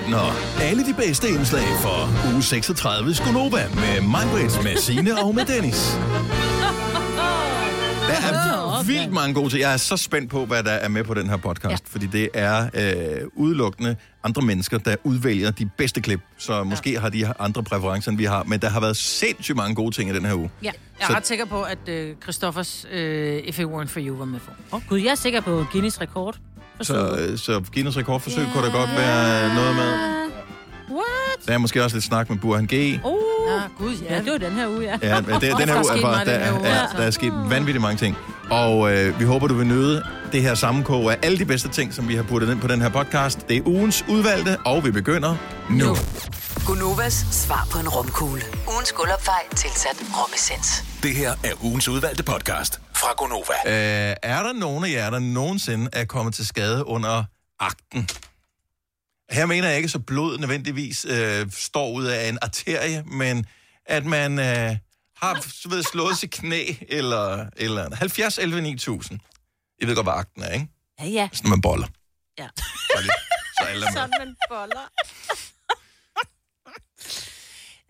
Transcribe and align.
18 0.00 0.14
år. 0.14 0.60
Alle 0.62 0.86
de 0.86 0.94
bedste 0.94 1.28
indslag 1.28 1.62
for 1.82 2.32
uge 2.34 2.42
36 2.42 3.14
Skonova 3.14 3.68
med 3.74 4.00
mig, 4.08 4.26
med 4.62 4.76
Signe 4.76 5.18
og 5.22 5.34
med 5.34 5.44
Dennis. 5.44 5.98
Der 8.08 8.16
er 8.16 8.82
vildt 8.86 9.12
mange 9.12 9.34
gode 9.34 9.50
ting. 9.50 9.60
Jeg 9.60 9.72
er 9.72 9.76
så 9.76 9.96
spændt 9.96 10.30
på, 10.30 10.46
hvad 10.46 10.62
der 10.62 10.70
er 10.70 10.88
med 10.88 11.04
på 11.04 11.14
den 11.14 11.28
her 11.28 11.36
podcast, 11.36 11.84
ja. 11.84 11.92
fordi 11.92 12.06
det 12.06 12.28
er 12.34 12.68
øh, 12.74 13.26
udelukkende 13.34 13.96
andre 14.24 14.42
mennesker, 14.42 14.78
der 14.78 14.96
udvælger 15.04 15.50
de 15.50 15.66
bedste 15.76 16.00
klip. 16.00 16.20
Så 16.38 16.64
måske 16.64 16.92
ja. 16.92 17.00
har 17.00 17.08
de 17.08 17.26
andre 17.38 17.62
præferencer, 17.62 18.10
end 18.10 18.18
vi 18.18 18.24
har, 18.24 18.42
men 18.44 18.60
der 18.60 18.68
har 18.68 18.80
været 18.80 18.96
sindssygt 18.96 19.56
mange 19.56 19.74
gode 19.74 19.94
ting 19.94 20.10
i 20.10 20.14
den 20.14 20.24
her 20.24 20.34
uge. 20.34 20.50
Ja, 20.62 20.66
jeg 20.66 21.04
er 21.04 21.06
Så- 21.06 21.12
ret 21.16 21.26
sikker 21.26 21.44
på, 21.44 21.62
at 21.62 21.88
øh, 21.88 22.14
Christoffers 22.22 22.86
øh, 22.92 23.36
If 23.44 23.58
It 23.58 23.66
Weren't 23.66 23.86
For 23.88 24.00
You 24.00 24.16
var 24.16 24.24
med 24.24 24.40
for. 24.40 24.52
Oh, 24.70 24.80
gud, 24.88 24.98
jeg 24.98 25.10
er 25.10 25.14
sikker 25.14 25.40
på 25.40 25.66
Guinness 25.72 26.00
rekord. 26.00 26.36
Så, 26.82 27.16
øh, 27.18 27.38
så 27.38 27.62
Guinness 27.74 27.98
rekordforsøg 27.98 28.42
yeah. 28.42 28.52
kunne 28.52 28.66
der 28.66 28.72
godt 28.72 28.90
være 28.96 29.54
noget 29.54 29.74
med. 29.74 29.92
What? 30.90 31.46
Der 31.46 31.54
er 31.54 31.58
måske 31.58 31.84
også 31.84 31.96
lidt 31.96 32.04
snak 32.04 32.30
med 32.30 32.38
Burhan 32.38 32.66
G. 32.66 33.00
Oh. 33.04 33.16
Ja, 33.50 33.60
gud, 33.78 33.94
ja. 34.10 34.18
det 34.18 34.32
var 34.32 34.38
den 34.38 34.52
her 34.52 34.68
uge, 34.68 34.82
ja. 34.82 34.98
Ja, 35.02 35.16
det, 35.16 35.42
den 35.60 35.68
her 35.68 35.74
er 35.74 35.84
uge 35.84 35.98
er 35.98 36.02
bare, 36.02 36.24
der, 36.24 36.52
uge, 36.52 36.66
er, 36.66 36.80
altså. 36.80 36.96
der 36.96 37.02
er 37.02 37.10
sket 37.10 37.32
vanvittigt 37.48 37.82
mange 37.82 37.96
ting. 37.96 38.16
Og 38.50 38.92
øh, 38.92 39.20
vi 39.20 39.24
håber, 39.24 39.46
du 39.46 39.54
vil 39.54 39.66
nyde 39.66 40.02
det 40.32 40.42
her 40.42 40.54
sammenkog 40.54 41.12
af 41.12 41.18
alle 41.22 41.38
de 41.38 41.44
bedste 41.44 41.68
ting, 41.68 41.94
som 41.94 42.08
vi 42.08 42.14
har 42.14 42.22
puttet 42.22 42.50
ind 42.52 42.60
på 42.60 42.66
den 42.66 42.82
her 42.82 42.88
podcast. 42.88 43.48
Det 43.48 43.56
er 43.56 43.62
ugens 43.66 44.04
udvalgte, 44.08 44.56
og 44.66 44.84
vi 44.84 44.90
begynder 44.90 45.36
nu. 45.70 45.96
Gunovas 46.66 47.12
svar 47.32 47.68
på 47.72 47.78
en 47.78 47.88
romkugle. 47.88 48.42
Ugens 48.68 48.92
guldopfej 48.92 49.48
tilsat 49.56 49.96
romessens. 50.18 50.84
Det 51.02 51.14
her 51.16 51.30
er 51.44 51.64
ugens 51.64 51.88
udvalgte 51.88 52.22
podcast 52.22 52.80
fra 52.96 53.12
Gonova. 53.16 53.54
Øh, 53.66 54.16
er 54.22 54.42
der 54.42 54.52
nogen 54.52 54.84
af 54.84 54.90
jer, 54.90 55.10
der 55.10 55.18
nogensinde 55.18 55.90
er 55.92 56.04
kommet 56.04 56.34
til 56.34 56.46
skade 56.46 56.86
under 56.86 57.24
akten? 57.58 58.08
Her 59.30 59.46
mener 59.46 59.68
jeg 59.68 59.76
ikke, 59.76 59.88
så 59.88 59.98
blod 59.98 60.38
nødvendigvis 60.38 61.04
øh, 61.04 61.46
står 61.52 61.90
ud 61.92 62.04
af 62.04 62.28
en 62.28 62.38
arterie, 62.42 63.02
men 63.06 63.46
at 63.86 64.04
man 64.04 64.38
øh, 64.38 64.76
har 65.16 65.40
så 65.62 65.68
ved, 65.68 65.82
slået 65.82 66.18
sit 66.18 66.30
knæ, 66.30 66.64
eller, 66.88 67.46
eller 67.56 67.96
70 67.96 68.38
11 68.38 68.60
9000. 68.60 69.20
I 69.78 69.86
ved 69.86 69.94
godt, 69.94 70.06
hvad 70.06 70.14
akten 70.14 70.42
er, 70.42 70.52
ikke? 70.52 70.68
Ja, 71.00 71.06
ja. 71.06 71.28
Sådan, 71.32 71.50
man 71.50 71.60
boller. 71.60 71.86
Ja. 72.38 72.48
Så, 72.56 73.00
lige, 73.00 73.12
så 73.60 73.64
alle 73.64 73.86
er. 73.86 73.92
Sådan 73.92 74.10
man 74.18 74.36
boller. 74.50 74.88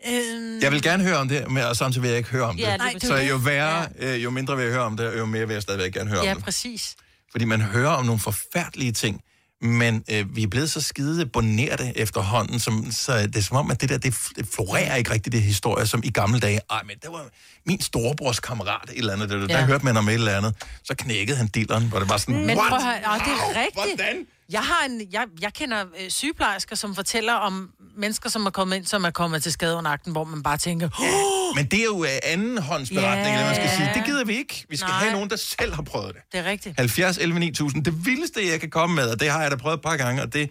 Øhm, 0.09 0.61
Jeg 0.63 0.73
vil 0.73 0.83
gerne 0.83 1.05
høre 1.05 1.17
om 1.17 1.29
det, 1.29 1.51
men 1.51 1.63
og 1.63 1.77
samtidig 1.77 2.03
vil 2.03 2.09
jeg 2.09 2.19
ikke 2.19 2.31
høre 2.31 2.43
om 2.45 2.57
det. 2.57 2.63
Ja, 2.63 2.73
det 2.95 3.03
er 3.03 3.07
så 3.07 3.17
jo 3.17 3.37
værre, 3.37 3.89
øh, 3.99 4.25
jo 4.25 4.31
mindre 4.31 4.57
vil 4.57 4.63
jeg 4.65 4.73
høre 4.73 4.83
om 4.85 4.97
det, 4.97 5.19
jo 5.19 5.27
mere 5.27 5.47
vil 5.47 5.55
jeg 5.55 5.63
stadigvæk 5.63 5.93
gerne 5.93 6.11
høre 6.11 6.25
ja, 6.25 6.31
om 6.31 6.37
det. 6.37 6.45
præcis. 6.45 6.97
Fordi 7.31 7.45
man 7.45 7.61
hører 7.61 7.91
om 7.91 8.05
nogle 8.05 8.21
forfærdelige 8.21 8.93
ting, 8.93 9.21
men 9.63 10.05
øh, 10.11 10.37
vi 10.37 10.43
er 10.43 10.47
blevet 10.47 10.71
så 10.71 10.81
skide 10.81 11.27
bonerte 11.27 11.93
efterhånden, 11.97 12.61
som, 12.61 12.87
så 12.93 13.19
det 13.27 13.37
er 13.37 13.41
som 13.43 13.57
om, 13.57 13.71
at 13.71 13.81
det 13.81 13.89
der, 13.89 13.99
det, 13.99 14.15
florerer 14.55 14.95
ikke 14.97 15.11
rigtigt, 15.11 15.33
det 15.33 15.43
historie, 15.43 15.87
som 15.87 16.01
i 16.05 16.11
gamle 16.11 16.41
dage. 16.41 16.61
Ej, 16.71 16.83
men 16.87 16.97
det 17.03 17.13
var 17.13 17.25
min 17.67 17.81
storebrors 17.81 18.41
kammerat, 18.41 18.91
et 18.91 18.99
eller 18.99 19.13
andet, 19.13 19.31
der, 19.31 19.37
der 19.47 19.59
Ja. 19.59 19.65
hørte 19.67 19.85
man 19.85 19.97
om 19.97 20.09
et 20.09 20.15
eller 20.15 20.37
andet. 20.37 20.55
Så 20.85 20.95
knækkede 20.99 21.37
han 21.37 21.47
dilleren, 21.47 21.85
hvor 21.89 21.99
det 21.99 22.09
var 22.09 22.17
sådan, 22.17 22.47
Men 22.47 22.57
prøv 22.57 22.67
at 22.79 22.83
høre, 22.85 22.93
ja, 22.93 22.99
det 22.99 23.33
er 23.33 23.61
rigtigt. 23.61 23.97
Hvordan? 23.97 24.27
Jeg, 24.51 24.61
har 24.63 24.85
en, 24.85 25.03
jeg, 25.13 25.27
jeg 25.41 25.55
kender 25.55 25.85
øh, 26.01 26.11
sygeplejersker, 26.11 26.77
som 26.77 26.95
fortæller 26.95 27.33
om 27.33 27.71
mennesker, 27.97 28.31
som 28.31 28.47
er 28.47 28.51
kommet 28.51 28.77
ind, 28.77 28.87
som 28.87 29.05
er 29.05 29.11
kommet 29.11 29.43
til 29.43 29.53
skade 29.53 29.77
under 29.77 29.91
akten, 29.91 30.13
hvor 30.13 30.25
man 30.25 30.43
bare 30.43 30.57
tænker, 30.59 30.89
oh, 31.01 31.57
Men 31.57 31.67
det 31.67 31.81
er 31.81 31.85
jo 31.85 32.05
øh, 32.05 32.11
andenhåndsberetning, 32.25 33.27
Ja. 33.27 33.33
eller 33.33 33.47
man 33.47 33.55
skal 33.55 33.71
sige. 33.77 33.91
Det 33.95 34.05
gider 34.05 34.25
vi 34.25 34.37
ikke. 34.37 34.67
Vi 34.69 34.77
skal 34.77 34.89
Nej. 34.91 34.99
have 34.99 35.13
nogen, 35.13 35.31
der 35.31 35.37
selv 35.37 35.75
har 35.75 35.83
prøvet 35.83 36.15
det. 36.15 36.23
det 36.33 36.41
er 36.41 36.45
rigtigt. 36.45 36.77
70 36.79 37.19
11 37.19 37.41
9000. 37.41 37.85
Det 37.85 38.07
vildeste, 38.07 38.49
jeg 38.51 38.61
kan 38.61 38.71
komme 38.71 38.97
med, 38.97 39.11
og 39.11 39.21
det 39.21 39.31
har 39.31 39.43
jeg 39.43 39.51
da 39.51 39.57
prøvet 39.57 39.77
et 39.77 39.83
par 39.83 39.97
gange, 39.97 40.23
og 40.23 40.33
det 40.33 40.51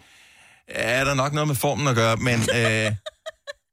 er 0.67 1.03
der 1.03 1.13
nok 1.13 1.33
noget 1.33 1.47
med 1.47 1.55
formen 1.55 1.87
at 1.87 1.95
gøre, 1.95 2.15
men 2.17 2.33
øh, 2.41 2.91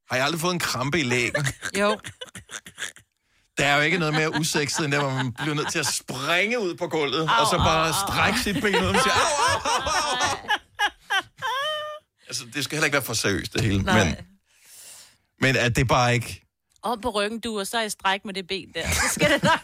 har 0.09 0.15
jeg 0.15 0.25
aldrig 0.25 0.41
fået 0.41 0.53
en 0.53 0.59
krampe 0.59 0.99
i 0.99 1.03
lægen? 1.03 1.47
Jo, 1.79 1.99
Der 3.57 3.65
er 3.65 3.75
jo 3.75 3.81
ikke 3.81 3.97
noget 3.97 4.13
mere 4.13 4.39
usekset, 4.39 4.85
end 4.85 4.91
der, 4.93 4.99
hvor 4.99 5.09
man 5.09 5.33
bliver 5.33 5.55
nødt 5.55 5.71
til 5.71 5.79
at 5.79 5.85
springe 5.85 6.59
ud 6.59 6.75
på 6.75 6.87
gulvet, 6.87 7.21
au, 7.21 7.41
og 7.41 7.47
så 7.51 7.57
bare 7.57 7.93
strække 8.07 8.39
sit 8.39 8.55
ben 8.61 8.75
ud 8.75 8.81
og 8.95 9.01
sige, 9.03 9.13
au, 9.13 9.19
au, 9.19 9.81
au. 9.81 9.86
Altså, 12.27 12.43
det 12.53 12.63
skal 12.63 12.75
heller 12.75 12.85
ikke 12.85 12.93
være 12.93 13.03
for 13.03 13.13
seriøst, 13.13 13.53
det 13.53 13.61
hele. 13.61 13.81
Nej. 13.81 14.03
Men, 14.05 14.15
men 15.41 15.55
at 15.55 15.75
det 15.75 15.87
bare 15.87 16.13
ikke... 16.13 16.43
Op 16.83 16.97
på 17.01 17.09
ryggen, 17.09 17.39
du, 17.39 17.59
og 17.59 17.67
så 17.67 17.81
i 17.81 17.89
stræk 17.89 18.25
med 18.25 18.33
det 18.33 18.47
ben 18.47 18.67
der. 18.75 18.89
Så 18.89 19.01
skal 19.13 19.31
det 19.31 19.43
nok. 19.43 19.59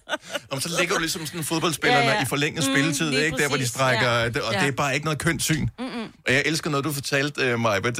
Om 0.52 0.60
så 0.60 0.68
ligger 0.78 0.94
du 0.94 1.00
ligesom 1.00 1.26
sådan 1.26 1.40
en 1.40 1.44
fodboldspiller 1.44 1.98
Ja, 1.98 2.10
ja. 2.10 2.22
i 2.22 2.24
forlænget 2.26 2.66
Mm, 2.68 2.74
spilletid, 2.74 3.12
ikke? 3.12 3.36
Der, 3.38 3.48
hvor 3.48 3.56
de 3.56 3.60
præcis, 3.60 3.68
strækker, 3.68 4.10
ja. 4.10 4.24
og 4.46 4.52
Ja. 4.52 4.60
det 4.60 4.68
er 4.68 4.72
bare 4.72 4.94
ikke 4.94 5.04
noget 5.04 5.18
kønt 5.18 5.42
syn. 5.42 5.68
Mm-mm. 5.78 6.12
Og 6.26 6.32
jeg 6.32 6.42
elsker 6.46 6.70
noget, 6.70 6.84
du 6.84 6.92
fortalte 6.92 7.54
uh, 7.54 7.60
mig, 7.60 7.78
uh, 7.86 7.92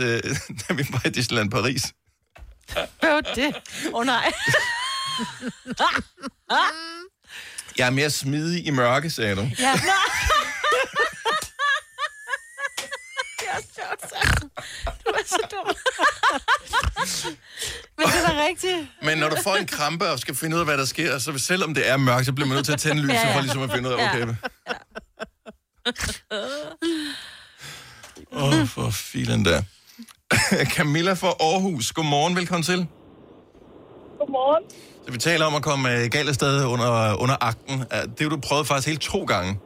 da 0.68 0.74
vi 0.74 0.86
var 0.90 1.02
i 1.06 1.10
Disneyland 1.10 1.50
Paris. 1.50 1.82
hvad 2.72 2.86
var 3.12 3.20
det? 3.20 3.54
Åh 3.86 3.94
oh, 3.94 4.06
nej. 4.06 4.32
Jeg 7.78 7.86
er 7.86 7.90
mere 7.90 8.10
smidig 8.10 8.66
i 8.66 8.70
mørke, 8.70 9.10
sagde 9.10 9.36
du. 9.36 9.50
Ja. 9.58 9.74
Er 13.50 13.60
sjovt, 13.76 14.02
så. 14.10 14.48
Du 15.06 15.10
er 15.10 15.24
så 15.26 15.38
dum. 15.50 15.66
Men 17.98 18.06
det 18.06 18.14
er 18.24 18.28
da 18.28 18.46
rigtigt. 18.48 18.76
Men 19.02 19.18
når 19.18 19.28
du 19.28 19.36
får 19.44 19.54
en 19.54 19.66
krampe 19.66 20.10
og 20.10 20.18
skal 20.18 20.34
finde 20.34 20.56
ud 20.56 20.60
af, 20.60 20.66
hvad 20.66 20.78
der 20.78 20.84
sker, 20.84 21.18
så 21.18 21.38
selvom 21.38 21.74
det 21.74 21.88
er 21.90 21.96
mørkt, 21.96 22.26
så 22.26 22.32
bliver 22.32 22.48
man 22.48 22.54
nødt 22.54 22.66
til 22.66 22.72
at 22.72 22.78
tænde 22.80 23.02
lyset, 23.02 23.14
Ja, 23.14 23.28
ja. 23.28 23.36
for 23.36 23.40
ligesom 23.40 23.62
at 23.62 23.70
finde 23.72 23.88
ud 23.88 23.94
af, 23.94 23.98
Ja. 23.98 24.22
okay. 24.22 24.34
Åh, 28.32 28.60
oh, 28.60 28.66
for 28.66 28.90
filen 28.90 29.44
der. 29.44 29.62
Camilla 30.76 31.12
fra 31.12 31.28
Aarhus, 31.28 31.92
godmorgen, 31.92 32.36
velkommen 32.36 32.62
til. 32.62 32.86
Godmorgen. 34.18 34.64
Så 35.06 35.12
vi 35.12 35.18
taler 35.18 35.46
om 35.46 35.54
at 35.54 35.62
komme 35.62 35.84
øh, 35.94 36.10
galt 36.10 36.28
afsted 36.28 36.64
under, 36.64 37.14
under 37.22 37.36
akten. 37.40 37.78
Det 37.80 38.20
har 38.20 38.28
du 38.28 38.40
prøvet 38.48 38.66
faktisk 38.66 38.88
helt 38.88 39.00
to 39.02 39.24
gange. 39.24 39.58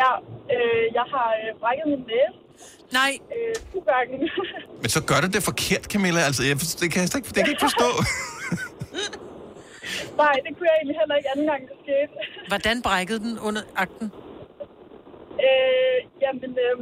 Ja, 0.00 0.10
øh, 0.54 0.84
jeg 0.98 1.06
har 1.14 1.28
øh, 1.40 1.48
brækket 1.60 1.86
min 1.92 1.98
næse 2.12 2.43
Nej, 2.98 3.12
øh, 3.36 3.54
to 3.72 3.78
gange. 3.92 4.14
Men 4.82 4.88
så 4.96 5.00
gør 5.10 5.18
du 5.24 5.28
det 5.36 5.42
forkert, 5.50 5.84
Camilla. 5.92 6.20
Altså, 6.28 6.42
jeg, 6.48 6.54
det 6.82 6.88
kan 6.92 6.98
jeg 7.02 7.08
slet 7.10 7.20
ikke, 7.20 7.28
det 7.28 7.34
kan 7.36 7.46
jeg 7.46 7.54
ikke 7.54 7.66
forstå. 7.70 7.88
Nej, 10.22 10.34
det 10.44 10.50
kunne 10.56 10.68
jeg 10.70 10.76
egentlig 10.80 10.96
heller 11.02 11.16
ikke 11.20 11.30
anden 11.34 11.46
gang, 11.52 11.62
det 11.68 11.76
skete. 11.84 12.12
hvordan 12.52 12.76
brækkede 12.88 13.20
den 13.26 13.34
under 13.48 13.62
akten? 13.84 14.06
øh, 15.46 15.96
jamen, 16.22 16.50
øh, 16.66 16.76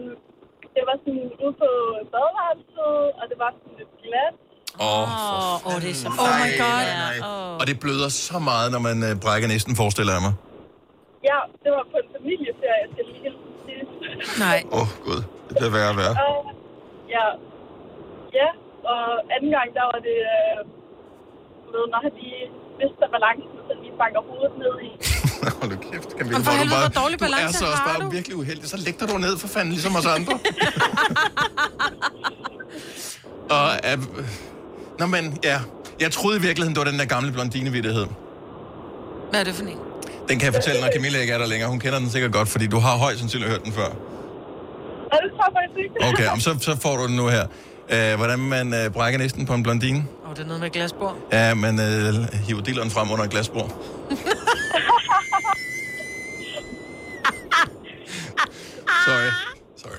det 0.74 0.82
var 0.88 0.96
sådan 1.04 1.26
ude 1.42 1.54
på 1.62 1.68
badeværelset, 2.12 2.94
og 3.20 3.24
det 3.30 3.36
var 3.44 3.50
sådan 3.58 3.74
lidt 3.80 3.92
glat. 4.04 4.34
Åh, 4.80 4.86
oh, 4.86 5.66
Åh, 5.66 5.68
oh, 5.70 5.76
det 5.84 5.90
er 5.94 5.98
så 6.04 6.08
Oh 6.24 6.32
my 6.42 6.50
god. 6.64 6.82
nej. 7.04 7.16
Åh. 7.28 7.54
Og 7.60 7.64
det 7.70 7.76
bløder 7.84 8.08
så 8.28 8.38
meget, 8.50 8.68
når 8.74 8.82
man 8.88 8.96
øh, 9.08 9.12
brækker 9.24 9.48
næsten, 9.54 9.72
forestiller 9.82 10.12
jeg 10.16 10.22
mig. 10.28 10.34
Ja, 11.30 11.38
det 11.62 11.70
var 11.76 11.84
på 11.92 11.96
en 12.02 12.08
familieferie, 12.16 12.84
skal 12.92 13.04
lige 13.10 13.32
sige. 13.64 13.82
Nej. 14.44 14.58
Åh, 14.76 14.80
oh, 14.80 14.88
gud. 15.06 15.20
Det 15.52 15.56
bliver 15.60 15.74
værre 15.78 15.90
og 15.94 15.98
værre. 16.00 16.14
Og, 16.26 16.36
ja, 17.14 17.24
ja, 18.38 18.48
og 18.92 19.00
anden 19.34 19.50
gang, 19.56 19.68
der 19.78 19.84
var 19.92 20.00
det, 20.08 20.18
øh, 20.34 20.58
du 21.64 21.68
ved, 21.76 21.84
når 21.92 22.00
han 22.06 22.12
lige 22.20 22.40
mister 22.80 23.06
balancen, 23.14 23.56
så 23.68 23.72
lige 23.82 23.94
banker 24.02 24.20
hovedet 24.28 24.54
ned 24.62 24.74
i. 24.88 24.90
Hold 25.60 25.70
nu 25.72 25.76
kæft, 25.88 26.10
Camilla. 26.18 26.36
Men 26.38 26.44
for 26.46 26.52
er 26.54 26.58
helvede, 26.62 26.80
hvor 26.84 26.94
dårlig 27.00 27.16
du 27.20 27.24
er 27.24 27.28
balance 27.28 27.52
så 27.58 27.64
også 27.72 27.82
har 27.82 27.88
bare 27.92 28.00
du. 28.06 28.10
virkelig 28.16 28.34
uheldig. 28.42 28.64
Så 28.72 28.76
læg 28.86 28.94
dig 29.00 29.06
du 29.12 29.16
ned 29.26 29.34
for 29.42 29.48
fanden, 29.54 29.72
ligesom 29.76 29.92
os 30.00 30.06
andre. 30.16 30.32
og, 33.56 33.68
øh, 33.88 33.98
nå, 35.00 35.06
men 35.16 35.24
ja. 35.50 35.58
Jeg 36.04 36.12
troede 36.12 36.36
i 36.38 36.40
virkeligheden, 36.40 36.74
det 36.74 36.80
var 36.84 36.90
den 36.90 36.98
der 37.00 37.04
gamle 37.16 37.32
blondinevittighed. 37.32 38.06
Hvad 39.30 39.40
er 39.40 39.44
det 39.44 39.54
for 39.54 39.62
en? 39.64 39.78
Den 40.28 40.38
kan 40.38 40.46
jeg 40.46 40.54
fortælle, 40.54 40.80
når 40.80 40.88
Camilla 40.94 41.18
ikke 41.18 41.32
er 41.32 41.38
der 41.38 41.46
længere. 41.46 41.70
Hun 41.70 41.80
kender 41.80 41.98
den 41.98 42.10
sikkert 42.10 42.32
godt, 42.32 42.48
fordi 42.48 42.66
du 42.66 42.78
har 42.78 42.96
højst 42.98 43.18
sandsynligt 43.18 43.50
hørt 43.50 43.64
den 43.64 43.72
før. 43.72 43.88
Faktisk. 45.12 45.90
Okay, 46.12 46.28
om 46.32 46.40
så, 46.40 46.58
så 46.60 46.76
får 46.82 46.96
du 46.96 47.06
den 47.06 47.16
nu 47.16 47.28
her. 47.28 47.46
Øh, 47.90 48.16
hvordan 48.16 48.38
man 48.38 48.74
øh, 48.74 48.90
brækker 48.90 49.18
næsten 49.18 49.46
på 49.46 49.54
en 49.54 49.62
blondine. 49.62 50.04
Åh, 50.24 50.30
oh, 50.30 50.36
det 50.36 50.42
er 50.42 50.46
noget 50.46 50.60
med 50.60 50.70
glasbord. 50.70 51.16
Ja, 51.32 51.54
man 51.54 51.80
øh, 51.80 52.34
hiver 52.46 52.60
dilleren 52.62 52.90
frem 52.90 53.10
under 53.10 53.24
et 53.24 53.30
glasbord. 53.30 53.70
Sorry. 59.06 59.30
Sorry. 59.76 59.98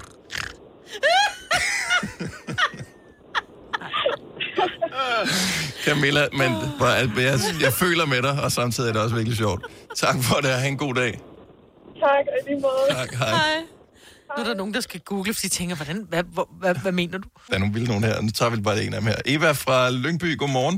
Camilla, 5.85 6.27
men 6.31 6.51
jeg, 7.17 7.39
jeg 7.61 7.73
føler 7.73 8.05
med 8.05 8.21
dig, 8.21 8.43
og 8.43 8.51
samtidig 8.51 8.89
er 8.89 8.93
det 8.93 9.01
også 9.01 9.15
virkelig 9.15 9.37
sjovt. 9.37 9.65
Tak 9.95 10.15
for 10.21 10.35
det, 10.35 10.51
og 10.53 10.57
have 10.59 10.67
en 10.67 10.77
god 10.77 10.93
dag. 10.93 11.19
Tak, 11.99 12.25
og 12.27 12.37
i 12.45 12.49
lige 12.49 12.61
måde. 12.61 12.99
Tak, 12.99 13.13
hej. 13.13 13.31
Nej. 13.31 13.82
Nu 14.35 14.39
er 14.43 14.47
der 14.51 14.57
nogen, 14.61 14.73
der 14.77 14.83
skal 14.89 14.99
google, 15.11 15.33
fordi 15.33 15.47
de 15.47 15.55
tænker, 15.59 15.75
hvordan, 15.79 15.97
hvad, 16.11 16.23
hvad, 16.35 16.45
hvad, 16.61 16.73
hvad 16.85 16.93
mener 17.01 17.17
du? 17.23 17.27
Der 17.49 17.55
er 17.57 17.61
nogle 17.63 17.73
vilde 17.75 17.89
nogen 17.93 18.03
her. 18.09 18.15
Nu 18.27 18.31
tager 18.39 18.51
vi 18.55 18.57
bare 18.67 18.77
en 18.85 18.93
af 18.95 18.99
dem 19.01 19.07
her. 19.11 19.19
Eva 19.33 19.51
fra 19.65 19.77
Lyngby, 20.03 20.29
godmorgen. 20.41 20.77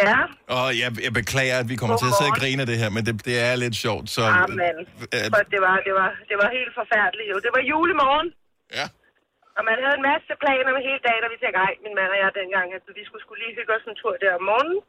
Ja, 0.00 0.16
Og 0.58 0.66
jeg, 0.82 0.90
jeg 1.06 1.12
beklager, 1.20 1.56
at 1.62 1.66
vi 1.72 1.76
kommer 1.80 1.96
til 2.02 2.08
at 2.10 2.16
sidde 2.18 2.30
og 2.32 2.36
Godmorgen. 2.36 2.56
grine 2.56 2.60
af 2.64 2.68
det 2.72 2.78
her, 2.82 2.90
men 2.96 3.02
det, 3.06 3.12
det 3.28 3.36
er 3.48 3.52
lidt 3.64 3.76
sjovt. 3.84 4.06
Så, 4.16 4.22
amen. 4.44 4.60
øh, 5.16 5.26
For 5.34 5.42
det 5.54 5.60
var, 5.66 5.76
det, 5.86 5.94
var, 6.00 6.08
det 6.30 6.36
var 6.42 6.48
helt 6.58 6.72
forfærdeligt. 6.80 7.28
Jo. 7.32 7.36
Det 7.46 7.50
var 7.56 7.62
julemorgen, 7.70 8.28
ja. 8.78 8.86
Og 9.58 9.62
man 9.68 9.76
havde 9.82 9.96
en 10.00 10.06
masse 10.12 10.32
planer 10.42 10.72
med 10.76 10.82
hele 10.88 11.00
dagen, 11.08 11.22
og 11.26 11.30
vi 11.34 11.38
tænkte, 11.42 11.58
ej, 11.66 11.72
min 11.84 11.94
mand 11.98 12.10
og 12.14 12.18
jeg 12.22 12.30
dengang, 12.40 12.66
at 12.76 12.82
vi 12.98 13.02
skulle, 13.08 13.22
skulle 13.24 13.40
lige 13.44 13.54
hygge 13.58 13.72
os 13.76 13.84
en 13.90 13.96
tur 14.02 14.14
der 14.22 14.32
om 14.40 14.44
morgenen. 14.50 14.80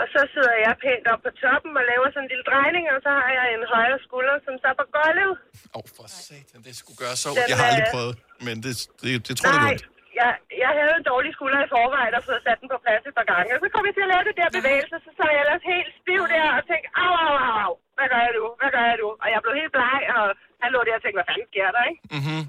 Og 0.00 0.06
så 0.14 0.20
sidder 0.34 0.54
jeg 0.64 0.72
pænt 0.84 1.06
op 1.12 1.20
på 1.26 1.30
toppen 1.42 1.72
og 1.80 1.84
laver 1.92 2.06
sådan 2.14 2.24
en 2.24 2.30
lille 2.32 2.46
drejning, 2.50 2.84
og 2.94 2.98
så 3.06 3.10
har 3.20 3.30
jeg 3.38 3.46
en 3.56 3.64
højre 3.74 3.98
skulder, 4.06 4.36
som 4.46 4.54
så 4.62 4.70
på 4.80 4.86
gulvet. 4.96 5.32
Åh, 5.76 5.78
oh, 5.78 5.86
for 5.96 6.06
satan, 6.26 6.60
det 6.66 6.74
skulle 6.80 6.98
gøre 7.04 7.16
så... 7.22 7.28
Den, 7.36 7.50
Jeg 7.50 7.56
har 7.60 7.66
aldrig 7.70 7.88
øh, 7.88 7.94
prøvet, 7.94 8.14
men 8.46 8.56
det, 8.64 8.72
det, 9.02 9.12
det 9.28 9.34
tror 9.38 9.50
jeg 9.70 9.78
jeg, 10.20 10.30
jeg 10.64 10.72
havde 10.78 10.94
en 11.00 11.06
dårlig 11.12 11.30
skulder 11.36 11.60
i 11.66 11.72
forvejen 11.74 12.14
og 12.18 12.22
fået 12.28 12.42
sat 12.46 12.58
den 12.60 12.68
på 12.72 12.78
plads 12.84 13.04
et 13.08 13.14
par 13.18 13.28
gange. 13.32 13.50
Og 13.54 13.60
så 13.62 13.68
kom 13.74 13.82
jeg 13.88 13.94
til 13.96 14.06
at 14.06 14.12
lave 14.14 14.24
det 14.28 14.36
der 14.40 14.48
bevægelse, 14.58 14.96
så 15.06 15.10
sad 15.18 15.30
jeg 15.34 15.40
ellers 15.44 15.64
helt 15.74 15.90
stiv 16.00 16.22
der 16.34 16.46
og 16.58 16.62
tænkte, 16.70 16.88
au, 17.04 17.12
au, 17.26 17.36
au, 17.62 17.72
hvad 17.96 18.06
gør 18.12 18.22
jeg 18.26 18.34
nu, 18.38 18.44
hvad 18.60 18.70
gør 18.76 18.84
jeg 18.90 18.98
nu? 19.02 19.08
Og 19.22 19.26
jeg 19.32 19.38
blev 19.44 19.54
helt 19.60 19.72
bleg, 19.76 20.00
og 20.16 20.24
han 20.62 20.68
lå 20.74 20.80
der 20.86 20.94
og 20.98 21.02
tænkte, 21.02 21.18
hvad 21.20 21.28
fanden 21.30 21.48
sker 21.52 21.68
der, 21.76 21.82
ikke? 21.90 22.00
Mm-hmm. 22.16 22.42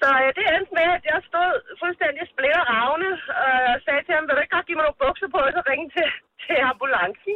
Så 0.00 0.08
øh, 0.22 0.28
det 0.36 0.44
endte 0.54 0.72
med, 0.78 0.88
at 0.96 1.04
jeg 1.12 1.20
stod 1.30 1.52
fuldstændig 1.82 2.24
splitter 2.32 2.64
ravne 2.72 3.10
og 3.44 3.56
sagde 3.84 4.02
til 4.04 4.14
ham, 4.16 4.24
vil 4.26 4.34
du 4.36 4.42
ikke 4.42 4.56
godt 4.56 4.68
give 4.68 4.78
mig 4.78 4.86
nogle 4.86 5.02
bukser 5.04 5.28
på, 5.34 5.40
og 5.46 5.52
så 5.56 5.62
ringe 5.70 5.88
til, 5.96 6.08
til 6.44 6.58
ambulancen. 6.72 7.34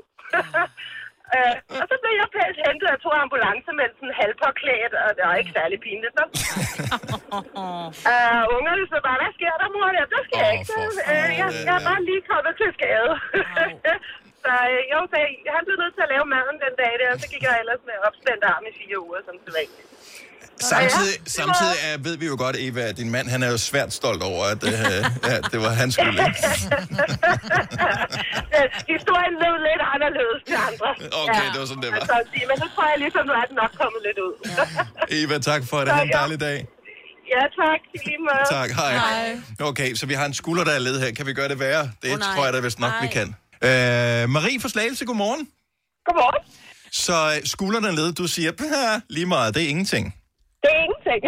øh, 1.35 1.57
og 1.81 1.85
så 1.91 1.95
blev 2.03 2.15
jeg 2.21 2.29
pænt 2.35 2.59
hentet 2.67 2.89
af 2.95 2.99
to 3.05 3.11
ambulancemensen 3.25 4.09
halvpåklædt, 4.21 4.95
og 5.05 5.09
det 5.17 5.23
var 5.29 5.41
ikke 5.41 5.57
særlig 5.59 5.79
pinligt. 5.87 6.15
Nå. 6.19 6.25
uh, 8.11 8.43
ungerne 8.57 8.85
så 8.93 8.99
bare, 9.07 9.19
hvad 9.23 9.33
sker 9.39 9.55
der, 9.61 9.69
mor? 9.75 9.89
Ja, 9.99 10.05
der 10.15 10.23
sker 10.29 10.45
Åh, 10.47 10.53
ikke. 10.55 10.67
Så, 10.71 10.81
øh, 11.13 11.31
jeg, 11.41 11.49
jeg 11.69 11.75
er 11.81 11.85
bare 11.91 12.03
lige 12.09 12.23
kommet 12.33 12.55
til 12.61 12.71
skade. 12.77 13.13
så 14.45 14.53
øh, 14.73 14.83
jo, 14.93 14.99
så 15.13 15.17
han 15.57 15.63
blev 15.67 15.77
nødt 15.83 15.95
til 15.97 16.05
at 16.07 16.13
lave 16.15 16.27
maden 16.35 16.57
den 16.65 16.75
dag 16.83 16.93
der, 17.01 17.09
og 17.15 17.19
så 17.23 17.27
gik 17.33 17.43
jeg 17.49 17.55
ellers 17.63 17.83
med 17.89 17.97
opspændt 18.09 18.43
arm 18.53 18.65
i 18.71 18.73
fire 18.81 18.99
uger, 19.07 19.21
som 19.29 19.37
det 19.45 19.53
Samtidig, 20.61 21.15
Ja, 21.27 21.31
samtidig 21.31 21.77
er, 21.83 21.99
ved 21.99 22.17
vi 22.17 22.27
jo 22.27 22.37
godt, 22.39 22.57
Eva, 22.59 22.81
at 22.81 22.97
din 22.97 23.11
mand 23.11 23.29
han 23.29 23.43
er 23.43 23.51
jo 23.51 23.59
svært 23.59 23.93
stolt 23.93 24.23
over, 24.23 24.45
at 24.45 24.65
øh, 24.65 24.73
ja, 25.31 25.37
det 25.53 25.61
var 25.61 25.69
hans 25.71 25.95
skyld. 25.95 26.19
Historien 28.95 29.35
lød 29.43 29.57
lidt 29.69 29.83
anderledes 29.95 30.41
til 30.49 30.57
andre. 30.71 30.89
Okay, 31.25 31.47
det 31.53 31.59
var 31.61 31.67
sådan, 31.67 31.83
det 31.83 31.91
var. 31.93 31.97
Altså, 31.97 32.17
men 32.49 32.57
nu 32.63 32.67
tror 32.75 32.85
jeg 32.93 32.99
ligesom, 32.99 33.23
nu 33.27 33.33
er 33.33 33.45
den 33.51 33.57
nok 33.63 33.73
kommet 33.83 34.01
lidt 34.07 34.19
ud. 34.27 34.35
Eva, 35.21 35.39
tak 35.39 35.63
for 35.71 35.79
det. 35.81 35.89
Ha' 35.93 36.03
en 36.03 36.09
ja. 36.13 36.19
dejlig 36.19 36.41
dag. 36.41 36.59
ja, 37.35 37.43
tak. 37.63 37.81
Lige 38.07 38.19
måde. 38.19 38.45
Tak, 38.51 38.71
hej. 38.71 39.41
Okay, 39.61 39.95
så 39.95 40.07
vi 40.07 40.15
har 40.15 40.27
en 40.27 40.35
skulder, 40.35 40.65
der 40.65 40.73
er 40.73 40.79
led 40.79 41.01
her. 41.01 41.11
Kan 41.13 41.27
vi 41.27 41.33
gøre 41.33 41.49
det 41.49 41.59
værre? 41.61 41.91
Det 42.03 42.19
nej. 42.19 42.35
tror 42.35 42.45
jeg 42.45 42.53
da 42.55 42.61
vist 42.61 42.79
nok, 42.79 42.93
vi 43.01 43.07
Nej. 43.07 43.13
kan. 43.13 43.29
Øh, 44.23 44.29
Marie 44.29 44.61
fra 44.61 44.69
Slagelse, 44.69 45.05
godmorgen. 45.05 45.49
Godmorgen. 46.07 46.45
Så 46.93 47.33
øh, 47.37 47.47
skulderen 47.47 47.85
er 47.85 47.93
led, 47.93 48.13
du 48.13 48.27
siger, 48.27 48.53
"Pah, 48.53 49.01
lige 49.11 49.27
meget, 49.27 49.55
det 49.55 49.63
er 49.65 49.69
ingenting. 49.69 50.15
Det 50.63 50.71
er 50.77 50.83
ingenting. 50.87 51.21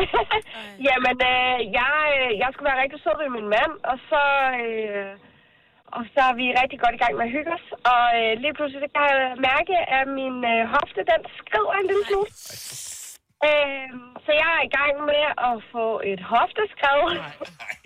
Jamen, 0.88 1.16
øh, 1.32 1.56
jeg, 1.80 1.96
øh, 2.18 2.30
jeg 2.42 2.48
skulle 2.50 2.68
være 2.70 2.82
rigtig 2.82 3.00
sød 3.02 3.16
ved 3.22 3.30
min 3.38 3.48
mand, 3.56 3.72
og 3.90 3.96
så, 4.10 4.22
øh, 4.62 5.10
og 5.96 6.02
så 6.14 6.20
er 6.30 6.34
vi 6.40 6.46
rigtig 6.62 6.78
godt 6.82 6.94
i 6.96 7.02
gang 7.02 7.14
med 7.16 7.26
at 7.28 7.34
hygge 7.36 7.52
os. 7.58 7.66
Og 7.92 8.04
øh, 8.20 8.32
lige 8.42 8.54
pludselig 8.58 8.88
kan 8.94 9.06
jeg 9.12 9.36
mærke, 9.50 9.74
at 9.98 10.04
min 10.20 10.36
øh, 10.52 10.60
hofte, 10.74 11.00
den 11.12 11.20
skriver 11.40 11.72
en 11.80 11.86
lille 11.90 12.04
smule. 12.08 12.30
Øh, 13.48 13.88
så 14.24 14.30
jeg 14.40 14.50
er 14.58 14.62
i 14.68 14.74
gang 14.78 14.94
med 15.10 15.24
at 15.48 15.56
få 15.72 15.86
et 16.12 16.20
hofteskred, 16.34 17.02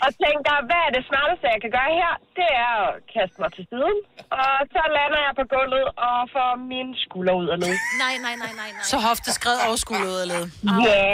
og 0.04 0.10
tænker, 0.24 0.54
hvad 0.68 0.80
er 0.86 0.90
det 0.96 1.02
smarteste, 1.10 1.44
jeg 1.54 1.60
kan 1.64 1.72
gøre 1.78 1.92
her? 2.00 2.12
Det 2.38 2.48
er 2.66 2.72
at 2.86 2.92
kaste 3.14 3.36
mig 3.42 3.50
til 3.56 3.64
siden. 3.70 3.96
Og 4.42 4.54
så 4.74 4.82
lander 4.96 5.20
jeg 5.26 5.32
på 5.40 5.44
gulvet 5.54 5.86
og 6.08 6.16
får 6.34 6.50
min 6.72 6.88
skulder 7.04 7.34
ud 7.40 7.48
af 7.54 7.58
led. 7.62 7.74
Nej, 8.04 8.14
nej, 8.26 8.34
nej, 8.42 8.52
nej, 8.62 8.70
nej. 8.76 8.84
Så 8.92 8.96
hofteskred 9.08 9.58
og 9.66 9.72
skulder 9.84 10.08
ud 10.14 10.20
af 10.24 10.28
led. 10.32 10.44
Ja. 10.88 11.10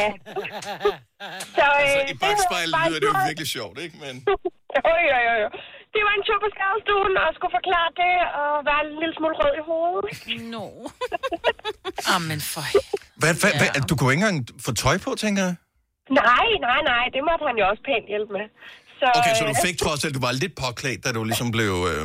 Så, 1.56 1.66
øh, 1.84 1.88
Så 1.94 2.00
i 2.12 2.14
bagspejlet 2.24 2.72
bare 2.76 2.88
lyder 2.88 3.00
det 3.02 3.08
jo 3.12 3.16
virkelig 3.28 3.48
sjovt, 3.56 3.76
ikke? 3.84 3.96
Men 4.04 4.14
Jo, 4.78 4.92
jo, 5.10 5.18
jo, 5.28 5.34
jo. 5.44 5.48
Det 5.94 6.00
var 6.06 6.12
en 6.18 6.24
tur 6.28 6.38
på 6.44 6.48
skadestuen, 6.54 7.12
og 7.22 7.28
skulle 7.36 7.54
forklare 7.58 7.90
det, 8.02 8.14
og 8.40 8.52
være 8.68 8.80
en 8.86 8.92
lille 9.02 9.14
smule 9.18 9.34
rød 9.40 9.54
i 9.60 9.64
hovedet. 9.70 10.04
No. 10.54 10.66
Amen 12.16 12.40
for... 12.52 12.62
hvad, 13.22 13.32
hvad, 13.40 13.52
hvad, 13.60 13.70
du 13.90 13.94
kunne 13.96 14.12
ikke 14.14 14.24
engang 14.24 14.38
få 14.66 14.70
tøj 14.84 14.96
på, 15.06 15.10
tænker 15.24 15.42
jeg? 15.48 15.54
Nej, 16.10 16.46
nej, 16.68 16.80
nej, 16.92 17.04
det 17.14 17.20
måtte 17.28 17.42
han 17.48 17.56
jo 17.60 17.64
også 17.70 17.82
pænt 17.88 18.06
hjælpe 18.12 18.32
med. 18.38 18.46
Så, 19.00 19.06
Okay, 19.18 19.34
så 19.38 19.42
du 19.50 19.54
øh, 19.58 19.66
fik 19.66 19.76
trods 19.84 20.00
alt, 20.04 20.14
du 20.18 20.22
var 20.28 20.32
lidt 20.42 20.54
påklædt, 20.64 21.00
da 21.04 21.08
du 21.16 21.20
ligesom 21.30 21.48
blev... 21.56 21.72
Åh 21.84 21.90
øh, 21.90 22.02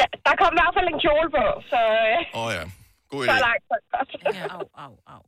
der, 0.00 0.08
der 0.26 0.34
kom 0.40 0.50
i 0.54 0.58
hvert 0.60 0.74
fald 0.76 0.86
en 0.94 0.98
kjole 1.04 1.28
på, 1.36 1.44
så, 1.72 1.80
øh, 2.08 2.40
oh, 2.40 2.48
ja, 2.56 2.62
god 3.12 3.20
så 3.28 3.32
idé. 3.32 3.40
langt 3.46 3.62
så 3.70 3.76
godt. 3.92 4.08
Ja, 4.38 4.44
au, 4.56 4.64
au, 4.84 4.92
au. 5.14 5.22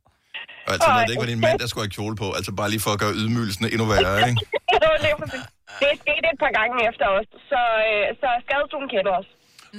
Altså, 0.73 0.87
når 0.95 1.01
det 1.07 1.11
ikke 1.13 1.25
var 1.27 1.31
din 1.35 1.43
mand, 1.47 1.57
der 1.63 1.67
skulle 1.67 1.85
have 1.87 1.95
kjole 1.99 2.15
på. 2.23 2.27
Altså, 2.37 2.51
bare 2.59 2.69
lige 2.73 2.83
for 2.85 2.91
at 2.95 2.99
gøre 3.03 3.13
ydmygelsen 3.21 3.63
endnu 3.73 3.85
værre, 3.91 4.17
ikke? 4.29 4.41
det 5.79 5.87
er 5.93 5.97
sket 6.03 6.23
et 6.33 6.39
par 6.45 6.53
gange 6.59 6.75
efter 6.89 7.05
os, 7.17 7.27
så, 7.51 7.61
øh, 7.87 8.05
så 8.21 8.27
skadestuen 8.45 8.87
kender 8.93 9.13
os. 9.19 9.27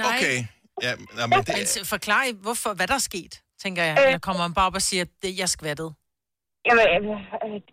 Nej. 0.02 0.06
Okay. 0.16 0.36
Ja, 0.86 0.92
men 1.30 1.38
det, 1.46 1.54
Men 1.78 1.84
forklar, 1.94 2.22
hvorfor, 2.46 2.70
hvad 2.74 2.86
der 2.86 2.94
er 2.94 3.06
sket, 3.12 3.34
tænker 3.62 3.82
jeg. 3.88 3.94
Øh. 3.98 4.06
Eller 4.06 4.18
kommer 4.18 4.42
man 4.46 4.54
bare 4.54 4.66
op 4.66 4.74
og 4.74 4.82
siger, 4.82 5.02
at 5.02 5.12
det, 5.22 5.38
jeg 5.38 5.48
skvattede. 5.48 5.90
Jamen, 6.68 6.86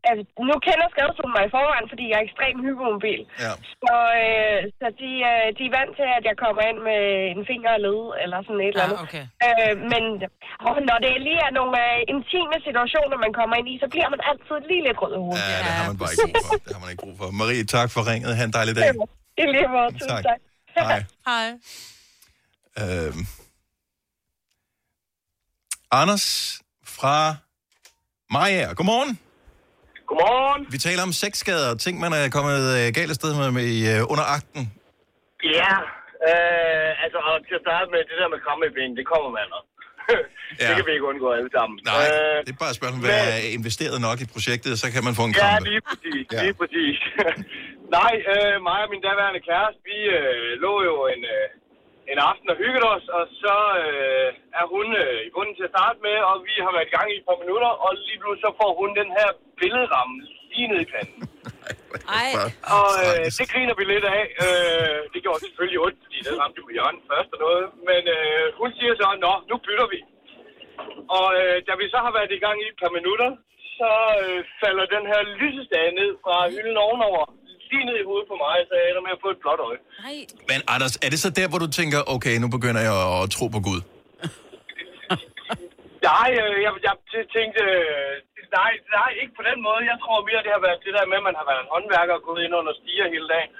øh, 0.09 0.17
nu 0.49 0.53
kender 0.67 0.87
skadestuen 0.93 1.31
mig 1.35 1.43
i 1.47 1.53
forvejen, 1.57 1.87
fordi 1.91 2.03
jeg 2.11 2.17
er 2.19 2.25
ekstremt 2.29 2.61
hypermobil. 2.65 3.21
ja. 3.45 3.51
Så, 3.83 3.93
øh, 4.23 4.59
så 4.79 4.87
de, 5.01 5.11
øh, 5.31 5.45
de 5.57 5.63
er 5.69 5.73
vant 5.77 5.93
til, 5.99 6.07
at 6.17 6.23
jeg 6.29 6.35
kommer 6.43 6.61
ind 6.69 6.79
med 6.89 7.01
en 7.33 7.41
finger 7.51 7.71
og 7.77 7.81
led, 7.87 8.01
eller 8.23 8.37
sådan 8.45 8.61
et 8.65 8.71
eller 8.73 8.85
Ja, 8.85 8.87
andet. 8.87 8.99
okay. 9.05 9.23
Øh, 9.45 9.73
men 9.93 10.03
åh, 10.67 10.77
når 10.89 10.97
det 11.05 11.11
lige 11.27 11.41
er 11.47 11.53
nogle 11.59 11.73
øh, 11.87 11.97
intime 12.13 12.55
situationer, 12.67 13.15
man 13.25 13.33
kommer 13.39 13.55
ind 13.59 13.67
i, 13.73 13.75
så 13.83 13.87
bliver 13.93 14.09
man 14.13 14.21
altid 14.29 14.57
lige 14.69 14.83
lidt 14.87 14.97
rød 15.01 15.13
i 15.17 15.19
hovedet. 15.25 15.49
Ja, 15.53 15.57
det 15.67 15.73
har 15.79 15.85
man 15.91 15.97
bare 16.01 16.11
ikke 16.13 16.27
brug 16.35 16.45
for. 16.49 16.55
Det 16.65 16.73
har 16.75 16.81
man 16.83 16.89
ikke 16.93 17.03
brug 17.05 17.15
for. 17.21 17.27
Marie, 17.41 17.65
tak 17.77 17.89
for 17.95 18.01
ringet. 18.11 18.31
Ha' 18.37 18.45
en 18.49 18.53
dejlig 18.59 18.73
dag. 18.79 18.87
I 19.41 19.43
lige 19.55 19.67
måde. 19.75 19.89
Tak. 20.13 20.23
tak. 20.29 20.39
Hej. 20.77 20.99
Hej. 21.29 21.47
Øhm. 22.81 23.23
Anders 26.01 26.25
fra 26.95 27.15
Maja. 28.35 28.67
Godmorgen. 28.77 29.11
Godmorgen. 30.09 30.61
Vi 30.75 30.77
taler 30.87 31.03
om 31.09 31.13
sexskader, 31.23 31.71
ting, 31.85 31.95
man 32.05 32.11
er 32.19 32.23
kommet 32.37 32.59
øh, 32.77 32.85
galt 32.97 33.11
afsted 33.15 33.31
med, 33.39 33.47
med 33.59 33.67
øh, 33.91 34.11
under 34.13 34.25
akten. 34.37 34.63
Ja, 35.59 35.73
øh, 36.29 37.03
altså 37.03 37.17
og 37.29 37.33
til 37.49 37.55
at 37.59 37.63
starte 37.67 37.87
med, 37.93 37.99
det 38.09 38.15
der 38.21 38.29
med 38.33 38.39
kramme 38.45 38.63
i 38.69 38.71
ben, 38.77 38.91
det 38.99 39.05
kommer 39.13 39.29
man 39.39 39.47
også. 39.57 39.69
Ja. 40.61 40.67
det 40.67 40.73
kan 40.77 40.85
vi 40.89 40.93
ikke 40.97 41.07
undgå 41.11 41.27
alle 41.39 41.51
sammen. 41.57 41.75
Nej, 41.91 42.05
Øh, 42.07 42.37
det 42.45 42.51
er 42.55 42.59
bare 42.63 42.73
et 42.75 42.79
spørgsmål, 42.81 43.01
hvad 43.07 43.19
er 43.35 43.39
investeret 43.59 43.97
nok 44.07 44.17
i 44.25 44.27
projektet, 44.35 44.71
så 44.81 44.87
kan 44.93 45.01
man 45.07 45.13
få 45.19 45.23
en 45.29 45.33
Ja, 45.35 45.39
krampe. 45.41 45.69
lige 45.71 45.83
præcis. 45.89 46.23
Ja. 46.31 46.35
Ja. 46.37 46.41
Lige 46.45 46.55
præcis. 46.61 46.97
Nej, 47.97 48.13
øh, 48.33 48.53
mig 48.69 48.79
og 48.85 48.89
min 48.93 49.03
daværende 49.07 49.41
kæreste, 49.49 49.79
vi 49.89 49.97
øh, 50.19 50.49
lå 50.65 50.73
jo 50.89 50.95
en, 51.13 51.21
øh, 51.35 51.45
en 52.11 52.19
aften 52.29 52.47
og 52.53 52.57
hyggede 52.61 52.87
os, 52.95 53.05
og 53.17 53.23
så 53.41 53.55
øh, 53.83 54.29
er 54.59 54.65
hun 54.73 54.85
øh, 55.03 55.19
i 55.27 55.29
bunden 55.35 55.55
til 55.55 55.67
at 55.67 55.73
starte 55.75 55.99
med, 56.07 56.17
og 56.29 56.35
vi 56.47 56.53
har 56.65 56.71
været 56.75 56.89
i 56.89 56.95
gang 56.95 57.07
i 57.09 57.17
et 57.19 57.27
par 57.29 57.41
minutter, 57.43 57.71
og 57.83 57.89
lige 58.07 58.19
pludselig 58.21 58.45
så 58.45 58.51
får 58.59 58.71
hun 58.79 58.89
den 59.01 59.09
her 59.17 59.29
billedramme 59.59 60.15
lige 60.51 60.67
ned 60.71 60.79
i 60.85 60.91
panden. 60.93 61.19
Ej. 62.19 62.29
Og 62.77 62.89
øh, 63.05 63.25
det 63.37 63.45
griner 63.53 63.75
vi 63.79 63.83
lidt 63.93 64.05
af. 64.17 64.23
Øh, 64.43 64.99
det 65.13 65.19
gjorde 65.25 65.41
selvfølgelig 65.45 65.79
ondt, 65.85 65.99
fordi 66.05 66.17
det 66.25 66.33
ramte 66.41 66.61
på 66.65 66.71
hjørnet 66.75 67.03
først 67.11 67.29
og 67.35 67.39
noget. 67.45 67.65
Men 67.89 68.01
øh, 68.17 68.45
hun 68.59 68.69
siger 68.77 68.93
så, 69.01 69.07
nå, 69.25 69.33
nu 69.49 69.55
bytter 69.65 69.87
vi. 69.93 69.99
Og 71.17 71.27
øh, 71.39 71.55
da 71.67 71.73
vi 71.81 71.85
så 71.93 71.99
har 72.05 72.11
været 72.17 72.31
i 72.37 72.43
gang 72.45 72.57
i 72.59 72.69
et 72.71 72.77
par 72.83 72.93
minutter, 72.97 73.29
så 73.77 73.91
øh, 74.23 74.39
falder 74.61 74.85
den 74.95 75.03
her 75.11 75.21
lysestage 75.39 75.91
ned 75.99 76.11
fra 76.23 76.35
hylden 76.53 76.77
ovenover. 76.87 77.25
Lige 77.71 77.83
ned 77.89 77.95
i 78.01 78.05
hovedet 78.09 78.27
på 78.31 78.35
mig, 78.45 78.55
så 78.67 78.73
jeg 78.79 78.85
ender 78.89 79.03
med 79.07 79.13
at 79.17 79.21
få 79.25 79.29
et 79.35 79.39
blåt 79.43 79.61
øje. 79.67 79.79
Nej. 80.05 80.17
Men 80.49 80.59
Anders, 80.73 80.95
er 81.05 81.09
det 81.13 81.19
så 81.25 81.29
der, 81.39 81.47
hvor 81.51 81.59
du 81.65 81.69
tænker, 81.79 81.99
okay, 82.15 82.35
nu 82.43 82.47
begynder 82.57 82.81
jeg 82.89 82.95
at 83.15 83.19
tro 83.35 83.45
på 83.55 83.59
Gud? 83.67 83.81
Nej, 86.09 86.29
øh, 86.41 86.55
jeg, 86.65 86.71
jeg 86.87 86.95
tænkte, 87.37 87.61
øh, 87.75 88.11
nej, 88.59 88.71
nej, 88.97 89.09
ikke 89.21 89.33
på 89.39 89.43
den 89.49 89.57
måde. 89.67 89.81
Jeg 89.91 89.97
tror 90.03 90.17
mere, 90.29 90.41
det 90.45 90.51
har 90.57 90.63
været 90.67 90.79
det 90.85 90.93
der 90.97 91.05
med, 91.11 91.17
at 91.21 91.25
man 91.29 91.35
har 91.39 91.45
været 91.51 91.61
en 91.65 91.69
håndværker 91.73 92.13
og 92.19 92.23
gået 92.27 92.41
ind 92.45 92.53
under 92.59 92.73
stiger 92.79 93.07
hele 93.15 93.27
dagen. 93.33 93.51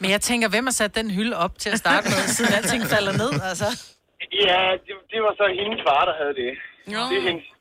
Men 0.00 0.08
jeg 0.14 0.20
tænker, 0.28 0.46
hvem 0.48 0.66
har 0.68 0.76
sat 0.80 0.92
den 1.00 1.08
hylde 1.16 1.36
op 1.44 1.54
til 1.62 1.70
at 1.74 1.78
starte 1.84 2.04
med, 2.12 2.20
siden 2.36 2.52
alting 2.58 2.82
falder 2.94 3.14
ned, 3.22 3.32
altså? 3.50 3.68
Ja, 4.46 4.60
det, 4.84 4.92
det 5.12 5.18
var 5.26 5.32
så 5.40 5.44
hendes 5.60 5.80
far, 5.88 6.02
der 6.10 6.14
havde 6.20 6.34
det. 6.42 6.52
Nå. 6.94 7.02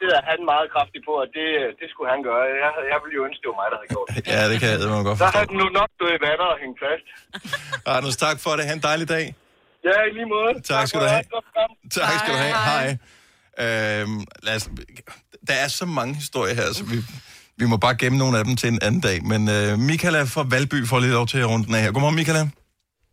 Det, 0.02 0.08
er 0.20 0.24
han 0.32 0.40
meget 0.54 0.68
kraftig 0.74 1.00
på, 1.08 1.14
at 1.24 1.30
det, 1.38 1.48
det 1.80 1.88
skulle 1.92 2.10
han 2.14 2.22
gøre. 2.30 2.42
Jeg, 2.64 2.70
jeg 2.92 2.98
ville 3.04 3.16
jo 3.20 3.22
ønske, 3.28 3.40
det 3.44 3.50
var 3.52 3.58
mig, 3.62 3.68
der 3.74 3.78
havde 3.82 3.92
gjort 3.96 4.08
det. 4.14 4.20
Ja, 4.36 4.42
det 4.52 4.58
kan 4.62 4.68
jeg 4.74 4.80
man 4.96 5.04
godt 5.10 5.18
Så 5.18 5.24
forstå. 5.24 5.36
havde 5.38 5.50
den 5.52 5.58
nu 5.64 5.68
nok 5.80 5.90
stået 5.98 6.14
i 6.18 6.20
vatter 6.28 6.48
og 6.54 6.58
hængt 6.64 6.78
fast. 6.86 7.06
Anders, 7.96 8.18
tak 8.26 8.38
for 8.44 8.52
det. 8.58 8.64
Ha' 8.70 8.76
en 8.80 8.84
dejlig 8.90 9.08
dag. 9.18 9.26
Ja, 9.88 9.96
i 10.10 10.12
lige 10.18 10.30
måde. 10.36 10.52
Tak 10.72 10.84
skal 10.88 11.00
for 11.00 11.06
du 11.06 11.10
have. 11.14 11.24
Tak 12.00 12.14
skal 12.22 12.32
du 12.36 12.40
have. 12.46 12.56
Hej. 12.72 12.88
Hej. 13.62 14.02
Øhm, 14.02 14.20
lad 14.48 14.56
os, 14.60 14.66
der 15.50 15.56
er 15.64 15.68
så 15.80 15.86
mange 16.00 16.14
historier 16.22 16.54
her, 16.60 16.68
så 16.78 16.84
vi, 16.92 16.98
vi 17.62 17.66
må 17.72 17.78
bare 17.86 17.96
gemme 18.02 18.18
nogle 18.24 18.38
af 18.40 18.44
dem 18.48 18.56
til 18.62 18.68
en 18.74 18.80
anden 18.88 19.02
dag. 19.02 19.18
Men 19.32 19.42
øh, 19.56 19.70
Michaela 19.90 20.22
fra 20.24 20.44
Valby 20.54 20.80
får 20.92 21.00
lige 21.00 21.14
lov 21.20 21.28
til 21.34 21.40
at 21.44 21.50
runde 21.52 21.66
den 21.68 21.76
af 21.76 21.82
her. 21.82 21.92
Godmorgen, 21.92 22.16
Michaela. 22.16 22.44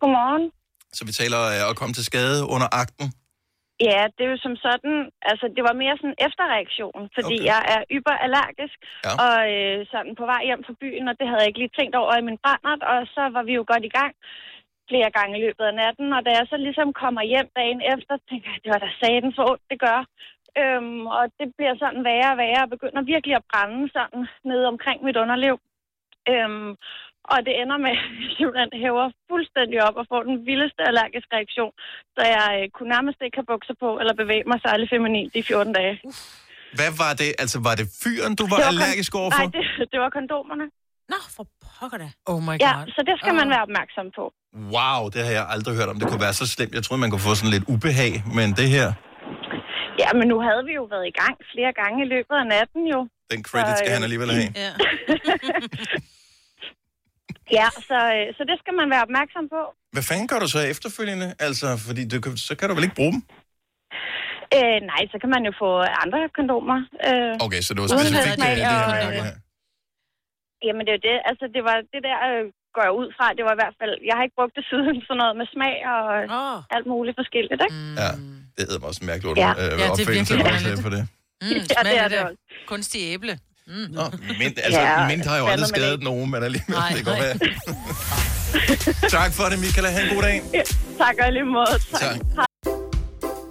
Godmorgen. 0.00 0.44
Så 0.92 1.04
vi 1.08 1.12
taler 1.12 1.40
øh, 1.54 1.70
at 1.70 1.76
komme 1.76 1.94
til 1.94 2.04
skade 2.04 2.44
under 2.54 2.68
akten. 2.82 3.12
Ja, 3.80 4.00
det 4.14 4.22
er 4.24 4.30
jo 4.34 4.44
som 4.46 4.56
sådan, 4.66 4.96
altså 5.30 5.46
det 5.56 5.62
var 5.68 5.80
mere 5.82 5.96
sådan 5.96 6.10
en 6.14 6.24
efterreaktion, 6.26 7.00
fordi 7.16 7.36
okay. 7.40 7.48
jeg 7.52 7.60
er 7.74 7.80
hyperallergisk, 7.94 8.78
Ja. 9.06 9.12
og 9.24 9.36
øh, 9.54 9.78
sådan 9.92 10.14
på 10.20 10.24
vej 10.32 10.42
hjem 10.48 10.64
fra 10.66 10.74
byen, 10.82 11.08
og 11.08 11.14
det 11.18 11.26
havde 11.28 11.42
jeg 11.42 11.50
ikke 11.50 11.62
lige 11.62 11.76
tænkt 11.78 11.94
over 12.02 12.12
i 12.16 12.26
min 12.28 12.42
brændert, 12.44 12.82
og 12.92 12.98
så 13.14 13.22
var 13.36 13.42
vi 13.48 13.52
jo 13.58 13.64
godt 13.72 13.84
i 13.84 13.96
gang 13.98 14.12
flere 14.90 15.10
gange 15.18 15.38
i 15.38 15.42
løbet 15.46 15.64
af 15.70 15.74
natten, 15.82 16.12
og 16.16 16.20
da 16.26 16.30
jeg 16.38 16.46
så 16.48 16.56
ligesom 16.56 16.88
kommer 17.02 17.22
hjem 17.32 17.48
dagen 17.60 17.80
efter, 17.94 18.14
tænker 18.30 18.48
jeg, 18.52 18.60
det 18.64 18.70
var 18.74 18.80
da 18.84 18.90
saten 19.02 19.32
for 19.36 19.44
ondt, 19.50 19.64
det 19.70 19.78
gør. 19.86 20.00
Øhm, 20.62 21.06
og 21.18 21.24
det 21.38 21.48
bliver 21.56 21.74
sådan 21.78 22.04
værre 22.04 22.32
og 22.34 22.38
værre, 22.44 22.62
og 22.64 22.70
begynder 22.74 23.02
virkelig 23.02 23.34
at 23.36 23.48
brænde 23.52 23.82
sådan 23.96 24.22
nede 24.50 24.66
omkring 24.72 24.98
mit 25.04 25.16
underliv. 25.16 25.56
Øhm, 26.32 26.70
og 27.32 27.38
det 27.46 27.52
ender 27.62 27.78
med, 27.86 27.94
at 28.00 28.02
jeg 28.22 28.30
simpelthen 28.38 28.70
hæver 28.84 29.06
fuldstændig 29.30 29.78
op 29.88 29.96
og 30.00 30.04
får 30.12 30.20
den 30.30 30.36
vildeste 30.48 30.80
allergiske 30.90 31.30
reaktion, 31.38 31.72
så 32.16 32.22
jeg 32.36 32.46
øh, 32.58 32.64
kunne 32.74 32.90
nærmest 32.96 33.18
ikke 33.24 33.36
have 33.40 33.48
bukser 33.52 33.76
på 33.84 33.88
eller 34.00 34.14
bevæge 34.22 34.44
mig 34.50 34.58
særlig 34.66 34.86
feminin 34.92 35.26
de 35.34 35.40
14 35.42 35.72
dage. 35.78 35.94
Hvad 36.78 36.90
var 37.02 37.12
det? 37.22 37.30
Altså, 37.42 37.58
var 37.68 37.74
det 37.80 37.86
fyren, 38.02 38.32
du 38.40 38.44
var 38.52 38.58
Det 38.58 38.64
kon- 38.64 38.72
allergisk 38.72 39.10
overfor? 39.22 39.44
Nej, 39.46 39.52
det, 39.56 39.64
det 39.92 39.98
var 40.04 40.10
kondomerne. 40.18 40.66
Nå, 41.12 41.18
for 41.36 41.44
pokker 41.66 41.98
da. 42.04 42.08
Oh 42.32 42.40
my 42.48 42.54
Ja, 42.66 42.72
god. 42.76 42.86
så 42.96 43.00
det 43.08 43.14
skal 43.20 43.34
man 43.40 43.46
være 43.54 43.62
opmærksom 43.68 44.06
på. 44.18 44.24
Wow, 44.76 45.00
det 45.14 45.20
har 45.26 45.32
jeg 45.38 45.44
aldrig 45.54 45.72
hørt 45.78 45.88
om. 45.92 45.96
Det 46.00 46.06
kunne 46.10 46.24
være 46.26 46.36
så 46.42 46.46
slemt. 46.54 46.72
Jeg 46.78 46.82
troede, 46.84 47.00
man 47.04 47.10
kunne 47.12 47.24
få 47.28 47.34
sådan 47.40 47.52
lidt 47.56 47.66
ubehag, 47.74 48.12
men 48.38 48.46
det 48.60 48.68
her, 48.76 48.88
Ja, 50.02 50.08
men 50.18 50.26
nu 50.32 50.36
havde 50.48 50.62
vi 50.68 50.72
jo 50.80 50.84
været 50.94 51.06
i 51.12 51.14
gang 51.22 51.34
flere 51.52 51.72
gange 51.80 51.96
i 52.04 52.08
løbet 52.14 52.34
af 52.42 52.46
natten 52.56 52.82
jo. 52.94 53.00
den 53.32 53.40
credit 53.48 53.74
skal 53.78 53.88
Så, 53.88 53.92
øh, 53.92 53.96
han 53.96 54.02
alligevel 54.08 54.30
have. 54.38 54.50
Ja. 54.64 54.70
Ja, 57.58 57.68
så, 57.90 57.98
øh, 58.16 58.26
så 58.36 58.42
det 58.50 58.56
skal 58.62 58.74
man 58.80 58.86
være 58.94 59.02
opmærksom 59.08 59.44
på. 59.54 59.60
Hvad 59.94 60.02
fanden 60.08 60.26
gør 60.30 60.38
du 60.44 60.48
så 60.56 60.60
efterfølgende? 60.74 61.28
Altså, 61.46 61.66
fordi 61.86 62.02
du, 62.12 62.16
så 62.48 62.52
kan 62.58 62.68
du 62.68 62.74
vel 62.74 62.84
ikke 62.88 63.00
bruge 63.00 63.12
dem? 63.16 63.22
Øh, 64.58 64.78
nej, 64.92 65.02
så 65.12 65.16
kan 65.22 65.30
man 65.34 65.42
jo 65.48 65.52
få 65.62 65.70
andre 66.04 66.18
kondomer. 66.38 66.78
Øh, 67.08 67.32
Okay, 67.46 67.60
så 67.66 67.70
det 67.74 67.80
var 67.82 67.88
specifikt 67.94 68.26
det, 68.26 68.34
smag 68.40 68.54
det, 68.56 68.66
her. 68.66 69.08
øh, 69.08 69.16
Ja. 69.20 69.32
Jamen 70.66 70.82
det 70.86 70.92
er 70.94 70.98
jo 71.00 71.04
det, 71.08 71.14
altså 71.30 71.44
det 71.56 71.62
var 71.68 71.76
det 71.94 72.00
der, 72.08 72.18
øh, 72.30 72.42
går 72.76 72.82
jeg 72.88 72.94
ud 73.00 73.08
fra, 73.16 73.24
det 73.38 73.42
var 73.48 73.52
i 73.56 73.60
hvert 73.62 73.76
fald, 73.80 73.92
jeg 74.08 74.14
har 74.16 74.22
ikke 74.26 74.36
brugt 74.38 74.54
det 74.58 74.64
siden 74.70 74.94
sådan 75.06 75.18
noget 75.22 75.34
med 75.40 75.46
smag 75.54 75.76
og 75.94 76.04
Åh. 76.40 76.58
alt 76.76 76.86
muligt 76.94 77.16
forskelligt, 77.22 77.60
ikke? 77.66 77.76
Mm. 77.80 77.94
ja, 78.02 78.10
det 78.56 78.62
hedder 78.68 78.80
mig 78.82 78.88
også 78.92 79.00
en 79.04 79.08
mærkelig 79.12 79.28
Ja. 79.36 79.40
ja. 79.44 79.52
Ja, 79.60 79.86
øh, 79.86 79.90
det 79.96 80.02
er 80.04 80.10
virkelig 80.16 80.84
på 80.88 80.90
det. 80.96 81.02
Mm, 81.42 81.48
Ja, 81.76 81.80
det 81.88 81.96
er 82.04 82.08
det 82.12 82.18
også. 82.26 82.36
kunstig 82.72 83.00
æble. 83.14 83.32
Nå, 83.66 84.02
mint, 84.38 84.58
altså, 84.62 84.80
Ja, 84.80 85.00
ja, 85.00 85.06
mint 85.08 85.26
har 85.26 85.38
jo 85.38 85.46
aldrig 85.46 85.68
skadet 85.68 85.98
det. 85.98 86.04
nogen, 86.04 86.30
men 86.30 86.42
alligevel, 86.42 86.74
Nej, 86.76 86.92
det 86.96 87.04
nej. 87.06 87.20
være. 87.20 87.38
tak 89.10 89.32
for 89.32 89.44
det, 89.44 89.58
Michaela. 89.58 89.90
Ha' 89.90 90.00
en 90.08 90.14
god 90.14 90.22
dag. 90.22 90.42
Tak 90.98 91.14
og 91.26 91.32
lige 91.32 91.44
måde. 91.44 91.78
Tak. 91.90 92.00
Tak. 92.36 92.46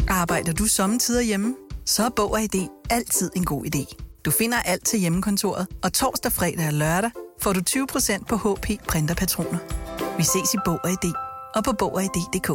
Arbejder 0.09 0.53
du 0.53 0.65
sommetider 0.65 1.21
hjemme? 1.21 1.55
Så 1.85 2.05
er 2.05 2.09
Bog 2.15 2.31
og 2.31 2.41
ID 2.41 2.67
altid 2.89 3.31
en 3.35 3.45
god 3.45 3.65
idé. 3.65 3.95
Du 4.25 4.31
finder 4.31 4.57
alt 4.65 4.85
til 4.85 4.99
hjemmekontoret, 4.99 5.67
og 5.83 5.93
torsdag, 5.93 6.31
fredag 6.31 6.67
og 6.67 6.73
lørdag 6.73 7.11
får 7.41 7.53
du 7.53 7.61
20% 7.69 8.25
på 8.29 8.35
HP 8.37 8.67
printerpatroner. 8.87 9.57
Vi 10.17 10.23
ses 10.23 10.53
i 10.53 10.57
Bog 10.65 10.79
og 10.83 10.89
ID 10.91 11.11
og 11.55 11.63
på 11.63 11.71
Bog 11.79 11.93
og 11.95 12.03
ID.dk. 12.03 12.47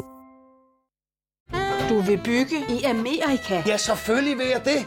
Du 1.88 2.00
vil 2.00 2.20
bygge 2.24 2.64
i 2.80 2.82
Amerika? 2.82 3.62
Ja, 3.66 3.76
selvfølgelig 3.76 4.38
vil 4.38 4.46
jeg 4.46 4.60
det. 4.64 4.86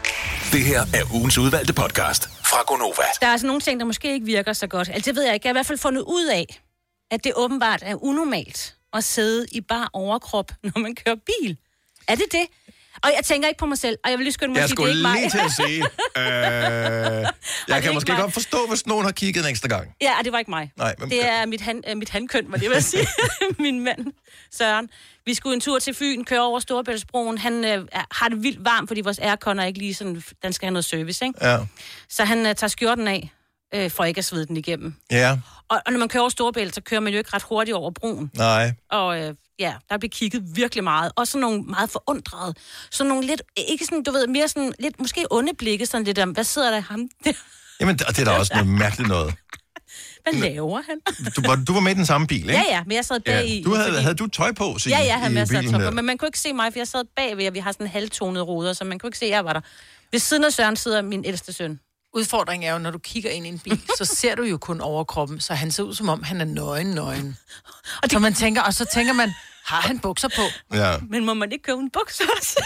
Det 0.51 0.63
her 0.63 0.81
er 0.81 1.13
ugens 1.13 1.37
udvalgte 1.37 1.73
podcast 1.73 2.29
fra 2.29 2.63
Gonova. 2.67 3.03
Der 3.21 3.27
er 3.27 3.31
altså 3.31 3.47
nogle 3.47 3.61
ting, 3.61 3.79
der 3.79 3.85
måske 3.85 4.13
ikke 4.13 4.25
virker 4.25 4.53
så 4.53 4.67
godt. 4.67 4.89
Altså, 4.89 5.11
det 5.11 5.15
ved 5.15 5.23
jeg 5.23 5.33
ikke. 5.33 5.47
Jeg 5.47 5.49
har 5.49 5.53
i 5.53 5.59
hvert 5.59 5.65
fald 5.65 5.77
fundet 5.77 6.01
ud 6.01 6.25
af, 6.25 6.61
at 7.11 7.23
det 7.23 7.31
åbenbart 7.35 7.83
er 7.85 8.03
unormalt 8.03 8.75
at 8.93 9.03
sidde 9.03 9.47
i 9.51 9.61
bare 9.61 9.87
overkrop, 9.93 10.51
når 10.63 10.79
man 10.79 10.95
kører 10.95 11.15
bil. 11.15 11.57
Er 12.07 12.15
det 12.15 12.25
det? 12.31 12.45
Og 13.03 13.09
jeg 13.17 13.25
tænker 13.25 13.47
ikke 13.47 13.57
på 13.59 13.65
mig 13.65 13.77
selv, 13.77 13.97
og 14.03 14.09
jeg 14.11 14.17
vil 14.19 14.23
lige 14.25 14.33
skynde 14.33 14.51
mig 14.53 14.55
Jeg 14.57 14.63
at 14.63 14.69
sige, 14.69 14.75
skulle 14.75 14.93
det 14.93 15.05
er 15.05 15.15
ikke 15.15 15.19
lige 15.19 15.43
mig. 15.43 15.49
til 15.57 15.61
at 15.63 15.67
sige, 15.67 17.21
øh, 17.25 17.27
jeg 17.67 17.83
kan 17.83 17.93
måske 17.93 18.11
mig. 18.11 18.21
godt 18.21 18.33
forstå, 18.33 18.57
hvis 18.69 18.85
nogen 18.87 19.05
har 19.05 19.11
kigget 19.11 19.43
en 19.43 19.49
ekstra 19.49 19.67
gang. 19.67 19.95
Ja, 20.01 20.11
det 20.23 20.31
var 20.31 20.39
ikke 20.39 20.51
mig. 20.51 20.71
Nej, 20.77 20.95
hvem 20.97 21.09
det 21.09 21.25
er 21.29 21.45
mit, 21.45 21.61
han, 21.61 21.83
øh, 21.87 21.97
mit 21.97 22.09
handkøn, 22.09 22.45
var 22.51 22.57
det, 22.57 22.63
jeg 22.63 22.71
vil 22.71 22.83
sige. 22.83 23.07
Min 23.59 23.79
mand, 23.79 24.05
Søren. 24.51 24.89
Vi 25.25 25.33
skulle 25.33 25.53
en 25.53 25.61
tur 25.61 25.79
til 25.79 25.93
Fyn, 25.93 26.23
køre 26.23 26.41
over 26.41 26.59
Storebæltsbroen. 26.59 27.37
Han 27.37 27.65
øh, 27.65 27.85
har 28.11 28.29
det 28.29 28.43
vildt 28.43 28.65
varmt, 28.65 28.89
fordi 28.89 29.01
vores 29.01 29.19
aircon 29.19 29.59
er 29.59 29.65
ikke 29.65 29.79
lige 29.79 29.93
sådan, 29.93 30.23
den 30.43 30.53
skal 30.53 30.65
have 30.65 30.73
noget 30.73 30.85
service, 30.85 31.25
ikke? 31.25 31.45
Ja. 31.47 31.57
Så 32.09 32.23
han 32.25 32.45
øh, 32.45 32.55
tager 32.55 32.67
skjorten 32.67 33.07
af, 33.07 33.31
øh, 33.75 33.91
for 33.91 34.03
ikke 34.03 34.17
at 34.19 34.25
svede 34.25 34.45
den 34.45 34.57
igennem. 34.57 34.95
Ja, 35.11 35.37
Og, 35.69 35.81
og 35.85 35.91
når 35.91 35.99
man 35.99 36.09
kører 36.09 36.21
over 36.21 36.29
Storebælt, 36.29 36.75
så 36.75 36.81
kører 36.81 36.99
man 37.01 37.13
jo 37.13 37.17
ikke 37.17 37.29
ret 37.33 37.43
hurtigt 37.43 37.75
over 37.75 37.91
broen. 37.91 38.31
nej. 38.35 38.73
Og 38.91 39.19
øh, 39.19 39.33
ja, 39.61 39.73
der 39.89 39.97
bliver 39.97 40.09
kigget 40.09 40.43
virkelig 40.55 40.83
meget. 40.83 41.11
Og 41.15 41.27
sådan 41.27 41.41
nogle 41.41 41.63
meget 41.63 41.89
forundrede. 41.89 42.53
Sådan 42.91 43.09
nogle 43.09 43.25
lidt, 43.27 43.41
ikke 43.57 43.85
sådan, 43.85 44.03
du 44.03 44.11
ved, 44.11 44.27
mere 44.27 44.47
sådan, 44.47 44.73
lidt 44.79 44.99
måske 44.99 45.25
onde 45.31 45.53
blikke, 45.57 45.85
sådan 45.85 46.05
lidt 46.05 46.19
om, 46.19 46.29
hvad 46.29 46.43
sidder 46.43 46.71
der 46.71 46.77
i 46.77 46.81
ham 46.81 47.09
der? 47.23 47.31
Jamen, 47.79 47.97
det 47.97 48.07
det 48.07 48.19
er 48.19 48.25
da 48.25 48.31
også 48.31 48.51
noget 48.53 48.67
mærkeligt 48.67 49.09
noget. 49.09 49.33
Hvad 50.23 50.33
laver 50.33 50.81
han? 50.89 50.99
Du 51.35 51.41
var, 51.47 51.55
du 51.55 51.73
var 51.73 51.79
med 51.79 51.91
i 51.91 51.95
den 51.95 52.05
samme 52.05 52.27
bil, 52.27 52.37
ikke? 52.39 52.51
Ja, 52.53 52.63
ja, 52.69 52.83
men 52.83 52.95
jeg 52.95 53.05
sad 53.05 53.19
bag 53.19 53.47
i... 53.49 53.63
Du 53.63 53.73
havde, 53.75 53.89
fordi- 53.89 54.01
havde 54.01 54.15
du 54.15 54.27
tøj 54.27 54.51
på, 54.51 54.79
Signe, 54.79 54.97
Ja, 54.97 55.03
ja, 55.05 55.17
han 55.17 55.31
i 55.31 55.33
masser 55.33 55.57
af 55.57 55.63
topper, 55.63 55.79
der? 55.79 55.91
men 55.91 56.05
man 56.05 56.17
kunne 56.17 56.27
ikke 56.27 56.39
se 56.39 56.53
mig, 56.53 56.73
for 56.73 56.79
jeg 56.79 56.87
sad 56.87 57.03
bagved, 57.15 57.47
og 57.47 57.53
vi 57.53 57.59
har 57.59 57.71
sådan 57.71 57.87
halvtonede 57.87 58.43
ruder, 58.43 58.73
så 58.73 58.83
man 58.83 58.99
kunne 58.99 59.07
ikke 59.07 59.17
se, 59.17 59.25
at 59.25 59.31
jeg 59.31 59.45
var 59.45 59.53
der. 59.53 59.61
Ved 60.11 60.19
siden 60.19 60.43
af 60.43 60.53
Søren 60.53 60.75
sidder 60.75 61.01
min 61.01 61.25
ældste 61.25 61.53
søn. 61.53 61.79
Udfordringen 62.13 62.69
er 62.69 62.73
jo, 62.73 62.79
når 62.79 62.91
du 62.91 62.97
kigger 62.97 63.29
ind 63.29 63.45
i 63.45 63.49
en 63.49 63.59
bil, 63.59 63.81
så 63.97 64.05
ser 64.05 64.35
du 64.35 64.43
jo 64.43 64.57
kun 64.57 64.81
overkroppen, 64.81 65.39
så 65.41 65.53
han 65.53 65.71
ser 65.71 65.83
ud 65.83 65.93
som 65.95 66.09
om, 66.09 66.23
han 66.23 66.41
er 66.41 66.45
nøgen, 66.45 66.87
nøgen. 66.87 67.37
Og 67.97 68.03
det... 68.03 68.11
Så 68.11 68.19
man 68.19 68.33
tænker, 68.33 68.61
og 68.61 68.73
så 68.73 68.85
tænker 68.93 69.13
man, 69.13 69.33
har 69.65 69.81
han 69.81 69.99
bukser 69.99 70.27
på? 70.35 70.75
Ja. 70.75 70.97
Men 71.09 71.25
må 71.25 71.33
man 71.33 71.51
ikke 71.51 71.63
købe 71.63 71.79
en 71.79 71.89
bukser 71.89 72.23
også? 72.37 72.65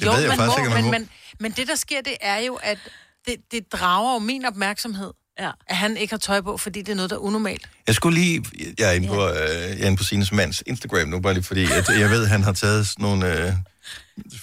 Det 0.00 0.08
ved 0.08 0.20
jeg 0.20 0.28
man 0.28 0.38
faktisk 0.38 0.58
må, 0.58 0.64
ikke, 0.64 0.70
man 0.70 0.84
men, 0.84 0.84
må. 0.84 0.90
men, 0.90 1.08
men 1.40 1.52
det, 1.52 1.68
der 1.68 1.74
sker, 1.74 2.00
det 2.00 2.16
er 2.20 2.38
jo, 2.38 2.54
at 2.54 2.78
det, 3.26 3.36
det 3.52 3.72
drager 3.72 4.12
jo 4.12 4.18
min 4.18 4.44
opmærksomhed, 4.44 5.10
ja. 5.40 5.50
at 5.68 5.76
han 5.76 5.96
ikke 5.96 6.12
har 6.12 6.18
tøj 6.18 6.40
på, 6.40 6.56
fordi 6.56 6.82
det 6.82 6.92
er 6.92 6.96
noget, 6.96 7.10
der 7.10 7.16
er 7.16 7.20
unormalt. 7.20 7.68
Jeg 7.86 7.94
skulle 7.94 8.20
lige... 8.20 8.44
Jeg 8.78 8.88
er 8.88 8.92
inde 8.92 9.08
på, 9.08 9.28
øh, 9.28 9.34
jeg 9.36 9.80
er 9.80 9.86
inde 9.86 9.96
på 9.96 10.04
Sines 10.04 10.32
mands 10.32 10.62
Instagram 10.66 11.08
nu, 11.08 11.20
bare 11.20 11.34
lige 11.34 11.44
fordi, 11.44 11.64
at 11.64 11.88
jeg 12.00 12.10
ved, 12.10 12.22
at 12.22 12.28
han 12.28 12.42
har 12.42 12.52
taget 12.52 12.86
sådan 12.88 13.02
nogle 13.02 13.26
øh, 13.26 13.52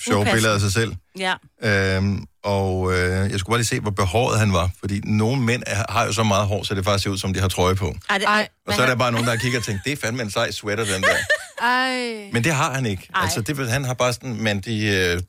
sjove 0.03 0.21
Upassende. 0.21 0.31
billeder 0.31 0.53
af 0.53 0.59
sig 0.59 0.73
selv. 0.73 0.95
Ja. 1.17 1.33
Øhm, 1.63 2.25
og 2.43 2.93
øh, 2.93 3.31
jeg 3.31 3.39
skulle 3.39 3.53
bare 3.53 3.57
lige 3.59 3.67
se, 3.67 3.79
hvor 3.79 3.91
behåret 3.91 4.39
han 4.39 4.53
var. 4.53 4.69
Fordi 4.79 5.01
nogle 5.03 5.41
mænd 5.41 5.63
er, 5.67 5.91
har 5.91 6.05
jo 6.05 6.13
så 6.13 6.23
meget 6.23 6.47
hår, 6.47 6.63
så 6.63 6.75
det 6.75 6.85
faktisk 6.85 7.03
ser 7.03 7.09
ud, 7.09 7.17
som 7.17 7.33
de 7.33 7.39
har 7.39 7.47
trøje 7.47 7.75
på. 7.75 7.95
Ej, 8.09 8.17
det, 8.17 8.27
ej, 8.27 8.47
Og 8.67 8.73
så 8.73 8.81
er 8.81 8.87
der 8.87 8.95
bare 8.95 9.11
nogen, 9.11 9.27
der 9.27 9.35
kigger 9.35 9.59
og 9.59 9.65
tænker, 9.65 9.81
det 9.83 9.93
er 9.93 9.97
fandme 9.97 10.21
en 10.21 10.31
sej 10.31 10.51
sweater, 10.51 10.85
den 10.85 11.03
der. 11.03 11.15
Ej. 11.61 12.29
Men 12.33 12.43
det 12.43 12.53
har 12.53 12.73
han 12.73 12.85
ikke. 12.85 13.07
Ej. 13.15 13.21
Altså, 13.23 13.41
det, 13.41 13.71
han 13.71 13.83
har 13.85 13.93
bare 13.93 14.13
sådan 14.13 14.29
en 14.29 14.43
mandig 14.43 14.83
øh, 14.93 15.21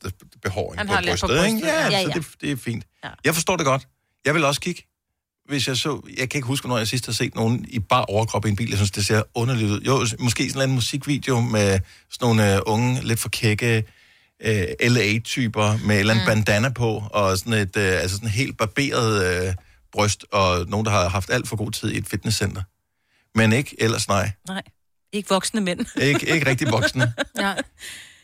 behåring 0.43 0.79
Han 0.79 0.87
på 0.87 0.93
lidt 1.01 1.19
på 1.21 1.27
brystet. 1.27 1.45
ikke? 1.45 1.59
brystet, 1.59 1.67
Ja, 1.67 1.83
ja. 1.89 1.99
ja, 1.99 2.03
så 2.03 2.11
det, 2.15 2.25
det 2.41 2.51
er 2.51 2.55
fint. 2.57 2.83
Ja. 3.03 3.09
Jeg 3.25 3.33
forstår 3.33 3.57
det 3.57 3.65
godt. 3.65 3.87
Jeg 4.25 4.33
vil 4.35 4.43
også 4.45 4.61
kigge, 4.61 4.83
hvis 5.49 5.67
jeg 5.67 5.77
så... 5.77 6.01
Jeg 6.17 6.29
kan 6.29 6.37
ikke 6.37 6.47
huske, 6.47 6.67
når 6.67 6.77
jeg 6.77 6.87
sidst 6.87 7.05
har 7.05 7.13
set 7.13 7.35
nogen 7.35 7.65
i 7.67 7.79
bare 7.79 8.05
overkrop 8.05 8.45
i 8.45 8.49
en 8.49 8.55
bil. 8.55 8.69
Jeg 8.69 8.77
synes, 8.77 8.91
det 8.91 9.05
ser 9.05 9.23
underligt 9.35 9.69
ud. 9.71 9.81
Jo, 9.81 10.05
måske 10.19 10.49
sådan 10.51 10.69
en 10.69 10.75
musikvideo 10.75 11.41
med 11.41 11.79
sådan 12.11 12.25
nogle 12.25 12.55
øh, 12.55 12.61
unge, 12.65 13.01
lidt 13.03 13.19
for 13.19 13.29
kække 13.29 13.83
øh, 14.45 14.65
LA-typer 14.81 15.77
med 15.85 15.95
et 15.95 15.99
eller 15.99 16.13
Mm. 16.13 16.19
bandana 16.25 16.69
på, 16.69 17.03
og 17.13 17.37
sådan 17.37 17.53
et 17.53 17.77
øh, 17.77 18.01
altså 18.01 18.15
sådan 18.15 18.29
helt 18.29 18.57
barberet 18.57 19.45
øh, 19.47 19.53
bryst, 19.93 20.25
og 20.31 20.65
nogen, 20.69 20.85
der 20.85 20.91
har 20.91 21.09
haft 21.09 21.29
alt 21.29 21.47
for 21.47 21.55
god 21.55 21.71
tid 21.71 21.91
i 21.91 21.97
et 21.97 22.07
fitnesscenter. 22.07 22.61
Men 23.35 23.53
ikke 23.53 23.75
ellers 23.79 24.07
nej. 24.07 24.31
Nej, 24.47 24.61
ikke 25.11 25.29
voksne 25.29 25.61
mænd. 25.61 25.79
Ikke, 26.01 26.29
ikke 26.33 26.45
rigtig 26.49 26.67
voksne. 26.71 27.13
ja. 27.37 27.53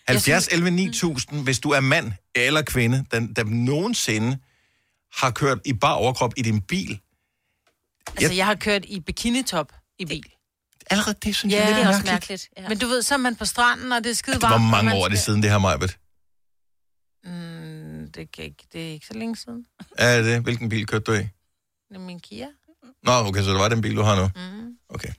70 0.07 0.47
11 0.47 0.71
9000, 0.71 1.43
hvis 1.43 1.59
du 1.59 1.69
er 1.69 1.79
mand 1.79 2.11
eller 2.35 2.61
kvinde, 2.61 3.05
der, 3.11 3.27
der 3.35 3.43
nogensinde 3.43 4.37
har 5.13 5.31
kørt 5.31 5.59
i 5.65 5.73
bar 5.73 5.93
overkrop 5.93 6.33
i 6.37 6.41
din 6.41 6.61
bil. 6.61 6.99
Altså, 8.17 8.33
jeg 8.33 8.45
har 8.45 8.55
kørt 8.55 8.85
i 8.85 8.99
bikinitop 8.99 9.73
i 9.99 10.05
bil. 10.05 10.25
Allerede 10.89 11.17
det 11.23 11.35
synes 11.35 11.53
ja, 11.53 11.57
jeg 11.57 11.63
er 11.65 11.67
lidt 11.75 11.77
det 11.77 11.83
er 11.93 11.97
også 11.97 12.11
mærkeligt. 12.11 12.49
Ja. 12.57 12.69
Men 12.69 12.77
du 12.77 12.87
ved, 12.87 13.01
så 13.01 13.13
er 13.13 13.17
man 13.17 13.35
på 13.35 13.45
stranden, 13.45 13.91
og 13.91 14.03
det 14.03 14.09
er 14.09 14.13
skide 14.13 14.41
varmt. 14.41 14.51
Hvor 14.63 14.71
mange 14.71 14.85
man 14.89 14.97
år 14.97 15.05
er 15.05 15.09
det 15.09 15.17
skal- 15.19 15.25
siden, 15.25 15.43
det 15.43 15.51
her, 15.51 15.57
Majbet? 15.57 15.97
Mm, 17.23 18.11
det, 18.11 18.31
kan 18.31 18.43
ikke, 18.45 18.63
det 18.73 18.87
er 18.87 18.91
ikke 18.91 19.07
så 19.07 19.13
længe 19.13 19.35
siden. 19.35 19.65
Er 19.97 20.17
det 20.17 20.25
det? 20.25 20.41
Hvilken 20.43 20.69
bil 20.69 20.85
kørte 20.87 21.03
du 21.03 21.11
i? 21.13 21.17
Det 21.89 21.95
er 21.95 21.99
min 21.99 22.19
Kia. 22.19 22.47
Nå, 23.03 23.11
okay, 23.11 23.41
så 23.43 23.49
det 23.49 23.59
var 23.59 23.69
den 23.69 23.81
bil, 23.81 23.95
du 23.95 24.01
har 24.01 24.15
nu. 24.15 24.29
Mm. 24.35 24.73
Okay. 24.89 25.09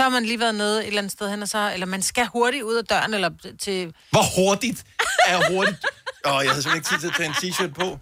Så 0.00 0.04
har 0.04 0.10
man 0.10 0.24
lige 0.24 0.40
været 0.40 0.54
nede 0.54 0.80
et 0.80 0.86
eller 0.86 0.98
andet 0.98 1.12
sted 1.12 1.30
hen, 1.30 1.42
og 1.42 1.48
så, 1.48 1.72
eller 1.72 1.86
man 1.86 2.02
skal 2.02 2.26
hurtigt 2.26 2.62
ud 2.62 2.74
af 2.74 2.84
døren, 2.84 3.14
eller 3.14 3.30
til... 3.58 3.94
Hvor 4.10 4.22
hurtigt 4.36 4.84
er 5.26 5.50
hurtigt? 5.52 5.86
Åh, 6.26 6.34
oh, 6.34 6.44
jeg 6.44 6.52
havde 6.52 6.62
simpelthen 6.62 6.76
ikke 6.76 6.88
tid 6.88 6.98
til 6.98 7.06
at 7.06 7.14
tage 7.16 7.26
en 7.26 7.32
t-shirt 7.32 7.72
på. 7.72 7.98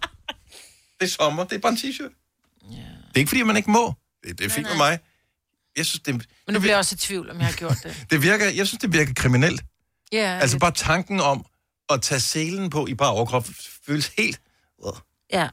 Det 0.99 1.05
er 1.05 1.07
sommer, 1.07 1.43
det 1.43 1.55
er 1.55 1.59
bare 1.59 1.71
en 1.71 1.77
t-shirt. 1.77 2.13
Yeah. 2.65 2.79
Det 3.07 3.15
er 3.15 3.19
ikke, 3.19 3.29
fordi 3.29 3.43
man 3.43 3.57
ikke 3.57 3.71
må. 3.71 3.93
Det, 4.23 4.39
det 4.39 4.45
er 4.45 4.49
fint 4.49 4.67
med 4.67 4.77
mig. 4.77 4.99
Jeg 5.77 5.85
synes, 5.85 6.01
det, 6.03 6.13
Men 6.15 6.53
nu 6.53 6.59
bliver 6.59 6.71
jeg 6.71 6.77
også 6.77 6.95
i 6.95 6.97
tvivl, 6.97 7.29
om 7.29 7.37
jeg 7.39 7.45
har 7.45 7.53
gjort 7.53 7.77
det. 7.83 8.03
det 8.11 8.21
virker, 8.21 8.45
jeg 8.45 8.67
synes, 8.67 8.81
det 8.81 8.93
virker 8.93 9.13
kriminelt. 9.13 9.61
Ja, 10.11 10.39
Altså 10.41 10.59
bare 10.59 10.71
tanken 10.71 11.19
om 11.19 11.45
at 11.89 12.01
tage 12.01 12.21
selen 12.21 12.69
på 12.69 12.87
i 12.87 12.93
bare 12.93 13.11
overkrop 13.11 13.47
føles 13.85 14.11
helt... 14.17 14.41
Ja. 15.33 15.47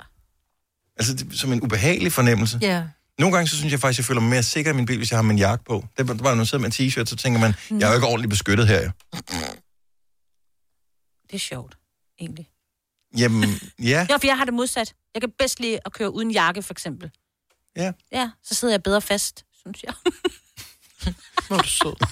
Altså 0.97 1.15
det, 1.15 1.39
som 1.39 1.53
en 1.53 1.63
ubehagelig 1.63 2.13
fornemmelse. 2.13 2.59
Ja. 2.63 2.83
Nogle 3.19 3.37
gange, 3.37 3.49
så 3.49 3.57
synes 3.57 3.73
jeg 3.73 3.81
faktisk, 3.81 3.99
jeg 3.99 4.05
føler 4.05 4.21
mig 4.21 4.31
mere 4.31 4.43
sikker 4.43 4.71
i 4.73 4.75
min 4.75 4.87
bil, 4.87 4.97
hvis 4.97 5.11
jeg 5.11 5.17
har 5.19 5.23
min 5.23 5.39
jakke 5.39 5.65
på. 5.65 5.85
Det 5.97 6.11
er 6.11 6.15
bare, 6.15 6.17
når 6.17 6.35
man 6.35 6.47
sidder 6.47 6.63
med 6.69 6.81
en 6.81 6.87
t-shirt, 6.89 7.05
så 7.05 7.17
tænker 7.17 7.41
man, 7.41 7.55
jeg 7.71 7.83
er 7.87 7.89
jo 7.89 7.95
ikke 7.95 8.07
ordentligt 8.07 8.31
beskyttet 8.31 8.67
her. 8.69 8.83
Jo. 8.83 8.91
Det 11.31 11.35
er 11.35 11.39
sjovt, 11.39 11.77
egentlig. 12.21 12.49
Jamen, 13.19 13.49
ja. 13.93 14.07
Ja, 14.11 14.17
for 14.17 14.27
jeg 14.27 14.37
har 14.37 14.45
det 14.45 14.55
modsat. 14.55 14.95
Jeg 15.15 15.23
kan 15.23 15.31
bedst 15.39 15.61
lide 15.61 15.79
at 15.85 15.93
køre 15.93 16.11
uden 16.15 16.31
jakke, 16.31 16.63
for 16.63 16.75
eksempel. 16.75 17.11
Ja. 17.77 17.93
Ja, 18.13 18.31
så 18.45 18.55
sidder 18.55 18.75
jeg 18.75 18.83
bedre 18.83 19.01
fast, 19.01 19.45
synes 19.61 19.83
jeg. 19.83 19.95
Hvor 21.49 21.57
er 21.57 21.63
du 21.63 21.69
sød. 21.69 21.95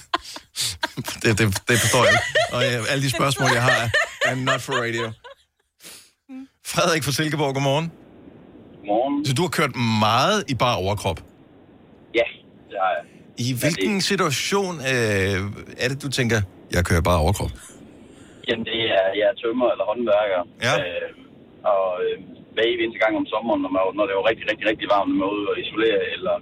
Det, 1.23 1.37
det, 1.37 1.61
det 1.67 1.79
forstår 1.79 2.03
jeg 2.05 2.13
ikke. 2.13 2.55
Og 2.55 2.63
ja, 2.63 2.85
alle 2.91 3.03
de 3.03 3.09
spørgsmål, 3.09 3.49
jeg 3.53 3.63
har, 3.63 3.71
er- 3.71 3.89
er 4.25 4.35
not 4.35 4.61
for 4.61 4.73
radio. 4.73 5.11
Frederik 6.65 7.03
fra 7.03 7.11
Silkeborg, 7.11 7.53
godmorgen. 7.53 7.91
Godmorgen. 8.85 9.25
Så 9.27 9.33
du 9.37 9.41
har 9.47 9.53
kørt 9.59 9.73
meget 10.07 10.39
i 10.53 10.55
bar 10.63 10.75
overkrop. 10.85 11.19
Ja, 12.19 12.27
det 12.69 12.77
har 12.83 12.91
jeg. 12.97 13.03
I 13.45 13.47
hvilken 13.61 13.95
situation 14.11 14.73
øh, 14.91 15.37
er 15.83 15.87
det, 15.91 15.97
du 16.05 16.09
tænker, 16.19 16.39
jeg 16.75 16.81
kører 16.89 17.03
bare 17.09 17.19
overkrop? 17.23 17.53
Jamen, 18.47 18.65
det 18.71 18.79
er, 18.97 19.05
jeg 19.19 19.25
er 19.31 19.35
tømmer 19.41 19.67
eller 19.73 19.85
håndværker. 19.91 20.41
Ja. 20.67 20.73
Øh, 20.79 21.09
og 21.73 21.85
øh, 22.03 22.15
hver 22.53 22.65
evig 22.71 22.83
eneste 22.85 23.01
gang 23.03 23.13
om 23.21 23.25
sommeren, 23.33 23.61
når, 23.65 23.71
man, 23.75 23.81
når 23.97 24.03
det 24.05 24.13
er 24.13 24.19
jo 24.21 24.25
rigtig, 24.31 24.45
rigtig, 24.51 24.65
rigtig 24.71 24.87
varmt, 24.95 25.09
når 25.09 25.17
man 25.19 25.27
er 25.27 25.35
ude 25.35 25.47
og 25.51 25.57
isolere 25.63 26.01
eller 26.15 26.35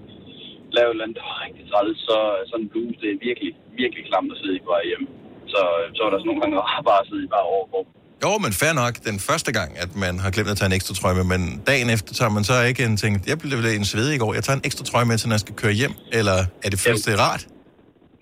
lave 0.76 0.88
et 0.90 0.94
eller 0.94 1.06
andet, 1.06 1.18
der 1.20 1.26
er 1.32 1.44
rigtig 1.46 1.64
træls, 1.72 2.00
så 2.10 2.18
sådan 2.50 2.64
en 2.64 2.72
bluse, 2.74 2.98
det 3.02 3.10
er 3.12 3.26
virkelig, 3.30 3.52
virkelig 3.82 4.04
klamt 4.10 4.34
at 4.34 4.40
sidde 4.42 4.56
i 4.58 4.64
på 4.66 4.72
vej 4.76 4.84
hjem. 4.92 5.06
Så, 5.54 5.62
så 5.96 6.00
er 6.06 6.10
der 6.10 6.18
sådan 6.20 6.30
nogle 6.30 6.42
gange, 6.42 6.56
bare 6.90 7.02
at 7.04 7.08
sidde 7.10 7.26
i 7.28 7.34
bare 7.36 7.50
overkrop. 7.54 7.88
Jo, 8.24 8.32
men 8.46 8.52
fair 8.62 8.74
nok, 8.82 8.94
den 9.10 9.18
første 9.30 9.52
gang, 9.58 9.70
at 9.84 9.92
man 10.06 10.14
har 10.24 10.30
glemt 10.36 10.50
at 10.54 10.58
tage 10.60 10.70
en 10.72 10.76
ekstra 10.80 10.94
trøje 11.00 11.16
med, 11.20 11.26
men 11.34 11.42
dagen 11.72 11.88
efter 11.96 12.12
tager 12.20 12.32
man 12.38 12.44
så 12.50 12.56
ikke 12.70 12.82
en 12.90 12.98
ting, 13.04 13.14
jeg 13.32 13.38
blev 13.40 13.58
en 13.82 13.86
svedig 13.92 14.12
i 14.18 14.20
går, 14.24 14.32
jeg 14.38 14.44
tager 14.48 14.58
en 14.62 14.66
ekstra 14.70 14.84
trøje 14.90 15.06
med, 15.10 15.16
til 15.22 15.28
når 15.30 15.36
jeg 15.40 15.44
skal 15.48 15.56
køre 15.64 15.74
hjem, 15.82 15.94
eller 16.20 16.38
er 16.66 16.70
det 16.74 16.80
føles 16.86 17.02
det 17.08 17.14
rart? 17.26 17.44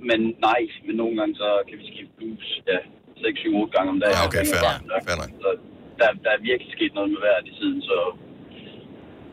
Men 0.09 0.19
nej, 0.47 0.61
men 0.87 0.93
nogle 1.01 1.13
gange 1.19 1.33
så 1.41 1.47
kan 1.67 1.75
vi 1.79 1.83
skifte 1.91 2.13
bluse, 2.19 2.49
ja, 2.71 2.79
6, 3.23 3.39
7, 3.39 3.55
8 3.61 3.75
gange 3.75 3.89
om 3.93 3.97
dagen. 4.03 4.15
Ja, 4.17 4.27
okay, 4.27 4.43
fair 4.53 4.61
nok, 4.91 5.01
fair 5.07 5.17
nok. 5.21 5.29
Så 5.43 5.49
der, 5.99 6.07
der 6.23 6.31
er 6.35 6.39
virkelig 6.49 6.71
sket 6.77 6.91
noget 6.97 7.09
med 7.13 7.19
vejret 7.25 7.43
i 7.51 7.53
tiden, 7.59 7.79
så 7.89 7.97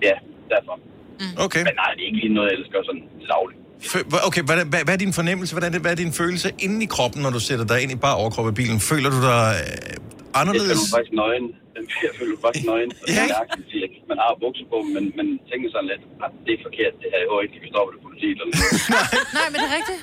ja, 0.09 0.15
derfor. 0.53 0.75
Okay. 1.47 1.63
Men 1.69 1.75
nej, 1.83 1.91
det 1.97 2.03
er 2.05 2.09
ikke 2.11 2.21
lige 2.25 2.35
noget, 2.39 2.49
jeg 2.51 2.57
elsker 2.61 2.79
sådan 2.89 3.05
til 3.21 3.29
daglig. 3.37 3.57
Fø- 3.93 4.07
hva- 4.13 4.25
Okay, 4.29 4.43
hvad, 4.49 4.57
hvad, 4.73 4.81
hvad 4.87 4.95
er 4.99 5.03
din 5.07 5.15
fornemmelse, 5.21 5.51
hvordan 5.55 5.69
er 5.71 5.75
det, 5.77 5.83
hvad 5.87 5.93
er 5.97 6.01
din 6.05 6.13
følelse 6.23 6.49
inde 6.67 6.79
i 6.87 6.89
kroppen, 6.95 7.21
når 7.25 7.33
du 7.37 7.41
sætter 7.49 7.67
dig 7.73 7.79
ind 7.83 7.91
i 7.97 7.99
bare 8.07 8.17
overkrop 8.23 8.47
af 8.53 8.55
bilen? 8.61 8.79
Føler 8.91 9.11
du 9.17 9.21
dig 9.33 9.45
øh, 10.29 10.35
Jeg 10.35 10.41
anderledes? 10.41 10.79
føler 10.81 10.95
faktisk 10.97 11.15
nøgen. 11.23 11.47
Jeg 12.07 12.13
føler 12.21 12.37
faktisk 12.45 12.67
nøgen. 12.73 12.91
Og 13.01 13.05
det 13.09 13.15
er 13.25 13.29
mærkeligt, 13.41 13.65
fordi 13.69 13.79
at 13.87 13.93
man 14.11 14.19
har 14.25 14.31
bukser 14.45 14.67
på, 14.73 14.79
men 14.95 15.05
man 15.19 15.29
tænker 15.51 15.69
sådan 15.75 15.89
lidt, 15.93 16.03
at 16.25 16.31
det 16.47 16.53
er 16.57 16.61
forkert, 16.69 16.93
det 17.01 17.07
her. 17.13 17.19
Jeg 17.23 17.29
håber 17.31 17.43
ikke, 17.45 17.55
de 17.57 17.61
kan 17.65 17.71
stoppe 17.75 17.91
det 17.95 18.01
politiet 18.07 18.35
eller 18.43 18.47
noget. 18.51 18.73
Nej, 19.39 19.47
men 19.53 19.57
det 19.63 19.67
er 19.71 19.75
rigtigt. 19.81 20.01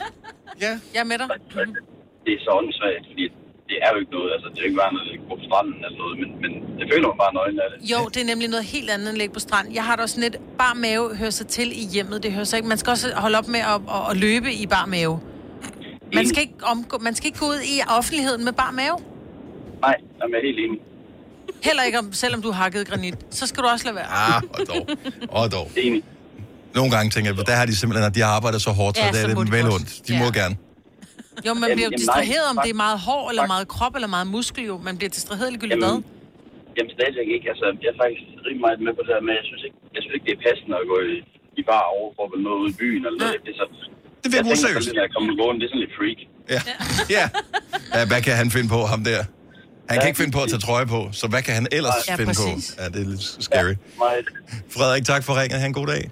Ja. 0.65 0.73
Jeg 0.95 1.01
er 1.05 1.09
med 1.11 1.17
dig. 1.21 1.27
Det 2.25 2.31
er 2.38 2.41
så 2.45 2.51
åndssvagt, 2.59 3.05
fordi 3.11 3.25
det 3.69 3.77
er 3.85 3.89
jo 3.93 3.97
ikke 4.01 4.13
noget, 4.17 4.29
altså 4.35 4.47
det 4.51 4.57
er 4.59 4.63
jo 4.65 4.69
ikke 4.71 4.81
bare 4.83 4.93
noget, 4.97 5.07
at 5.13 5.19
gå 5.29 5.33
på 5.41 5.45
stranden 5.49 5.73
eller 5.88 5.99
noget, 6.03 6.15
men, 6.21 6.29
men 6.43 6.51
jeg 6.79 6.85
føler 6.91 7.05
mig 7.11 7.17
bare 7.23 7.33
nøgen 7.39 7.57
af 7.63 7.67
det. 7.71 7.77
Jo, 7.93 7.99
det 8.13 8.19
er 8.23 8.27
nemlig 8.33 8.47
noget 8.55 8.65
helt 8.75 8.89
andet 8.93 9.05
end 9.09 9.15
at 9.17 9.21
ligge 9.21 9.33
på 9.39 9.43
stranden. 9.47 9.71
Jeg 9.79 9.83
har 9.88 9.95
da 9.97 10.01
også 10.07 10.19
lidt, 10.25 10.35
bar 10.61 10.73
mave 10.85 11.03
hører 11.21 11.35
sig 11.39 11.47
til 11.57 11.67
i 11.83 11.85
hjemmet. 11.95 12.17
Det 12.23 12.29
hører 12.38 12.49
sig 12.49 12.57
ikke. 12.59 12.69
Man 12.73 12.79
skal 12.81 12.91
også 12.95 13.07
holde 13.25 13.38
op 13.41 13.47
med 13.55 13.59
at, 13.73 13.79
at, 13.97 14.03
at 14.11 14.15
løbe 14.25 14.49
i 14.63 14.65
bar 14.75 14.85
mave. 14.95 15.15
Man 16.17 16.25
skal, 16.27 16.41
ikke 16.47 16.59
omgå, 16.73 16.97
man 16.97 17.15
skal 17.15 17.25
ikke 17.27 17.39
gå 17.39 17.45
ud 17.45 17.59
i 17.75 17.75
offentligheden 17.99 18.43
med 18.47 18.53
bar 18.53 18.71
mave. 18.81 18.97
Nej, 19.81 19.95
jeg 20.19 20.25
er 20.39 20.41
helt 20.47 20.59
enig. 20.65 20.79
Heller 21.67 21.83
ikke, 21.83 21.97
om, 21.99 22.13
selvom 22.23 22.39
du 22.41 22.49
har 22.51 22.63
hakket 22.63 22.88
granit. 22.89 23.15
Så 23.39 23.43
skal 23.47 23.59
du 23.63 23.67
også 23.67 23.85
lade 23.85 23.95
være. 24.01 24.09
Ah, 24.23 24.41
og 24.57 24.61
dog. 24.71 24.83
Og 25.39 25.45
dog. 25.55 25.65
Enig. 25.85 26.01
Nogle 26.77 26.89
gange 26.95 27.07
tænker 27.15 27.27
jeg, 27.31 27.47
der 27.51 27.55
har 27.61 27.65
de 27.71 27.75
simpelthen, 27.81 28.05
at 28.09 28.15
de 28.17 28.21
har 28.25 28.31
arbejdet 28.39 28.59
så 28.67 28.71
hårdt, 28.79 28.93
så 28.97 29.03
Ja, 29.03 29.09
det 29.11 29.17
er 29.17 29.21
så 29.21 29.27
det 29.31 29.38
må 29.39 29.43
de 29.49 29.51
vel 29.57 29.67
ondt. 29.77 29.89
De 30.07 30.13
Ja. 30.13 30.19
må 30.23 30.25
gerne. 30.41 30.55
Jo, 31.47 31.51
man 31.53 31.63
Jamen, 31.63 31.75
bliver 31.77 31.89
jo 31.91 31.95
distraheret, 32.03 32.47
nej, 32.47 32.53
om 32.53 32.57
det 32.65 32.71
er 32.75 32.79
meget 32.88 32.99
hår, 33.07 33.23
eller 33.31 33.43
tak. 33.45 33.53
meget 33.53 33.65
krop, 33.75 33.93
eller 33.97 34.11
meget 34.15 34.27
muskel, 34.35 34.63
jo. 34.71 34.75
Man 34.88 34.95
bliver 34.99 35.11
distraheret 35.17 35.49
ligegyldigt 35.53 35.81
hvad. 35.85 35.95
Jamen, 36.77 36.91
stadigvæk 36.97 37.27
ikke. 37.35 37.45
Altså, 37.51 37.65
jeg 37.83 37.89
er 37.93 37.97
faktisk 38.03 38.23
rimelig 38.47 38.63
meget 38.65 38.77
med 38.88 38.93
på 38.97 39.01
det 39.05 39.11
her 39.15 39.23
med, 39.27 39.33
jeg 39.41 39.45
synes 39.49 39.63
ikke, 39.67 39.77
jeg 39.95 40.01
synes 40.03 40.13
ikke 40.17 40.25
det 40.29 40.33
er 40.38 40.41
passende 40.47 40.73
at 40.83 40.85
gå 40.93 40.97
i, 41.13 41.15
i 41.59 41.61
bare 41.71 41.85
overkrop 41.97 42.29
eller 42.33 42.45
noget 42.47 42.59
ude 42.63 42.69
i 42.73 42.77
byen 42.81 43.01
eller 43.07 43.19
noget. 43.23 43.38
Det 43.45 43.51
er 43.55 43.59
så, 43.61 43.67
det 44.23 44.29
virker 44.33 44.49
jeg 44.53 44.57
tænker 44.63 44.93
når 44.97 45.03
jeg 45.07 45.13
kommer 45.15 45.31
gående, 45.41 45.57
det 45.61 45.65
er 45.67 45.71
sådan 45.73 45.83
lidt 45.85 45.95
freak. 45.99 46.19
Ja. 46.53 46.59
ja. 46.69 46.75
ja. 47.17 47.25
Hvad 48.11 48.21
kan 48.27 48.33
han 48.41 48.47
finde 48.55 48.69
på, 48.75 48.79
ham 48.93 49.01
der? 49.09 49.21
Han 49.89 49.95
kan 49.99 50.07
ikke 50.11 50.17
finde 50.23 50.35
på 50.37 50.41
at 50.45 50.49
tage 50.53 50.63
trøje 50.67 50.87
på, 50.95 51.01
så 51.19 51.25
hvad 51.31 51.41
kan 51.47 51.53
han 51.59 51.65
ellers 51.77 51.99
Ja, 52.07 52.15
finde 52.19 52.31
præcis. 52.31 52.63
på? 52.75 52.81
Ja, 52.81 52.85
det 52.93 52.99
er 53.05 53.09
lidt 53.13 53.25
scary. 53.47 53.75
Meget. 54.03 54.25
Frederik, 54.75 55.03
tak 55.11 55.21
for 55.27 55.33
ringen. 55.41 55.59
Ha' 55.61 55.67
en 55.73 55.77
god 55.81 55.87
dag. 55.93 56.03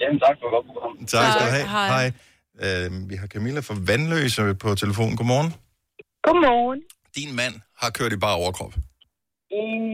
Jamen, 0.00 0.18
tak 0.26 0.36
for 0.40 0.46
godt 0.54 0.66
program. 0.70 0.92
Tak 1.14 1.24
skal 1.32 1.42
du 1.46 1.52
have. 1.56 1.66
Hej. 1.96 2.06
Øh, 2.64 2.88
vi 3.10 3.14
har 3.20 3.26
Camilla 3.34 3.60
fra 3.68 3.74
Vandløse 3.90 4.42
på 4.64 4.68
telefonen. 4.82 5.14
Godmorgen. 5.20 5.50
Godmorgen. 6.26 6.80
Din 7.18 7.30
mand 7.40 7.54
har 7.82 7.90
kørt 7.98 8.12
i 8.16 8.18
bare 8.26 8.36
overkrop. 8.42 8.72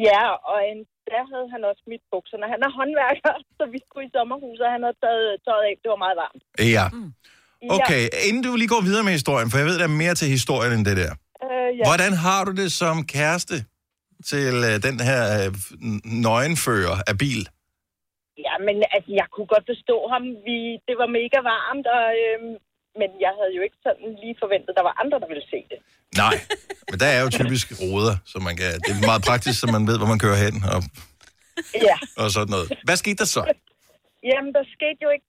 Ja, 0.08 0.24
og 0.50 0.58
en, 0.70 0.78
der 1.12 1.22
havde 1.32 1.46
han 1.54 1.60
også 1.70 1.82
mit 1.92 2.04
bukserne. 2.12 2.44
Han 2.54 2.60
er 2.66 2.70
håndværker, 2.78 3.34
så 3.58 3.62
vi 3.74 3.78
skulle 3.86 4.04
i 4.08 4.10
sommerhuset, 4.16 4.62
og 4.68 4.72
han 4.76 4.82
havde 4.86 4.98
taget 5.04 5.26
tøjet 5.46 5.64
af. 5.70 5.74
Det 5.82 5.88
var 5.94 6.00
meget 6.04 6.16
varmt. 6.24 6.42
Ja. 6.76 6.86
Okay, 7.76 8.02
inden 8.28 8.42
du 8.46 8.50
lige 8.60 8.70
går 8.74 8.82
videre 8.88 9.04
med 9.08 9.12
historien, 9.20 9.48
for 9.50 9.56
jeg 9.60 9.66
ved, 9.70 9.76
der 9.82 9.88
er 9.92 9.96
mere 10.04 10.14
til 10.20 10.28
historien 10.36 10.72
end 10.76 10.84
det 10.90 10.96
der. 11.02 11.12
Øh, 11.44 11.70
ja. 11.78 11.84
Hvordan 11.90 12.12
har 12.24 12.40
du 12.44 12.52
det 12.62 12.70
som 12.72 12.96
kæreste 13.14 13.56
til 14.30 14.54
øh, 14.68 14.74
den 14.88 14.96
her 15.08 15.22
øh, 15.38 15.48
nøgenfører 16.26 16.96
af 17.10 17.14
bil? 17.24 17.42
Ja, 18.46 18.54
men 18.66 18.76
altså, 18.94 19.10
jeg 19.20 19.26
kunne 19.34 19.50
godt 19.54 19.66
forstå 19.72 19.96
ham. 20.12 20.22
Vi, 20.46 20.56
det 20.88 20.96
var 21.02 21.08
mega 21.20 21.38
varmt, 21.52 21.86
og, 21.96 22.06
øhm, 22.24 22.54
men 23.00 23.10
jeg 23.24 23.32
havde 23.38 23.52
jo 23.56 23.60
ikke 23.66 23.78
sådan 23.86 24.08
lige 24.22 24.36
forventet, 24.42 24.70
at 24.72 24.78
der 24.78 24.86
var 24.90 24.94
andre, 25.02 25.16
der 25.22 25.28
ville 25.32 25.46
se 25.54 25.60
det. 25.72 25.78
Nej, 26.22 26.34
men 26.90 26.96
der 27.02 27.08
er 27.16 27.20
jo 27.24 27.28
typisk 27.40 27.66
ruder, 27.82 28.14
så 28.30 28.36
man 28.48 28.54
kan, 28.60 28.70
det 28.84 28.90
er 28.94 29.08
meget 29.12 29.24
praktisk, 29.30 29.56
så 29.60 29.66
man 29.76 29.84
ved, 29.90 29.96
hvor 30.00 30.10
man 30.12 30.20
kører 30.24 30.38
hen 30.46 30.56
og, 30.74 30.80
Ja, 31.88 31.96
og 32.20 32.26
sådan 32.36 32.52
noget. 32.54 32.66
Hvad 32.88 32.96
skete 33.02 33.18
der 33.22 33.28
så? 33.36 33.42
jamen 34.30 34.50
der 34.56 34.64
skete 34.76 35.00
jo 35.06 35.10
ikke 35.16 35.28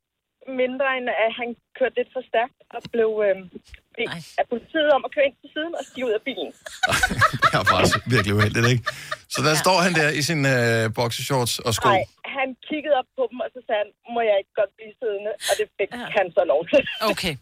mindre, 0.61 0.87
end 0.97 1.07
at 1.25 1.31
han 1.39 1.49
kørte 1.79 1.95
lidt 1.99 2.11
for 2.15 2.23
stærkt 2.31 2.59
og 2.75 2.81
blev 2.95 3.09
øhm, 3.25 3.45
bedt 3.99 4.13
af 4.41 4.45
politiet 4.53 4.89
om 4.97 5.01
at 5.07 5.11
køre 5.15 5.25
ind 5.29 5.37
til 5.41 5.49
siden 5.55 5.71
og 5.79 5.83
stige 5.89 6.05
ud 6.09 6.13
af 6.19 6.23
bilen. 6.27 6.49
Det 7.51 7.55
er 7.61 7.65
faktisk 7.75 7.97
virkelig 8.13 8.33
uheldigt, 8.39 8.67
ikke? 8.73 8.83
Så 9.33 9.39
der 9.47 9.53
står 9.63 9.77
han 9.85 9.91
der 9.99 10.09
i 10.19 10.21
sin 10.29 10.41
øh, 10.55 10.83
boxershorts 10.99 11.53
og 11.67 11.71
sko. 11.77 11.87
Nej, 11.89 12.03
han 12.37 12.47
kiggede 12.69 12.95
op 13.01 13.09
på 13.17 13.23
dem, 13.31 13.37
og 13.45 13.49
så 13.55 13.59
sagde 13.67 13.81
han, 13.83 13.89
må 14.15 14.19
jeg 14.29 14.35
ikke 14.41 14.53
godt 14.59 14.71
blive 14.77 14.93
siddende? 14.99 15.31
Og 15.49 15.53
det 15.59 15.67
fik 15.77 15.89
ja. 15.91 16.05
han 16.17 16.25
så 16.37 16.43
lov 16.53 16.61
til. 16.71 16.81
Okay. 17.13 17.35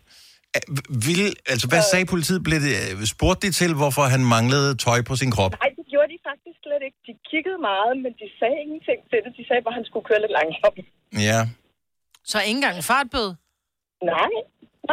Vil, 1.08 1.22
altså, 1.52 1.66
hvad 1.72 1.84
sagde 1.92 2.06
politiet? 2.14 2.40
Blev 2.48 2.60
det, 2.66 2.74
øh, 2.84 2.94
spurgte 3.16 3.42
de 3.46 3.52
til, 3.62 3.72
hvorfor 3.82 4.04
han 4.14 4.22
manglede 4.36 4.70
tøj 4.86 5.00
på 5.10 5.14
sin 5.22 5.32
krop? 5.36 5.52
Nej, 5.62 5.70
det 5.78 5.86
gjorde 5.92 6.10
de 6.14 6.18
faktisk 6.30 6.58
slet 6.66 6.82
ikke. 6.88 6.98
De 7.08 7.14
kiggede 7.32 7.60
meget, 7.72 7.94
men 8.04 8.12
de 8.22 8.28
sagde 8.40 8.58
ingenting 8.66 9.00
til 9.10 9.20
det. 9.24 9.32
De 9.40 9.44
sagde 9.48 9.62
bare, 9.66 9.74
at 9.76 9.80
han 9.80 9.86
skulle 9.90 10.06
køre 10.10 10.22
lidt 10.24 10.34
langsomt. 10.40 10.78
Ja. 11.30 11.40
Så 12.32 12.36
ikke 12.48 12.58
engang 12.60 12.76
en 12.82 12.88
fartbød? 12.92 13.30
Nej, 14.14 14.32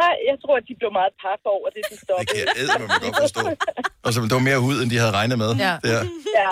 nej, 0.01 0.13
jeg 0.29 0.35
tror, 0.43 0.55
at 0.61 0.65
de 0.69 0.73
blev 0.81 0.91
meget 0.99 1.13
paf 1.21 1.41
over 1.55 1.67
det, 1.75 1.81
de 1.91 1.95
stoppede. 2.03 2.25
Det 2.25 2.29
kan 2.29 2.37
jeg 2.47 2.63
eddermame 2.63 2.93
godt 3.05 3.17
forstå. 3.25 3.43
Og 4.05 4.09
så 4.13 4.17
det 4.29 4.35
var 4.39 4.45
mere 4.49 4.59
ud, 4.69 4.75
end 4.81 4.89
de 4.93 4.97
havde 5.01 5.13
regnet 5.19 5.37
med. 5.43 5.51
Ja. 5.67 5.73
Der. 5.83 6.01
ja. 6.39 6.49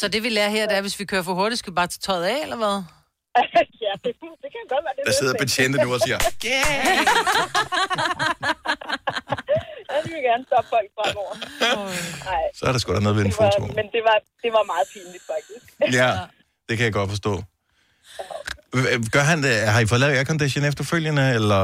Så 0.00 0.04
det 0.08 0.20
vi 0.22 0.28
lærer 0.28 0.48
her, 0.56 0.64
det 0.68 0.76
er, 0.76 0.80
hvis 0.86 0.98
vi 1.00 1.04
kører 1.12 1.22
for 1.28 1.34
hurtigt, 1.40 1.58
skal 1.58 1.70
vi 1.72 1.74
bare 1.82 1.86
tage 1.94 2.02
tøjet 2.08 2.24
af, 2.34 2.38
eller 2.42 2.56
hvad? 2.62 2.76
ja, 3.86 3.92
det, 4.04 4.12
det 4.42 4.48
kan 4.54 4.62
godt 4.74 4.82
være, 4.86 4.94
det 4.96 5.02
Der 5.06 5.12
sidder 5.20 5.34
betjente 5.44 5.76
nu 5.84 5.88
og 5.96 6.00
siger, 6.06 6.18
yeah! 6.50 7.06
jeg 9.90 10.00
vil 10.04 10.22
gerne 10.30 10.44
stoppe 10.50 10.68
folk 10.74 10.88
fremover. 10.96 11.34
Nej, 12.30 12.42
så 12.58 12.62
er 12.68 12.72
der 12.72 12.78
sgu 12.78 12.88
da 12.94 13.00
noget 13.06 13.16
ved 13.18 13.24
en 13.24 13.32
foto. 13.32 13.60
men 13.78 13.86
det 13.94 14.02
var, 14.08 14.16
det 14.44 14.50
var 14.56 14.64
meget 14.72 14.86
pinligt, 14.94 15.24
faktisk. 15.32 15.64
Ja, 16.00 16.10
Det 16.68 16.74
kan 16.76 16.84
jeg 16.84 16.92
godt 16.92 17.10
forstå. 17.10 17.32
Gør 19.14 19.24
han 19.32 19.38
det? 19.42 19.54
Har 19.74 19.80
I 19.80 19.86
fået 19.86 20.00
lavet 20.00 20.16
aircondition 20.16 20.64
efterfølgende, 20.64 21.24
eller? 21.38 21.62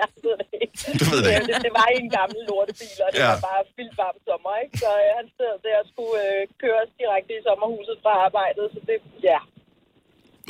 jeg 0.00 0.08
ved 0.24 0.34
det 0.42 0.48
ikke. 0.62 0.75
Du 1.00 1.04
ved 1.12 1.20
det 1.24 1.30
ikke. 1.36 1.46
Det, 1.52 1.56
det 1.66 1.72
var 1.80 1.86
i 1.94 1.96
en 2.04 2.10
gammel 2.18 2.38
lortebil, 2.50 2.96
og 3.06 3.08
det 3.12 3.18
Ja. 3.20 3.24
ja. 3.24 3.30
var 3.34 3.40
bare 3.50 3.60
vildt 3.78 3.94
varm 4.02 4.18
sommer, 4.28 4.52
ikke? 4.62 4.74
Så 4.82 4.90
øh, 5.04 5.10
han 5.18 5.26
sad 5.38 5.54
der 5.66 5.76
og 5.82 5.86
skulle 5.92 6.14
øh, 6.26 6.40
køres 6.62 6.88
direkte 7.00 7.30
i 7.38 7.40
sommerhuset 7.48 7.96
fra 8.04 8.12
arbejdet, 8.26 8.64
så 8.74 8.78
det, 8.88 8.96
ja. 9.30 9.40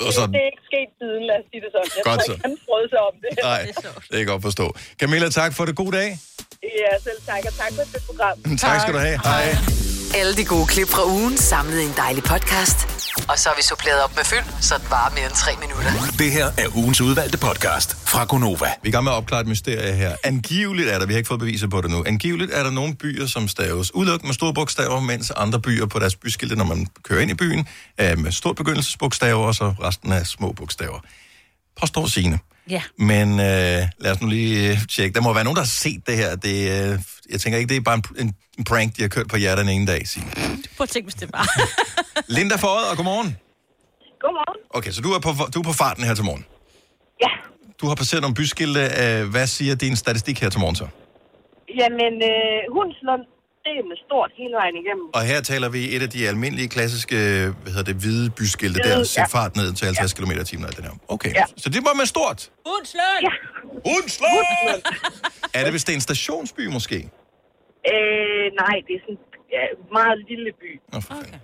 Og 0.07 0.13
så, 0.17 0.23
Det, 0.25 0.31
det 0.35 0.41
er 0.45 0.49
ikke 0.53 0.65
sket 0.71 0.91
siden, 1.01 1.23
lad 1.31 1.37
os 1.41 1.47
sige 1.51 1.61
det 1.65 1.71
sådan. 1.75 1.91
Jeg 1.99 2.05
Godt 2.11 2.19
tror 2.21 2.27
så. 2.29 2.33
ikke, 2.35 2.45
han 2.49 2.55
frød 2.67 2.85
sig 2.93 3.01
om 3.11 3.15
det. 3.25 3.31
nej, 3.53 3.63
det 4.03 4.11
kan 4.11 4.19
jeg 4.23 4.29
godt 4.33 4.43
forstå. 4.49 4.67
Camilla, 5.01 5.29
tak 5.41 5.51
for 5.57 5.65
det. 5.69 5.75
God 5.83 5.93
dag. 6.01 6.09
Ja, 6.83 6.93
selv 7.07 7.21
tak, 7.31 7.43
og 7.51 7.55
tak 7.63 7.71
for 7.77 7.83
det 7.95 8.03
program. 8.09 8.37
Tak 8.67 8.77
skal 8.83 8.93
du 8.97 9.01
have. 9.07 9.19
Hej. 9.31 9.47
Alle 10.17 10.37
de 10.37 10.45
gode 10.45 10.67
klip 10.67 10.89
fra 10.89 11.05
ugen 11.07 11.37
samlet 11.37 11.81
i 11.81 11.85
en 11.85 11.93
dejlig 11.97 12.25
podcast. 12.25 12.79
Og 13.29 13.39
så 13.39 13.49
har 13.49 13.57
vi 13.57 13.63
suppleret 13.63 14.05
op 14.05 14.17
med 14.17 14.25
fyld, 14.25 14.45
så 14.61 14.75
det 14.79 14.91
varer 14.91 15.15
mere 15.15 15.25
end 15.25 15.35
tre 15.35 15.53
minutter. 15.61 15.91
Det 16.19 16.33
her 16.33 16.47
er 16.59 16.77
ugens 16.77 17.01
udvalgte 17.01 17.39
podcast 17.39 17.97
fra 18.09 18.25
Gonova. 18.25 18.67
Vi 18.83 18.89
er 18.89 18.89
i 18.89 18.91
gang 18.91 19.05
med 19.05 19.13
at 19.13 19.17
opklare 19.17 19.41
et 19.41 19.47
mysterie 19.47 19.93
her. 19.93 20.17
Angiveligt 20.25 20.89
er 20.89 20.99
der, 20.99 21.07
vi 21.07 21.13
har 21.13 21.19
ikke 21.19 21.29
fået 21.29 21.41
beviser 21.41 21.69
på 21.69 21.81
det 21.81 21.91
nu, 21.91 22.05
angiveligt 22.07 22.51
er 22.55 22.63
der 22.63 22.71
nogle 22.71 22.95
byer, 22.95 23.27
som 23.27 23.49
staves 23.49 23.95
udelukkende 23.95 24.29
med 24.29 24.35
store 24.35 24.55
bogstaver, 24.55 25.01
mens 25.01 25.31
andre 25.31 25.61
byer 25.61 25.87
på 25.87 25.99
deres 25.99 26.17
byskilte, 26.17 26.57
når 26.57 26.65
man 26.65 26.87
kører 27.03 27.21
ind 27.21 27.31
i 27.31 27.35
byen, 27.35 27.69
er 27.99 28.17
med 28.17 28.33
stort 28.33 28.57
begyndelsesbogstaver, 28.57 29.47
og 29.47 29.55
så 29.55 29.75
resten 29.83 30.13
er 30.13 30.25
små 30.25 30.53
bogstaver. 30.53 31.01
Påstår 31.81 32.07
Signe. 32.07 32.39
Ja. 32.71 32.83
Men 32.99 33.29
øh, 33.33 33.83
lad 33.99 34.11
os 34.13 34.21
nu 34.23 34.29
lige 34.29 34.71
øh, 34.71 34.79
tjekke. 34.89 35.15
Der 35.15 35.21
må 35.21 35.33
være 35.33 35.45
nogen, 35.45 35.57
der 35.57 35.63
har 35.63 35.75
set 35.85 36.07
det 36.07 36.17
her. 36.17 36.37
Det, 36.37 36.57
øh, 36.75 36.99
jeg 37.31 37.41
tænker 37.41 37.59
ikke, 37.59 37.69
det 37.69 37.77
er 37.77 37.81
bare 37.81 38.01
en, 38.19 38.35
en, 38.59 38.65
prank, 38.65 38.97
de 38.97 39.03
har 39.03 39.09
kørt 39.09 39.29
på 39.29 39.37
jer 39.37 39.57
den 39.57 39.69
ene 39.69 39.87
dag, 39.87 40.09
Signe. 40.09 40.31
Prøv 40.77 40.83
at 40.83 40.89
tænke, 40.89 41.07
hvis 41.07 41.15
det 41.15 41.33
var. 41.33 41.47
Linda 42.37 42.57
Fåret, 42.57 42.91
og 42.91 42.97
godmorgen. 42.97 43.37
Godmorgen. 44.21 44.61
Okay, 44.71 44.91
så 44.91 45.01
du 45.03 45.11
er 45.13 45.19
på, 45.19 45.31
du 45.55 45.59
er 45.59 45.63
på 45.63 45.73
farten 45.73 46.05
her 46.05 46.15
til 46.15 46.25
morgen. 46.25 46.45
Ja. 47.25 47.33
Du 47.81 47.87
har 47.89 47.95
passeret 47.95 48.21
nogle 48.23 48.35
byskilte. 48.35 48.83
Øh, 49.03 49.31
hvad 49.31 49.47
siger 49.47 49.75
din 49.75 49.97
statistik 49.97 50.41
her 50.41 50.51
til 50.51 50.61
morgen 50.61 50.77
så? 50.77 50.87
Jamen, 51.81 52.15
øh, 52.33 52.59
Hundslund, 52.75 53.23
det 53.67 53.73
er 53.81 53.85
med 53.93 53.99
stort 54.07 54.31
hele 54.41 54.55
vejen 54.61 54.77
igennem. 54.83 55.07
Og 55.19 55.23
her 55.31 55.41
taler 55.51 55.69
vi 55.77 55.81
et 55.97 56.03
af 56.07 56.11
de 56.17 56.21
almindelige, 56.33 56.69
klassiske, 56.77 57.17
hvad 57.63 57.71
hedder 57.75 57.89
det, 57.93 57.97
hvide 58.05 58.27
byskilte, 58.39 58.81
Hvide, 58.83 58.99
der 58.99 59.05
sæt 59.05 59.21
ja. 59.35 59.39
fart 59.39 59.53
ned 59.61 59.69
til 59.79 59.85
50 59.87 60.13
km 60.19 60.31
i 60.31 60.45
timen. 60.51 60.67
Det 60.77 60.83
der. 60.87 60.95
Okay, 61.17 61.33
Ja. 61.41 61.45
så 61.63 61.69
det 61.75 61.81
var 61.89 61.95
med 62.01 62.07
stort. 62.15 62.41
Hundslund! 62.69 63.23
Ja. 63.29 63.33
Hundslund! 63.89 64.47
Er 65.57 65.63
det, 65.65 65.71
hvis 65.75 65.85
det 65.87 65.93
er 65.95 65.99
en 66.03 66.07
stationsby 66.11 66.63
måske? 66.77 66.99
Øh, 67.93 68.47
nej, 68.63 68.77
det 68.87 68.93
er 68.99 69.01
sådan 69.07 69.19
ja, 69.57 69.63
meget 69.99 70.17
lille 70.31 70.51
by. 70.61 70.71
Nå, 70.93 70.99
for 71.07 71.15
okay. 71.21 71.39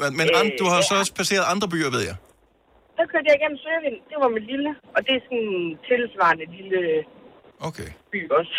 Men, 0.00 0.10
men 0.18 0.26
and, 0.40 0.50
du 0.60 0.64
har 0.70 0.76
jo 0.80 0.84
så 0.90 0.94
også 1.02 1.14
passeret 1.20 1.44
andre 1.54 1.68
byer, 1.74 1.90
ved 1.96 2.02
jeg. 2.10 2.16
Så 2.98 3.02
kørte 3.12 3.26
jeg 3.30 3.36
igennem 3.40 3.58
Søvind, 3.64 3.96
det 4.10 4.16
var 4.22 4.28
med 4.36 4.42
lille, 4.52 4.70
og 4.94 4.98
det 5.06 5.12
er 5.18 5.22
sådan 5.26 5.44
en 5.52 5.78
tilsvarende 5.88 6.46
lille 6.58 6.78
Okay. 7.68 7.88
by 8.12 8.20
også. 8.38 8.54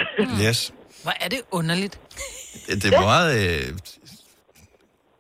Yes. 0.48 0.60
Hvor 1.04 1.14
er 1.20 1.28
det 1.28 1.42
underligt. 1.52 2.00
Det, 2.68 2.84
det 2.84 2.94
er 2.94 3.02
meget 3.02 3.60
øh, 3.70 3.74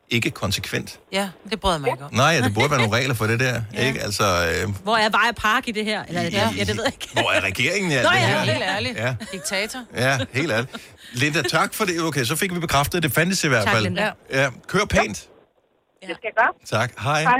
ikke 0.09 0.31
konsekvent. 0.31 0.99
Ja, 1.11 1.29
det 1.49 1.59
bryder 1.59 1.75
jeg 1.75 1.81
mig 1.81 1.91
ikke 1.91 2.03
om. 2.03 2.13
Nej, 2.13 2.39
det 2.43 2.53
burde 2.53 2.69
være 2.71 2.79
nogle 2.79 2.95
regler 2.97 3.13
for 3.13 3.27
det 3.27 3.39
der. 3.39 3.61
Ja. 3.73 3.87
Ikke? 3.87 3.99
Altså, 4.01 4.23
øh, 4.63 4.69
Hvor 4.83 4.97
er 4.97 5.09
Veje 5.09 5.33
Park 5.33 5.67
i 5.67 5.71
det 5.71 5.85
her? 5.85 6.03
Eller, 6.07 6.21
ja. 6.21 6.49
ja, 6.57 6.63
det 6.63 6.77
ved 6.77 6.83
jeg 6.83 6.93
ikke. 6.93 7.09
hvor 7.13 7.31
er 7.31 7.41
regeringen 7.41 7.91
i 7.91 7.95
alt 7.95 8.03
Nå, 8.03 8.09
det 8.09 8.15
ja, 8.15 8.27
her? 8.27 8.39
Helt 8.51 8.63
ærligt. 8.63 8.97
Ja. 8.97 9.15
Diktator. 9.31 9.79
Ja, 9.95 10.17
helt 10.33 10.51
ærligt. 10.51 10.71
Linda, 11.13 11.41
tak 11.41 11.73
for 11.73 11.85
det. 11.85 12.01
Okay, 12.01 12.23
så 12.23 12.35
fik 12.35 12.53
vi 12.55 12.59
bekræftet, 12.59 12.97
at 12.97 13.03
det 13.03 13.11
fandtes 13.11 13.43
i 13.43 13.47
hvert 13.47 13.63
Tak, 13.63 13.73
fald. 13.73 13.83
Linda. 13.83 14.11
Ja, 14.33 14.49
kør 14.67 14.85
pænt. 14.85 15.27
Det 16.01 16.15
skal 16.15 16.17
jeg 16.23 16.33
gøre. 16.37 16.79
Tak. 16.79 16.91
Hej. 17.03 17.21
Hej. 17.21 17.33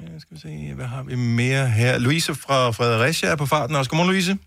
Ja, 0.00 0.18
skal 0.18 0.36
vi 0.36 0.40
se, 0.40 0.74
hvad 0.74 0.86
har 0.86 1.02
vi 1.02 1.14
mere 1.14 1.68
her? 1.68 1.98
Louise 1.98 2.34
fra 2.34 2.70
Fredericia 2.70 3.28
er 3.28 3.36
på 3.36 3.46
farten 3.46 3.76
også. 3.76 3.90
Godmorgen, 3.90 4.10
Louise. 4.10 4.38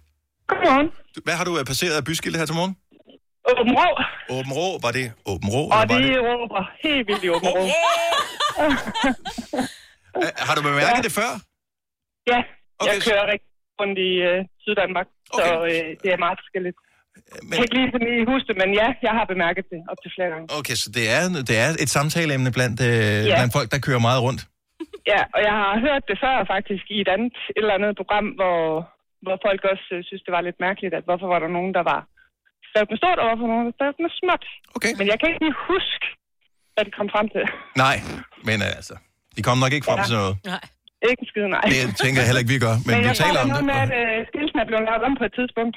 Godmorgen. 0.47 0.87
Hvad 1.23 1.33
har 1.33 1.43
du 1.43 1.59
øh, 1.59 1.65
passeret 1.65 1.93
af 1.93 2.03
byskilte 2.03 2.39
her 2.39 2.45
til 2.45 2.55
morgen? 2.55 2.75
Åben 3.51 3.73
Rå, 3.79 3.89
Åben 4.35 4.51
Rå, 4.59 4.67
var 4.85 4.91
det 4.97 5.05
Åben 5.31 5.49
Rå? 5.55 5.61
og 5.73 5.81
eller 5.81 5.93
var 5.93 6.01
det 6.01 6.17
råber 6.29 6.61
helt 6.85 7.03
vildt 7.09 7.23
i 7.27 7.29
Åben 7.35 7.49
Rå. 7.55 7.63
Har 10.47 10.53
du 10.57 10.61
bemærket 10.69 11.03
det 11.07 11.13
før? 11.21 11.31
Ja, 12.33 12.39
Okay, 12.81 12.93
jeg 12.93 13.01
kører 13.07 13.25
rigtig 13.33 13.49
rundt 13.81 13.97
i 14.09 14.11
øh, 14.29 14.39
Syddanmark, 14.63 15.07
så 15.37 15.45
øh, 15.71 15.87
det 16.03 16.09
er 16.15 16.19
meget 16.25 16.37
forskelligt. 16.43 16.77
Men, 17.47 17.51
Jeg 17.51 17.57
kan 17.57 17.63
ikke 17.67 17.77
lige 17.79 17.89
sådan 17.93 18.07
lige 18.11 18.25
huske 18.33 18.47
det, 18.51 18.57
men 18.63 18.69
ja, 18.81 18.87
jeg 19.07 19.13
har 19.19 19.25
bemærket 19.33 19.65
det 19.73 19.79
op 19.91 19.99
til 20.03 20.11
flere 20.15 20.29
gange. 20.33 20.45
okay, 20.59 20.75
så 20.83 20.87
det 20.97 21.05
er, 21.17 21.21
det 21.49 21.55
er 21.65 21.69
et 21.83 21.91
samtaleemne 21.97 22.51
blandt, 22.57 22.77
øh, 22.89 22.93
Ja. 23.29 23.35
blandt 23.37 23.53
folk, 23.57 23.67
der 23.73 23.79
kører 23.87 24.01
meget 24.09 24.21
rundt. 24.27 24.41
Ja, 25.11 25.21
og 25.35 25.39
jeg 25.47 25.55
har 25.61 25.71
hørt 25.87 26.03
det 26.09 26.17
før 26.25 26.35
faktisk 26.55 26.85
i 26.95 26.97
et 27.03 27.09
andet 27.15 27.33
et 27.57 27.61
eller 27.63 27.75
andet 27.79 27.93
program, 28.01 28.25
hvor, 28.39 28.57
hvor 29.25 29.35
folk 29.47 29.61
også 29.73 29.87
øh, 29.95 29.99
synes, 30.07 30.21
det 30.25 30.31
var 30.37 30.41
lidt 30.47 30.59
mærkeligt, 30.67 30.93
at 30.99 31.03
hvorfor 31.07 31.27
var 31.33 31.39
der 31.43 31.49
nogen, 31.57 31.71
der 31.77 31.83
var 31.93 31.99
stavet 32.75 32.89
med 32.93 32.97
stort, 33.03 33.17
og 33.21 33.25
hvorfor 33.29 33.45
nogen, 33.53 33.65
der 33.69 33.73
stavet 33.79 33.95
med 34.05 34.11
småt. 34.21 34.43
Okay. 34.77 34.91
Men 34.99 35.05
jeg 35.11 35.17
kan 35.19 35.25
ikke 35.31 35.41
lige 35.45 35.57
huske, 35.71 36.05
hvad 36.75 36.83
de 36.87 36.91
kom 36.99 37.07
frem 37.15 37.25
til. 37.35 37.43
Nej, 37.85 37.97
men 38.47 38.57
øh, 38.67 38.79
altså, 38.79 38.95
de 39.35 39.41
kommer 39.45 39.59
nok 39.65 39.73
ikke 39.77 39.87
frem 39.89 39.99
Ja. 40.01 40.05
til 40.09 40.15
noget. 40.21 40.35
Nej. 40.53 40.63
Ikke 41.09 41.21
en 41.25 41.29
skid, 41.31 41.45
nej. 41.57 41.65
Det 41.73 41.81
tænker 42.03 42.17
jeg 42.21 42.27
heller 42.29 42.41
ikke, 42.43 42.53
vi 42.55 42.59
gør, 42.67 42.75
men, 42.85 42.91
Men 42.91 42.97
vi 43.03 43.07
jeg 43.11 43.17
taler 43.23 43.39
om 43.43 43.47
er 43.49 43.53
noget 43.53 43.65
det. 43.65 43.71
med, 43.71 43.77
at 43.85 43.91
øh, 44.01 44.17
skiltene 44.31 44.59
er 44.63 44.67
blevet 44.71 44.83
lavet 44.89 45.03
om 45.07 45.13
på 45.21 45.25
et 45.29 45.33
tidspunkt. 45.39 45.75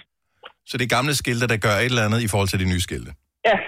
Så 0.71 0.75
det 0.79 0.85
er 0.89 0.93
gamle 0.99 1.13
skilte, 1.23 1.45
der 1.53 1.59
gør 1.67 1.77
et 1.85 1.91
eller 1.93 2.05
andet 2.09 2.21
i 2.27 2.29
forhold 2.33 2.49
til 2.53 2.59
de 2.63 2.69
nye 2.73 2.83
skilte. 2.89 3.11
Ja, 3.51 3.59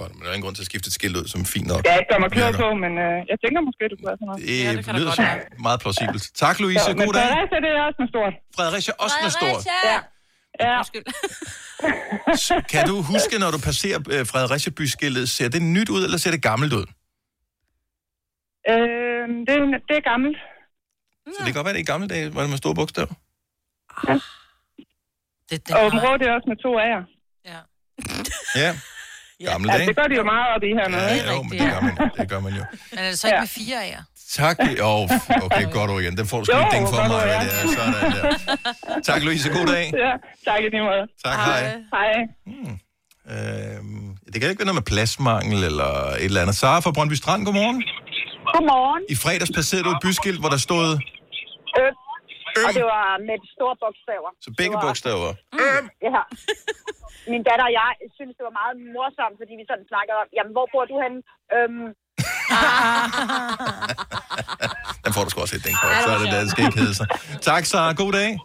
Godt, 0.00 0.12
men 0.14 0.20
der 0.22 0.28
er 0.30 0.34
ingen 0.36 0.46
grund 0.46 0.56
til 0.58 0.64
at 0.66 0.70
skifte 0.72 0.88
et 0.92 0.96
skilt 0.98 1.16
ud, 1.20 1.26
som 1.32 1.38
er 1.44 1.48
fint 1.56 1.68
nok. 1.72 1.80
jeg 1.88 1.94
ikke 2.00 2.10
gør 2.12 2.20
mig 2.24 2.30
klog 2.36 2.50
på, 2.62 2.68
men 2.84 2.92
øh, 3.06 3.16
jeg 3.30 3.36
tænker 3.44 3.58
måske, 3.68 3.82
det 3.90 3.96
kunne 3.98 4.08
være 4.10 4.18
sådan 4.20 4.28
noget. 4.30 4.40
Det, 4.48 4.56
Ja, 4.66 4.70
det 4.78 4.84
lyder 4.98 5.10
godt 5.10 5.20
som 5.20 5.28
være. 5.30 5.64
meget 5.68 5.78
plausibelt. 5.84 6.24
Tak, 6.44 6.56
Louise. 6.64 6.86
Men 6.98 7.06
God 7.08 7.14
dag. 7.18 7.26
Fredericia, 7.32 7.58
det 7.64 7.70
er 7.78 7.82
også 7.88 7.98
med 8.02 8.08
stort. 8.14 8.34
Fredericia 8.58 8.92
også 9.04 9.16
med 9.24 9.32
stort. 9.38 9.62
Ja. 9.90 9.98
Ja. 10.60 10.82
Kan 12.72 12.86
du 12.86 13.02
huske, 13.02 13.38
når 13.38 13.50
du 13.50 13.58
passerer 13.58 14.00
øh, 14.10 14.26
Fredericia 14.26 14.72
byskiltet, 14.76 15.28
ser 15.28 15.48
det 15.48 15.62
nyt 15.62 15.88
ud, 15.88 16.04
eller 16.04 16.18
ser 16.18 16.30
det 16.30 16.42
gammelt 16.42 16.72
ud? 16.72 16.86
øh, 18.70 19.28
det, 19.46 19.54
er- 19.58 19.82
det 19.88 19.96
er 19.96 20.10
gammelt. 20.10 20.36
Så 21.26 21.38
det 21.38 21.46
kan 21.46 21.54
godt 21.54 21.64
være, 21.64 21.74
det 21.74 21.80
er 21.80 21.88
i 21.88 21.92
gamle 21.92 22.08
dage, 22.08 22.34
var 22.34 22.40
det 22.40 22.50
med 22.50 22.58
store 22.58 22.74
bogstaver. 22.74 23.14
Det, 25.50 25.66
det 25.68 25.74
Og 25.76 25.86
Åben 25.86 25.98
Rå, 26.00 26.16
det 26.16 26.26
er 26.28 26.32
også 26.34 26.48
med 26.52 26.56
to 26.64 26.70
A'er. 26.86 27.02
Ja. 27.50 27.58
Ja, 28.60 28.70
gamle 29.52 29.72
Ja, 29.72 29.78
dage. 29.78 29.88
det 29.88 29.96
gør 29.96 30.02
de 30.02 30.14
jo 30.14 30.24
meget 30.24 30.54
op 30.54 30.62
i 30.62 30.66
hernede. 30.78 31.02
Ja, 31.02 31.14
ikke? 31.14 31.32
jo, 31.32 31.42
men 31.42 31.52
det 31.58 31.72
gør 31.72 31.80
man, 31.80 32.10
det 32.18 32.28
gør 32.30 32.40
man 32.40 32.52
jo. 32.54 32.64
Men 32.90 32.98
er 32.98 33.08
det 33.10 33.18
så 33.18 33.26
ikke 33.26 33.34
Ja. 33.36 33.40
med 33.40 33.48
fire 33.48 33.84
af 33.84 33.90
jer? 33.90 34.02
Tak. 34.32 34.56
Jo, 34.78 34.92
okay, 35.46 35.64
godt 35.72 35.90
ord 35.90 36.00
igen. 36.02 36.16
Den 36.16 36.26
får 36.26 36.38
du 36.38 36.44
sgu 36.44 36.58
ikke 36.58 36.74
ding 36.76 36.88
for 36.94 37.02
mig. 37.12 37.22
ja. 37.26 37.38
er. 37.44 37.66
Sådan 37.76 37.92
der. 38.14 39.00
Tak, 39.08 39.22
Louise. 39.22 39.48
God 39.58 39.66
dag. 39.66 39.84
Ja, 40.04 40.12
tak 40.46 40.58
i 40.64 40.68
lige 40.74 40.82
måde. 40.90 41.04
Tak, 41.24 41.38
hej. 41.48 41.62
Hej. 41.96 42.12
Øhm, 43.34 44.08
det 44.32 44.36
kan 44.40 44.46
ikke 44.50 44.60
være 44.62 44.70
noget 44.70 44.80
med 44.82 44.88
pladsmangel 44.92 45.60
eller 45.70 45.90
et 46.22 46.24
eller 46.30 46.42
andet. 46.44 46.56
Sara 46.62 46.78
fra 46.84 46.92
Brøndby 46.96 47.16
Strand, 47.22 47.40
godmorgen. 47.46 47.78
Godmorgen. 48.54 49.02
I 49.14 49.16
fredags 49.24 49.52
passerede 49.58 49.84
du 49.86 49.90
et 49.96 50.02
byskilt, 50.06 50.40
hvor 50.42 50.50
der 50.54 50.60
stod 50.68 50.86
Øm. 51.80 51.94
Og 52.66 52.70
det 52.78 52.86
var 52.94 53.08
med 53.28 53.36
store 53.56 53.74
bogstaver. 53.82 54.30
så 54.44 54.50
begge 54.60 54.74
Det 54.74 54.80
var- 54.82 54.86
bogstaver. 54.86 55.30
Øm. 55.64 55.84
Ja. 56.08 56.20
Min 57.32 57.42
datter 57.48 57.64
og 57.70 57.74
jeg 57.82 57.90
synes, 58.18 58.32
det 58.38 58.44
var 58.48 58.54
meget 58.62 58.74
morsomt, 58.96 59.36
fordi 59.40 59.52
vi 59.60 59.64
sådan 59.70 59.86
snakkede 59.92 60.16
om, 60.22 60.28
jamen, 60.36 60.52
hvor 60.56 60.66
bor 60.72 60.84
du 60.92 60.96
henne? 61.04 61.18
Øhm, 61.56 61.86
Den 65.04 65.12
får 65.14 65.24
du 65.24 65.30
sgu 65.30 65.40
også 65.40 65.56
et 65.56 65.64
ding 65.64 65.76
for. 65.82 65.88
Så 66.04 66.10
er 66.14 66.18
det 66.18 66.32
der, 66.32 66.40
det 66.40 66.50
skal 66.50 66.64
ikke 66.64 66.78
hedde 66.78 66.94
sig. 66.94 67.06
Tak, 67.42 67.64
Sara. 67.64 67.92
God 67.92 68.12
dag. 68.12 68.38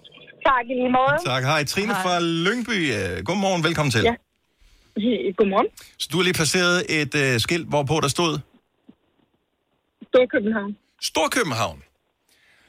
tak 0.46 0.66
i 0.70 0.74
lige 0.74 0.92
måde. 0.92 1.18
Tak. 1.26 1.44
Hej. 1.44 1.64
Trine 1.64 1.94
fra 2.04 2.20
Lyngby. 2.20 2.94
øh, 2.94 3.24
Godmorgen. 3.26 3.64
Velkommen 3.64 3.92
til. 3.92 4.02
Ja. 4.04 4.14
Godmorgen. 5.38 5.68
Så 6.00 6.08
du 6.12 6.18
har 6.18 6.24
lige 6.24 6.34
placeret 6.34 6.86
et 6.90 7.16
øh, 7.16 7.40
skilt, 7.40 7.68
hvorpå 7.70 8.00
der 8.02 8.08
stod 8.08 8.40
Storkøbenhavn. 10.14 10.78
Storkøbenhavn. 11.02 11.84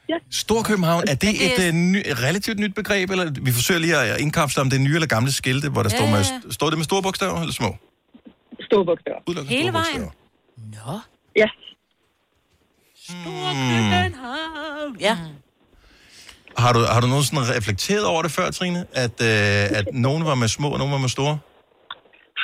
Ja. 0.09 0.15
Storkøbenhavn, 0.31 1.03
er 1.07 1.15
det 1.15 1.29
et, 1.45 1.67
øh, 1.67 1.73
ny, 1.73 2.01
relativt 2.07 2.59
nyt 2.59 2.75
begreb, 2.75 3.09
eller 3.09 3.31
vi 3.41 3.51
forsøger 3.51 3.79
lige 3.79 3.97
at 3.97 4.19
indkapsle 4.21 4.61
om 4.61 4.69
det 4.69 4.77
er 4.77 4.83
nye 4.83 4.95
eller 4.95 5.07
gamle 5.07 5.31
skilte, 5.31 5.69
hvor 5.69 5.83
der 5.83 5.89
Ja, 5.93 5.97
står, 5.97 6.05
ja, 6.05 6.11
med, 6.11 6.51
står 6.51 6.69
det 6.69 6.77
med 6.79 6.83
store 6.85 7.01
bogstaver 7.03 7.39
eller 7.39 7.53
små? 7.53 7.75
Store 8.61 8.85
bogstaver. 8.85 9.19
Udelukkende 9.27 9.57
Hele 9.57 9.71
store 9.71 9.73
vejen? 9.73 10.01
bogstaver. 10.01 10.91
Nå. 10.93 10.99
Ja. 11.35 11.47
København. 13.23 14.97
Ja. 14.99 15.17
Har 16.57 16.73
du, 16.73 16.79
har 16.79 17.01
du 17.01 17.07
nogensinde 17.07 17.41
reflekteret 17.57 18.05
over 18.05 18.21
det 18.21 18.31
før, 18.31 18.51
Trine? 18.51 18.85
At, 18.93 19.11
øh, 19.21 19.77
at 19.79 19.85
nogen 19.93 20.25
var 20.25 20.35
med 20.35 20.47
små, 20.47 20.69
og 20.69 20.77
nogen 20.77 20.91
var 20.93 20.97
med 20.99 21.09
store? 21.09 21.39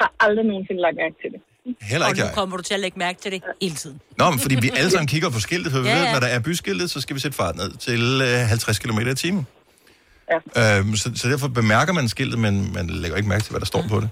Har 0.02 0.14
aldrig 0.20 0.46
nogensinde 0.46 0.82
lagt 0.82 0.96
mærke 0.96 1.16
til 1.24 1.30
det. 1.34 1.42
Heller 1.90 2.06
Og 2.06 2.12
ikke 2.12 2.20
nu 2.22 2.26
jeg. 2.26 2.34
kommer 2.36 2.58
du 2.58 2.64
til 2.64 2.74
at 2.74 2.80
lægge 2.80 3.00
mærke 3.00 3.20
til 3.22 3.32
det 3.32 3.42
hele 3.62 3.76
tiden. 3.76 4.02
Nå, 4.18 4.30
men 4.30 4.40
fordi 4.40 4.56
vi 4.62 4.70
alle 4.78 4.92
sammen 4.92 5.08
kigger 5.08 5.30
på 5.30 5.40
skiltet, 5.40 5.72
for 5.72 5.80
vi 5.80 5.88
Ja, 5.88 5.98
ved, 5.98 6.04
ja. 6.06 6.12
når 6.14 6.20
der 6.20 6.28
er 6.28 6.40
byskiltet, 6.40 6.92
så 6.92 7.02
skal 7.02 7.16
vi 7.16 7.20
sætte 7.20 7.38
fart 7.38 7.56
ned 7.56 7.72
til 7.78 8.22
øh, 8.24 8.48
50 8.48 8.80
km 8.80 9.00
i 9.00 9.16
timen. 9.16 9.48
Ja. 10.56 10.78
Øhm, 10.80 10.96
så, 10.96 11.12
så 11.16 11.30
derfor 11.30 11.48
bemærker 11.48 11.94
man 11.94 12.10
skiltet, 12.10 12.40
men 12.40 12.74
man 12.74 12.88
lægger 12.90 13.18
ikke 13.18 13.30
mærke 13.30 13.44
til, 13.44 13.52
hvad 13.52 13.60
der 13.60 13.66
står 13.66 13.84
på 13.90 14.00
det. 14.00 14.10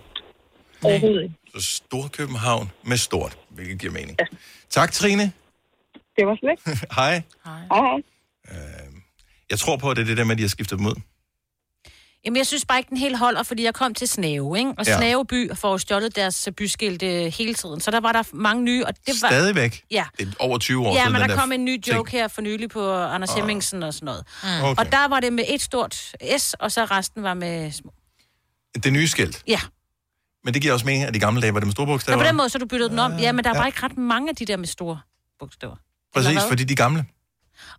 Overhovedet 0.84 1.24
ikke. 1.24 1.36
Så 1.58 1.66
Storkøbenhavn 1.76 2.72
med 2.84 2.98
stort, 2.98 3.38
hvilket 3.58 3.80
giver 3.80 3.94
mening. 3.94 4.16
Ja. 4.20 4.26
Tak, 4.70 4.92
Trine. 4.92 5.32
Det 6.18 6.28
var 6.28 6.38
slet. 6.40 6.78
Hej. 6.96 7.22
Hej, 7.46 7.62
hej. 7.72 8.02
Jeg 9.50 9.60
tror 9.60 9.78
på, 9.78 9.90
at 9.92 9.98
det 9.98 10.04
er 10.04 10.08
det 10.08 10.18
der 10.18 10.24
med, 10.24 10.32
at 10.32 10.38
de 10.38 10.44
har 10.44 10.50
skiftet 10.50 10.78
dem 10.80 10.86
ud. 10.88 10.96
Jamen, 12.26 12.38
jeg 12.38 12.48
synes 12.48 12.66
bare 12.66 12.78
ikke, 12.78 12.90
den 12.90 12.98
helt 12.98 13.18
holder, 13.18 13.44
fordi 13.44 13.64
jeg 13.64 13.74
kom 13.74 13.94
til 13.94 14.08
Snave, 14.08 14.58
ikke? 14.58 14.74
Og 14.78 14.86
Ja. 14.88 14.98
Snave 14.98 15.26
by 15.26 15.52
får 15.56 15.72
jo 15.72 15.78
stjålet 15.78 16.16
deres 16.16 16.50
byskilt 16.58 17.04
øh, 17.04 17.26
hele 17.26 17.54
tiden. 17.54 17.80
Så 17.82 17.92
der 17.92 18.00
var 18.00 18.12
der 18.12 18.24
mange 18.34 18.64
nye, 18.64 18.86
og 18.86 18.94
det 19.08 19.16
var... 19.22 19.30
Stadigvæk. 19.30 19.84
Ja. 19.92 20.06
Det 20.18 20.28
er 20.28 20.32
over 20.40 20.58
20 20.58 20.88
år 20.88 20.94
Ja, 20.94 21.00
siden, 21.02 21.12
men 21.14 21.22
den 21.22 21.30
der 21.30 21.36
kom 21.36 21.52
en 21.52 21.66
ny 21.66 21.78
ting. 21.82 21.96
joke 21.96 22.12
her 22.12 22.28
for 22.28 22.42
nylig 22.42 22.70
på 22.70 22.94
Anders. 22.94 23.34
Hemmingsen 23.34 23.84
og 23.84 23.94
sådan 23.94 24.06
noget. 24.06 24.26
Mm. 24.44 24.50
Okay. 24.66 24.86
Og 24.86 24.92
der 24.92 25.08
var 25.08 25.20
det 25.20 25.34
med 25.34 25.44
et 25.48 25.62
stort 25.62 25.96
S, 26.38 26.54
og 26.54 26.72
så 26.72 26.86
resten 26.86 27.24
var 27.24 27.34
med 27.34 27.72
små. 27.72 27.94
Det 28.84 28.94
nye 28.94 29.08
skilt. 29.08 29.44
Ja. 29.48 29.60
Men 30.44 30.54
det 30.54 30.62
giver 30.62 30.74
også 30.74 30.86
mening, 30.86 31.04
at 31.04 31.14
de 31.14 31.20
gamle 31.20 31.42
dage 31.42 31.54
var 31.54 31.60
det 31.60 31.68
med 31.68 31.74
store 31.74 31.86
bogstaver. 31.88 32.18
på 32.20 32.24
den 32.28 32.36
måde, 32.36 32.50
så 32.50 32.58
du 32.58 32.66
byttet 32.66 32.92
den 32.92 33.00
om. 33.00 33.12
Ja, 33.20 33.32
men 33.32 33.44
der 33.44 33.50
er 33.50 33.56
Ja. 33.56 33.60
bare 33.60 33.68
ikke 33.68 33.84
ret 33.84 33.98
mange 33.98 34.30
af 34.30 34.36
de 34.36 34.46
der 34.46 34.58
med 34.58 34.68
store 34.68 35.00
bogstaver. 35.40 35.76
Præcis, 36.16 36.40
fordi 36.50 36.64
de 36.64 36.74
er 36.74 36.76
gamle. 36.78 37.06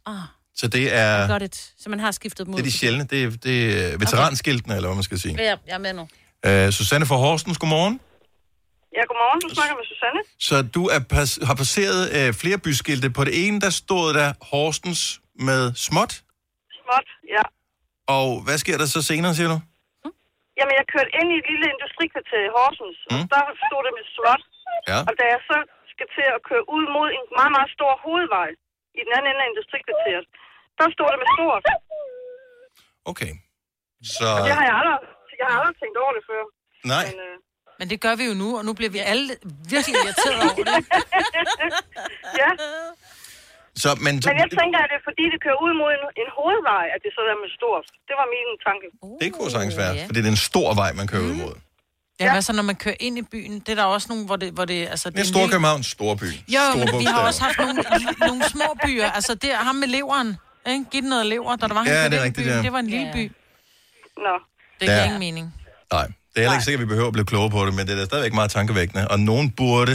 Ah, 0.07 0.15
Så 0.55 0.69
det 0.69 0.95
er, 0.95 1.29
got 1.29 1.43
it. 1.43 1.73
Så 1.79 1.91
man 1.91 2.01
har 2.01 2.11
skiftet 2.11 2.47
dem 2.47 2.55
ud. 2.55 2.59
det 2.59 2.63
er 2.67 2.71
de 2.71 2.79
sjældne. 2.79 3.05
Det 3.05 3.25
er, 3.25 3.31
det 3.31 3.85
er 3.93 3.99
veteranskiltene, 3.99 4.75
eller 4.77 4.89
hvad 4.89 4.95
man 4.97 5.03
skal 5.05 5.19
sige. 5.21 5.35
Ja, 5.39 5.57
jeg 5.67 5.75
er 5.75 5.79
med 5.79 5.93
nu. 5.93 6.03
Uh, 6.67 6.71
Susanne 6.73 7.07
fra 7.07 7.17
Horsens, 7.17 7.59
godmorgen. 7.59 8.01
Ja, 8.97 9.01
godmorgen. 9.09 9.41
Du 9.49 9.55
snakker 9.55 9.75
med 9.75 9.85
Susanne. 9.85 10.21
Så 10.39 10.63
du 10.75 10.87
er 10.87 10.99
pas, 10.99 11.39
har 11.43 11.55
passeret 11.55 12.29
uh, 12.29 12.35
flere 12.35 12.59
byskilte. 12.59 13.11
På 13.11 13.25
det 13.25 13.47
ene, 13.47 13.61
der 13.61 13.71
stod 13.71 14.15
der 14.15 14.33
Horsens 14.43 15.21
med 15.41 15.73
småt. 15.75 16.13
Småt, 16.83 17.05
ja. 17.37 17.43
Og 18.09 18.41
hvad 18.43 18.59
sker 18.59 18.79
der 18.79 18.87
så 18.87 19.03
senere, 19.03 19.35
siger 19.35 19.49
du? 19.49 19.61
Jamen, 20.59 20.75
jeg 20.81 20.87
kørte 20.95 21.11
ind 21.19 21.29
i 21.35 21.37
et 21.43 21.47
lille 21.53 21.67
industrikvarter 21.75 22.41
i 22.49 22.51
Horsens, 22.57 22.99
mm. 23.11 23.13
og 23.13 23.25
der 23.33 23.43
stod 23.67 23.81
det 23.87 23.93
med 23.99 24.05
småt. 24.15 24.43
Ja. 24.91 24.99
Og 25.09 25.13
da 25.19 25.25
jeg 25.35 25.41
så 25.51 25.59
skal 25.93 26.07
til 26.17 26.27
at 26.37 26.41
køre 26.49 26.65
ud 26.77 26.85
mod 26.97 27.09
en 27.17 27.25
meget, 27.39 27.53
meget 27.57 27.71
stor 27.77 27.93
hovedvej 28.05 28.51
i 28.99 29.01
den 29.07 29.13
anden 29.17 29.31
ende 29.31 29.43
af 29.45 29.49
industrikvarteret, 29.53 30.25
der 30.79 30.87
stod 30.97 31.09
det 31.13 31.19
med 31.23 31.29
stort. 31.37 31.65
Okay. 33.11 33.33
Så... 34.17 34.27
Og 34.37 34.41
det 34.47 34.55
har 34.59 34.65
jeg 34.71 34.77
aldrig, 34.81 34.99
jeg 35.41 35.47
har 35.51 35.57
aldrig 35.61 35.77
tænkt 35.83 35.97
over 36.05 36.13
det 36.17 36.25
før. 36.31 36.43
Nej. 36.93 37.05
Men, 37.09 37.17
øh, 37.27 37.37
Men 37.81 37.87
det 37.93 37.99
gør 38.05 38.15
vi 38.21 38.25
jo 38.31 38.35
nu, 38.43 38.49
og 38.59 38.63
nu 38.69 38.73
bliver 38.79 38.93
vi 38.97 39.01
alle 39.13 39.33
virkelig 39.75 39.95
irriteret 40.03 40.41
over 40.51 40.63
det. 40.69 40.77
ja, 42.41 42.51
Så, 43.85 43.89
men, 44.07 44.13
men 44.31 44.37
jeg 44.45 44.51
tænker, 44.61 44.79
at 44.85 44.89
det 44.93 44.97
er 45.01 45.05
fordi, 45.11 45.25
det 45.35 45.39
kører 45.47 45.59
ud 45.67 45.73
mod 45.81 45.91
en, 45.97 46.03
en 46.23 46.29
hovedvej, 46.39 46.85
at 46.95 47.01
det 47.05 47.11
så 47.17 47.21
er 47.35 47.39
med 47.45 47.51
stort. 47.59 47.85
Det 48.09 48.15
var 48.21 48.27
min 48.35 48.49
tanke. 48.67 48.87
det 49.23 49.29
kunne 49.37 49.51
sagtens 49.57 49.77
være, 49.83 49.93
fordi 50.09 50.19
det 50.23 50.29
er 50.33 50.35
en 50.39 50.45
stor 50.53 50.69
vej, 50.81 50.91
man 51.01 51.07
kører 51.13 51.25
ud 51.31 51.37
mod. 51.45 51.55
Ja, 52.21 52.33
hvad 52.33 52.43
så, 52.43 52.53
når 52.53 52.63
man 52.73 52.77
kører 52.85 52.99
ind 53.07 53.19
i 53.19 53.23
byen? 53.35 53.55
Det 53.65 53.69
er 53.69 53.75
der 53.75 53.85
også 53.85 54.07
nogle, 54.11 54.25
hvor 54.29 54.37
det... 54.43 54.49
Hvor 54.53 54.65
det 54.65 54.79
altså, 54.95 55.11
Det 55.11 55.17
er 55.17 55.21
en 55.21 55.27
Stor 55.27 55.83
Storby. 55.83 56.31
Jo, 56.57 56.61
men 56.79 56.89
vi 57.03 57.05
har 57.05 57.21
også 57.29 57.43
haft 57.43 57.59
nogle, 57.59 57.83
nogle 58.29 58.45
små 58.55 58.69
byer. 58.85 59.09
Altså, 59.19 59.35
det 59.35 59.51
er 59.53 59.57
ham 59.57 59.75
med 59.75 59.89
leveren. 59.89 60.37
Ikke? 60.67 60.85
Giv 60.91 61.01
den 61.03 61.09
noget 61.11 61.27
lever, 61.27 61.57
da 61.57 61.67
der 61.69 61.75
var 61.75 61.83
han 61.83 61.93
Ja, 61.93 61.95
kørte 62.03 62.11
det 62.11 62.21
er 62.21 62.25
rigtigt, 62.25 62.45
byen. 62.47 62.57
ja. 62.57 62.63
Det 62.63 62.73
var 62.73 62.79
en 62.79 62.87
lille 62.87 63.11
by. 63.15 63.25
Nå. 64.27 64.35
Det 64.81 64.87
giver 64.89 64.97
Ja. 64.97 65.05
ingen 65.05 65.19
mening. 65.19 65.55
Nej, 65.93 66.07
det 66.07 66.13
er 66.37 66.41
heller 66.41 66.53
ikke 66.53 66.65
sikkert, 66.65 66.81
at 66.83 66.87
vi 66.87 66.89
behøver 66.93 67.07
at 67.07 67.13
blive 67.13 67.27
klogere 67.27 67.51
på 67.51 67.67
det, 67.67 67.75
men 67.75 67.87
det 67.87 67.93
er 67.95 67.99
da 67.99 68.05
stadigvæk 68.05 68.33
meget 68.33 68.51
tankevækkende. 68.51 69.09
Og 69.09 69.21
nogen 69.21 69.51
burde, 69.51 69.95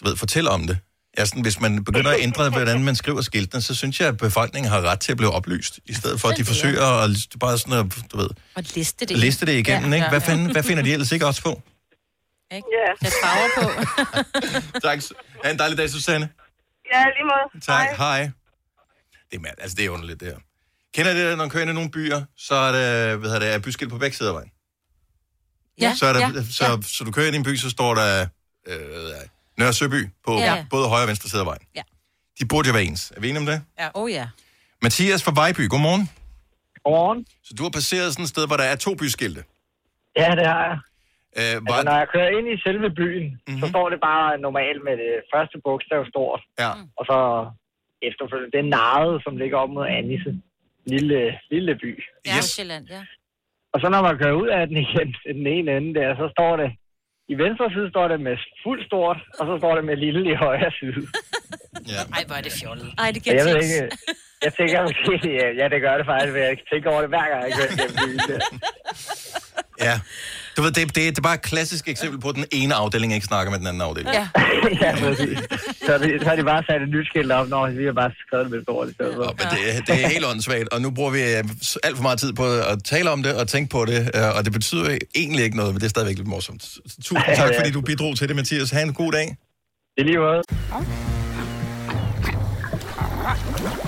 du 0.00 0.08
ved, 0.08 0.16
fortælle 0.16 0.50
om 0.50 0.66
det. 0.66 0.78
Ja, 1.18 1.24
sådan, 1.24 1.42
hvis 1.42 1.60
man 1.60 1.84
begynder 1.84 2.10
at 2.10 2.20
ændre, 2.20 2.50
hvordan 2.50 2.84
man 2.84 2.96
skriver 2.96 3.20
skiltene, 3.20 3.62
så 3.62 3.74
synes 3.74 4.00
jeg, 4.00 4.08
at 4.08 4.16
befolkningen 4.16 4.70
har 4.72 4.80
ret 4.80 5.00
til 5.00 5.12
at 5.12 5.16
blive 5.16 5.30
oplyst, 5.32 5.80
i 5.86 5.94
stedet 5.94 6.20
for, 6.20 6.28
at 6.28 6.36
de 6.36 6.44
forsøger 6.44 6.86
at 7.04 7.10
bare 7.40 7.58
sådan 7.58 7.78
at, 7.78 7.86
du 8.12 8.16
ved, 8.16 8.28
Og 8.54 8.62
liste 8.74 9.06
det. 9.06 9.16
liste 9.18 9.46
det 9.46 9.52
igennem, 9.52 9.90
Ja, 9.90 9.96
ikke? 9.96 10.08
Hvad, 10.08 10.20
fanden, 10.20 10.52
hvad 10.52 10.62
finder 10.62 10.82
de 10.82 10.92
ellers 10.92 11.12
ikke 11.12 11.26
også 11.26 11.42
på? 11.42 11.62
Ikke? 12.52 12.68
Ja. 12.72 13.08
Sæt 13.08 13.12
farver 13.22 13.48
på. 13.62 13.70
Tak. 14.88 15.02
Ha' 15.44 15.50
en 15.50 15.58
dejlig 15.58 15.78
dag, 15.78 15.90
Susanne. 15.90 16.28
Ja, 16.94 17.04
lige 17.04 17.24
måde. 17.24 17.64
Tak. 17.64 17.86
Hej. 17.96 18.30
Det 19.30 19.40
er, 19.46 19.50
altså, 19.58 19.74
det 19.76 19.84
er 19.84 19.90
underligt, 19.90 20.20
det 20.20 20.28
her. 20.28 20.36
Kender 20.94 21.12
det, 21.14 21.24
der, 21.24 21.30
når 21.30 21.36
man 21.44 21.50
kører 21.50 21.62
ind 21.62 21.70
i 21.70 21.74
nogle 21.74 21.90
byer, 21.90 22.22
så 22.36 22.54
er 22.54 22.72
det, 22.72 23.18
hvad 23.18 23.30
hedder 23.30 23.38
det, 23.38 23.54
er 23.54 23.58
byskilt 23.58 23.90
på 23.90 23.98
begge 23.98 24.16
sider 24.16 24.30
af 24.30 24.34
vejen? 24.34 24.50
Ja, 25.80 25.94
så, 25.98 26.06
er 26.06 26.12
der, 26.12 26.20
ja, 26.20 26.32
så, 26.50 26.64
ja. 26.64 26.76
så 26.82 27.04
du 27.04 27.10
kører 27.10 27.26
ind 27.26 27.34
i 27.34 27.38
en 27.38 27.44
by, 27.44 27.56
så 27.56 27.70
står 27.70 27.94
der 27.94 28.26
øh, 28.68 28.76
Nørre 29.58 29.72
Søby 29.72 30.00
på 30.26 30.32
Ja. 30.32 30.66
både 30.70 30.88
højre 30.88 31.04
og 31.04 31.08
venstre 31.08 31.28
side 31.28 31.40
af 31.40 31.46
vejen. 31.52 31.64
Ja. 31.78 31.82
De 32.40 32.44
burde 32.50 32.68
jo 32.68 32.72
være 32.78 32.84
ens. 32.84 33.02
Er 33.16 33.20
vi 33.20 33.26
enige 33.28 33.40
om 33.40 33.46
det? 33.46 33.58
Ja. 33.80 33.88
Oh 33.94 34.10
ja. 34.18 34.26
Mathias 34.82 35.20
fra 35.24 35.32
Vejby, 35.40 35.68
godmorgen. 35.72 36.04
Godmorgen. 36.84 37.20
Så 37.46 37.50
du 37.58 37.62
har 37.66 37.70
passeret 37.78 38.12
sådan 38.12 38.22
et 38.22 38.28
sted, 38.34 38.44
hvor 38.46 38.56
der 38.62 38.64
er 38.72 38.76
to 38.76 38.94
byskilte. 38.94 39.42
Ja, 40.20 40.30
det 40.38 40.46
har 40.52 40.62
jeg. 40.70 40.78
Øh, 41.38 41.56
Altså, 41.68 41.82
når 41.88 41.96
jeg 42.02 42.08
kører 42.14 42.30
ind 42.38 42.46
i 42.54 42.56
selve 42.66 42.88
byen, 43.00 43.26
mm-hmm. 43.30 43.60
så 43.60 43.66
står 43.72 43.86
det 43.92 43.98
bare 44.10 44.38
normalt 44.46 44.80
med 44.88 44.94
det 45.02 45.12
første 45.34 45.56
bogstav 45.64 46.00
stort. 46.12 46.40
Ja. 46.62 46.70
Og 46.98 47.04
så 47.10 47.18
efterfølgende, 48.08 48.52
det 48.56 48.64
naret, 48.78 49.14
som 49.24 49.32
ligger 49.42 49.56
op 49.62 49.70
mod 49.76 49.86
Annisse. 49.98 50.32
Lille, 50.94 51.20
lille 51.50 51.72
by. 51.82 51.90
Ja, 52.26 52.36
yes. 52.38 52.44
Sjælland, 52.44 52.86
ja. 52.96 53.02
Og 53.72 53.80
så 53.80 53.86
når 53.94 54.02
man 54.08 54.18
kører 54.20 54.36
ud 54.42 54.48
af 54.58 54.62
den 54.68 54.76
igen, 54.84 55.08
til 55.22 55.32
den 55.38 55.46
ene 55.56 55.70
ende 55.76 55.90
der, 56.00 56.08
så 56.20 56.26
står 56.36 56.52
det, 56.62 56.68
i 57.32 57.34
venstre 57.44 57.66
side 57.74 57.86
står 57.94 58.06
det 58.12 58.18
med 58.28 58.36
fuld 58.64 58.80
stort, 58.88 59.18
og 59.38 59.44
så 59.48 59.54
står 59.60 59.72
det 59.78 59.84
med 59.90 59.96
lille 60.04 60.22
i 60.32 60.34
højre 60.46 60.72
side. 60.80 61.02
Ja. 61.94 62.02
Ej, 62.16 62.22
hvor 62.26 62.36
er 62.40 62.44
det 62.48 62.52
fjollet. 62.60 62.88
Ej, 62.98 63.10
det 63.14 63.22
giver 63.22 63.36
jeg 63.36 63.44
ved 63.44 63.56
ikke, 63.62 63.96
jeg 64.44 64.52
tænker 64.58 64.78
måske, 64.88 65.30
ja, 65.60 65.64
det 65.72 65.80
gør 65.86 65.94
det 66.00 66.06
faktisk, 66.12 66.32
men 66.32 66.42
jeg 66.42 66.56
tænker 66.72 66.90
over 66.92 67.00
det 67.04 67.10
hver 67.14 67.26
gang, 67.32 67.40
jeg 67.46 67.52
kører. 67.58 68.40
Ja. 69.86 69.94
Du 70.56 70.62
ved, 70.62 70.70
det, 70.72 70.86
det, 70.86 70.94
det 70.94 71.18
er 71.18 71.22
bare 71.22 71.34
et 71.34 71.42
klassisk 71.42 71.88
eksempel 71.88 72.20
på, 72.20 72.28
at 72.28 72.34
den 72.34 72.44
ene 72.52 72.74
afdeling 72.74 73.14
ikke 73.14 73.26
snakker 73.26 73.50
med 73.50 73.58
den 73.58 73.66
anden 73.66 73.82
afdeling. 73.82 74.14
Ja. 74.14 74.28
ja, 74.86 74.96
præcis. 74.98 75.38
Så, 75.86 75.98
det, 75.98 76.22
så 76.22 76.28
har 76.28 76.36
de 76.36 76.44
bare 76.44 76.62
sat 76.68 76.82
et 76.82 76.88
nyt 76.88 77.06
skilt 77.06 77.32
op, 77.32 77.48
når 77.48 77.70
vi 77.70 77.84
har 77.84 77.92
bare 77.92 78.10
skrevet 78.26 78.44
det 78.44 78.52
med 78.52 78.92
stedet 78.94 79.14
for. 79.14 79.24
Men 79.24 79.46
det, 79.52 79.86
det 79.86 80.04
er 80.04 80.08
helt 80.08 80.24
åndssvagt, 80.24 80.68
og 80.72 80.80
nu 80.80 80.90
bruger 80.90 81.10
vi 81.10 81.20
øh, 81.20 81.44
alt 81.82 81.96
for 81.96 82.02
meget 82.02 82.18
tid 82.18 82.32
på 82.32 82.44
at 82.44 82.84
tale 82.84 83.10
om 83.10 83.22
det 83.22 83.34
og 83.34 83.48
tænke 83.48 83.70
på 83.70 83.84
det, 83.84 84.10
øh, 84.14 84.36
og 84.36 84.44
det 84.44 84.52
betyder 84.52 84.98
egentlig 85.14 85.44
ikke 85.44 85.56
noget, 85.56 85.72
men 85.72 85.80
det 85.80 85.86
er 85.86 85.90
stadigvæk 85.90 86.16
lidt 86.16 86.28
morsomt. 86.28 86.62
Tusind 87.04 87.36
tak, 87.36 87.50
fordi 87.58 87.70
du 87.70 87.80
bidrog 87.80 88.16
til 88.16 88.28
det, 88.28 88.36
Mathias. 88.36 88.70
Ha' 88.70 88.82
en 88.82 88.94
god 88.94 89.12
dag. 89.12 89.36
Det 89.96 90.00
er 90.00 90.04
lige 90.04 90.18
måde. 90.18 90.42
Oyster 93.52 93.81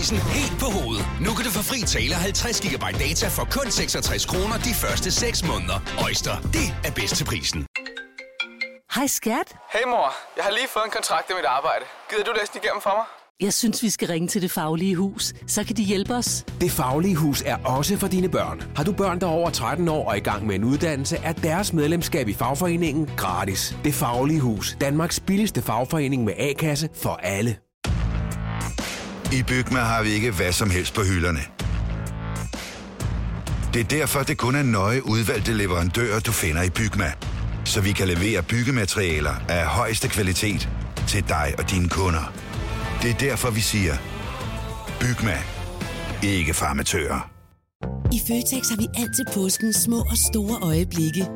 prisen 0.00 0.18
helt 0.38 0.56
på 0.64 0.68
hovedet. 0.76 1.04
Nu 1.26 1.30
kan 1.36 1.44
du 1.46 1.50
få 1.58 1.62
fri 1.70 1.80
tale 1.96 2.14
50 2.14 2.60
GB 2.60 2.84
data 3.06 3.26
for 3.36 3.44
kun 3.56 3.70
66 3.70 4.26
kroner 4.32 4.56
de 4.68 4.72
første 4.82 5.10
6 5.10 5.46
måneder. 5.50 5.78
Øjster, 6.06 6.34
det 6.56 6.66
er 6.86 6.92
bedst 6.98 7.16
til 7.16 7.24
prisen. 7.24 7.60
Hej 8.94 9.06
skat. 9.06 9.48
Hey 9.74 9.84
mor, 9.92 10.08
jeg 10.36 10.44
har 10.44 10.52
lige 10.58 10.68
fået 10.74 10.84
en 10.84 10.90
kontrakt 10.98 11.30
i 11.30 11.34
mit 11.38 11.48
arbejde. 11.58 11.84
Gider 12.10 12.24
du 12.24 12.32
læse 12.38 12.52
den 12.52 12.60
igennem 12.64 12.80
for 12.86 12.94
mig? 12.98 13.06
Jeg 13.40 13.52
synes, 13.52 13.82
vi 13.82 13.90
skal 13.90 14.08
ringe 14.08 14.28
til 14.28 14.42
Det 14.42 14.50
Faglige 14.50 14.96
Hus. 14.96 15.34
Så 15.46 15.64
kan 15.64 15.76
de 15.76 15.82
hjælpe 15.82 16.14
os. 16.14 16.44
Det 16.60 16.70
Faglige 16.70 17.16
Hus 17.16 17.42
er 17.46 17.56
også 17.64 17.96
for 17.96 18.08
dine 18.08 18.28
børn. 18.28 18.62
Har 18.76 18.84
du 18.84 18.92
børn, 18.92 19.20
der 19.20 19.26
er 19.26 19.30
over 19.30 19.50
13 19.50 19.88
år 19.88 20.08
og 20.08 20.16
i 20.16 20.20
gang 20.20 20.46
med 20.46 20.54
en 20.54 20.64
uddannelse, 20.64 21.16
er 21.16 21.32
deres 21.32 21.72
medlemskab 21.72 22.28
i 22.28 22.34
fagforeningen 22.34 23.10
gratis. 23.16 23.76
Det 23.84 23.94
Faglige 23.94 24.40
Hus. 24.40 24.76
Danmarks 24.80 25.20
billigste 25.20 25.62
fagforening 25.62 26.24
med 26.24 26.34
A-kasse 26.38 26.88
for 26.94 27.20
alle. 27.22 27.56
I 29.32 29.42
Bygma 29.42 29.78
har 29.78 30.02
vi 30.02 30.10
ikke 30.10 30.30
hvad 30.30 30.52
som 30.52 30.70
helst 30.70 30.94
på 30.94 31.02
hylderne. 31.02 31.40
Det 33.74 33.80
er 33.80 33.84
derfor, 33.84 34.22
det 34.22 34.38
kun 34.38 34.54
er 34.54 34.62
nøje 34.62 35.06
udvalgte 35.06 35.52
leverandører, 35.52 36.20
du 36.20 36.32
finder 36.32 36.62
i 36.62 36.70
Bygma. 36.70 37.12
Så 37.64 37.80
vi 37.80 37.92
kan 37.92 38.08
levere 38.08 38.42
byggematerialer 38.42 39.34
af 39.48 39.66
højeste 39.66 40.08
kvalitet 40.08 40.68
til 41.08 41.28
dig 41.28 41.54
og 41.58 41.70
dine 41.70 41.88
kunder. 41.88 42.32
Det 43.02 43.10
er 43.10 43.14
derfor, 43.14 43.50
vi 43.50 43.60
siger, 43.60 43.94
Bygma. 45.00 45.38
Ikke 46.22 46.54
farmatører. 46.54 47.30
I 48.12 48.20
Føtex 48.28 48.68
har 48.68 48.76
vi 48.76 48.86
altid 48.96 49.24
påskens 49.34 49.76
små 49.76 50.00
og 50.00 50.16
store 50.16 50.58
øjeblikke. 50.62 51.26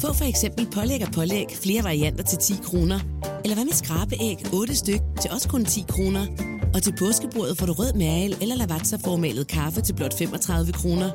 Få 0.00 0.14
for 0.14 0.24
eksempel 0.24 0.68
pålæg 0.74 1.02
og 1.06 1.12
pålæg 1.12 1.46
flere 1.62 1.84
varianter 1.84 2.24
til 2.24 2.38
10 2.38 2.54
kroner. 2.64 3.00
Eller 3.44 3.54
hvad 3.54 3.64
med 3.64 3.72
skrabeæg 3.72 4.36
8 4.52 4.76
styk 4.76 5.00
til 5.22 5.30
også 5.30 5.48
kun 5.48 5.64
10 5.64 5.84
kroner. 5.88 6.55
Og 6.74 6.82
til 6.82 6.94
påskebordet 6.98 7.58
får 7.58 7.66
du 7.66 7.72
rød 7.72 7.92
mal 7.92 8.36
eller 8.42 8.56
lavatserformalet 8.56 9.48
kaffe 9.48 9.80
til 9.80 9.94
blot 9.94 10.18
35 10.18 10.72
kroner. 10.72 11.10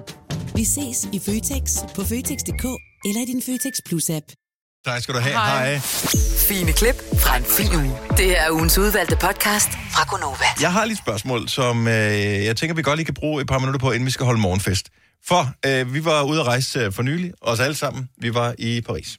Vi 0.56 0.64
ses 0.64 1.08
i 1.14 1.20
Føtex 1.20 1.78
på 1.96 2.02
Føtex.dk 2.04 2.66
eller 3.06 3.22
i 3.22 3.26
din 3.26 3.42
Føtex 3.42 3.74
Plus-app. 3.90 4.26
Tak 4.86 5.02
skal 5.02 5.16
du 5.16 5.20
have. 5.20 5.34
Hej. 5.36 5.80
Fine 6.50 6.72
klip 6.72 6.96
fra 7.20 7.38
en 7.38 7.44
fin 7.44 7.76
uge. 7.76 7.98
Det 8.18 8.40
er 8.40 8.52
ugens 8.52 8.78
udvalgte 8.78 9.16
podcast 9.16 9.70
fra 9.94 10.04
Gonova. 10.10 10.46
Jeg 10.62 10.72
har 10.74 10.86
lige 10.86 10.94
et 10.94 10.98
spørgsmål, 10.98 11.50
som 11.50 11.88
øh, 11.88 11.94
jeg 12.46 12.58
tænker, 12.58 12.76
vi 12.76 12.82
godt 12.82 12.98
lige 12.98 13.06
kan 13.06 13.14
bruge 13.14 13.42
et 13.42 13.48
par 13.48 13.60
minutter 13.60 13.80
på, 13.80 13.92
inden 13.92 14.06
vi 14.06 14.12
skal 14.12 14.26
holde 14.26 14.40
morgenfest. 14.42 14.90
For 15.28 15.50
øh, 15.66 15.94
vi 15.94 16.06
var 16.06 16.24
ude 16.24 16.40
at 16.40 16.48
rejse 16.48 16.80
øh, 16.80 16.92
for 16.94 17.04
nylig, 17.04 17.32
os 17.42 17.60
alle 17.60 17.76
sammen. 17.76 18.10
Vi 18.22 18.34
var 18.34 18.56
i 18.60 18.82
Paris. 18.82 19.18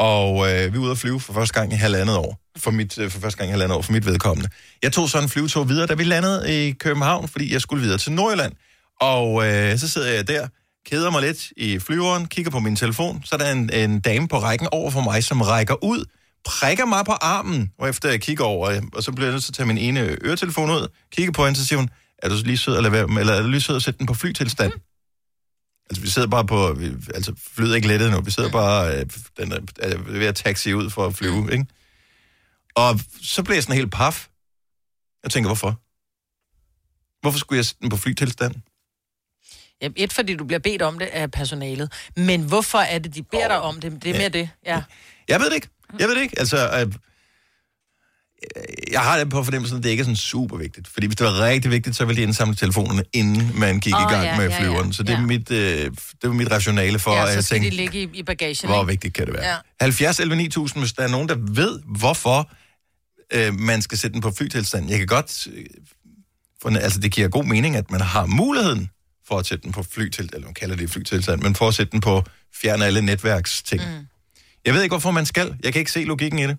Og 0.00 0.50
øh, 0.50 0.72
vi 0.72 0.78
er 0.78 0.82
ude 0.82 0.90
at 0.90 0.98
flyve 0.98 1.20
for 1.20 1.32
første 1.32 1.54
gang 1.54 1.72
i 1.72 1.76
halvandet 1.76 2.16
år. 2.16 2.40
For, 2.58 2.70
mit, 2.70 2.98
øh, 2.98 3.10
for 3.10 3.20
første 3.20 3.38
gang 3.38 3.48
i 3.48 3.50
halvandet 3.50 3.76
år, 3.76 3.82
for 3.82 3.92
mit 3.92 4.06
vedkommende. 4.06 4.50
Jeg 4.82 4.92
tog 4.92 5.08
sådan 5.08 5.24
en 5.24 5.28
flyvetur 5.28 5.64
videre, 5.64 5.86
da 5.86 5.94
vi 5.94 6.04
landede 6.04 6.66
i 6.68 6.72
København, 6.72 7.28
fordi 7.28 7.52
jeg 7.52 7.60
skulle 7.60 7.82
videre 7.82 7.98
til 7.98 8.12
Nordjylland. 8.12 8.52
Og 9.00 9.46
øh, 9.46 9.78
så 9.78 9.88
sidder 9.88 10.12
jeg 10.12 10.28
der, 10.28 10.48
keder 10.86 11.10
mig 11.10 11.22
lidt 11.22 11.52
i 11.56 11.78
flyveren, 11.78 12.26
kigger 12.26 12.50
på 12.50 12.58
min 12.58 12.76
telefon. 12.76 13.22
Så 13.24 13.34
er 13.34 13.38
der 13.38 13.52
en, 13.52 13.72
en 13.72 14.00
dame 14.00 14.28
på 14.28 14.38
rækken 14.38 14.68
over 14.72 14.90
for 14.90 15.00
mig, 15.00 15.24
som 15.24 15.40
rækker 15.40 15.84
ud, 15.84 16.04
prikker 16.44 16.86
mig 16.86 17.04
på 17.04 17.12
armen, 17.12 17.70
og 17.78 17.88
efter 17.88 18.08
jeg 18.08 18.20
kigger 18.20 18.44
over, 18.44 18.70
øh, 18.70 18.82
og 18.92 19.02
så 19.02 19.12
bliver 19.12 19.26
jeg 19.26 19.32
nødt 19.32 19.44
til 19.44 19.50
at 19.50 19.54
tage 19.54 19.66
min 19.66 19.78
ene 19.78 20.16
øretelefon 20.24 20.70
ud, 20.70 20.88
kigger 21.12 21.32
på 21.32 21.44
hende, 21.44 21.58
så 21.58 21.66
siger 21.66 21.78
hun, 21.78 21.90
er 22.22 22.28
du 22.28 22.34
lige 22.44 22.58
sød 22.58 22.76
at 22.76 22.82
lade 22.82 22.92
være, 22.92 23.20
eller 23.20 23.32
er 23.32 23.42
du 23.42 23.48
lige 23.48 23.60
sød 23.60 23.76
at 23.76 23.82
sætte 23.82 23.98
den 23.98 24.06
på 24.06 24.14
flytilstand? 24.14 24.72
Altså, 25.90 26.02
vi 26.02 26.08
sidder 26.08 26.28
bare 26.28 26.46
på... 26.46 26.72
Vi, 26.72 26.86
altså, 27.14 27.34
flyet 27.54 27.70
er 27.70 27.74
ikke 27.74 27.88
lettet 27.88 28.10
nu. 28.10 28.20
Vi 28.20 28.30
sidder 28.30 28.50
bare... 28.50 28.98
Øh, 28.98 29.06
den 29.38 29.52
er 29.52 29.98
ved 29.98 30.26
at 30.26 30.34
taxi 30.34 30.72
ud 30.72 30.90
for 30.90 31.06
at 31.06 31.14
flyve, 31.14 31.52
ikke? 31.52 31.66
Og 32.74 33.00
så 33.22 33.42
blev 33.42 33.54
jeg 33.54 33.62
sådan 33.62 33.76
helt 33.76 33.92
paf. 33.92 34.28
Jeg 35.22 35.30
tænker, 35.30 35.48
hvorfor? 35.48 35.80
Hvorfor 37.20 37.38
skulle 37.38 37.56
jeg 37.56 37.64
sætte 37.64 37.80
den 37.80 37.90
på 37.90 37.96
flytilstand? 37.96 38.54
Ja, 39.82 39.88
et, 39.96 40.12
fordi 40.12 40.36
du 40.36 40.44
bliver 40.44 40.58
bedt 40.58 40.82
om 40.82 40.98
det 40.98 41.06
af 41.06 41.30
personalet. 41.30 41.92
Men 42.16 42.42
hvorfor 42.42 42.78
er 42.78 42.98
det, 42.98 43.14
de 43.14 43.22
beder 43.22 43.48
dig 43.48 43.60
om 43.60 43.80
det? 43.80 44.02
Det 44.02 44.10
er 44.10 44.18
mere 44.18 44.28
det, 44.28 44.50
ja. 44.66 44.82
Jeg 45.28 45.40
ved 45.40 45.46
det 45.46 45.54
ikke. 45.54 45.68
Jeg 45.98 46.08
ved 46.08 46.14
det 46.14 46.22
ikke. 46.22 46.38
Altså, 46.38 46.56
øh, 46.80 46.92
jeg 48.92 49.00
har 49.00 49.18
det 49.18 49.30
på 49.30 49.44
fornemmelsen, 49.44 49.78
at 49.78 49.84
det 49.84 49.90
ikke 49.90 50.00
er 50.00 50.04
sådan 50.04 50.16
super 50.16 50.56
vigtigt. 50.56 50.88
Fordi 50.88 51.06
hvis 51.06 51.16
det 51.16 51.26
var 51.26 51.40
rigtig 51.40 51.70
vigtigt, 51.70 51.96
så 51.96 52.04
ville 52.04 52.20
de 52.20 52.22
indsamle 52.22 52.54
telefonerne, 52.54 53.04
inden 53.12 53.52
man 53.58 53.80
gik 53.80 53.94
Åh, 53.94 54.00
i 54.00 54.14
gang 54.14 54.24
ja, 54.24 54.36
med 54.36 54.48
ja, 54.48 54.60
flyveren. 54.60 54.86
ja. 54.86 54.92
Så 54.92 55.02
det 55.02 55.14
er, 55.14 55.20
mit, 55.20 55.50
øh, 55.50 55.58
det 55.58 55.92
er 56.22 56.32
mit 56.32 56.50
rationale 56.50 56.98
for, 56.98 57.14
ja, 57.14 57.22
at 57.22 57.28
så 57.28 57.34
jeg 57.34 57.44
skal 57.44 57.54
tænker, 57.54 57.70
de 57.70 57.76
ligge 57.76 58.02
i, 58.02 58.08
i 58.12 58.22
bagagen, 58.22 58.68
hvor 58.68 58.80
ikke? 58.80 58.86
vigtigt 58.86 59.14
kan 59.14 59.26
det 59.26 59.34
være. 59.34 59.48
Ja. 59.48 59.56
70 59.80 60.20
11 60.20 60.36
9000, 60.36 60.82
hvis 60.82 60.92
der 60.92 61.02
er 61.02 61.08
nogen, 61.08 61.28
der 61.28 61.36
ved, 61.38 61.80
hvorfor 61.98 62.50
øh, 63.32 63.54
man 63.54 63.82
skal 63.82 63.98
sætte 63.98 64.12
den 64.12 64.20
på 64.20 64.30
flytilstand. 64.30 64.90
Jeg 64.90 64.98
kan 64.98 65.06
godt... 65.06 65.48
Øh, 65.52 65.64
for, 66.62 66.78
altså, 66.78 67.00
det 67.00 67.12
giver 67.12 67.28
god 67.28 67.44
mening, 67.44 67.76
at 67.76 67.90
man 67.90 68.00
har 68.00 68.26
muligheden 68.26 68.90
for 69.28 69.38
at 69.38 69.46
sætte 69.46 69.62
den 69.62 69.72
på 69.72 69.82
flytilstand, 69.82 70.34
eller 70.34 70.46
man 70.46 70.54
kalder 70.54 70.76
det 70.76 70.90
flytilstand, 70.90 71.42
men 71.42 71.54
for 71.54 71.68
at 71.68 71.74
sætte 71.74 71.92
den 71.92 72.00
på 72.00 72.24
fjerne 72.54 72.84
alle 72.84 73.02
netværksting. 73.02 73.82
Mm. 73.82 74.06
Jeg 74.64 74.74
ved 74.74 74.82
ikke, 74.82 74.92
hvorfor 74.92 75.10
man 75.10 75.26
skal. 75.26 75.56
Jeg 75.64 75.72
kan 75.72 75.80
ikke 75.80 75.92
se 75.92 76.04
logikken 76.04 76.38
i 76.38 76.42
det. 76.42 76.58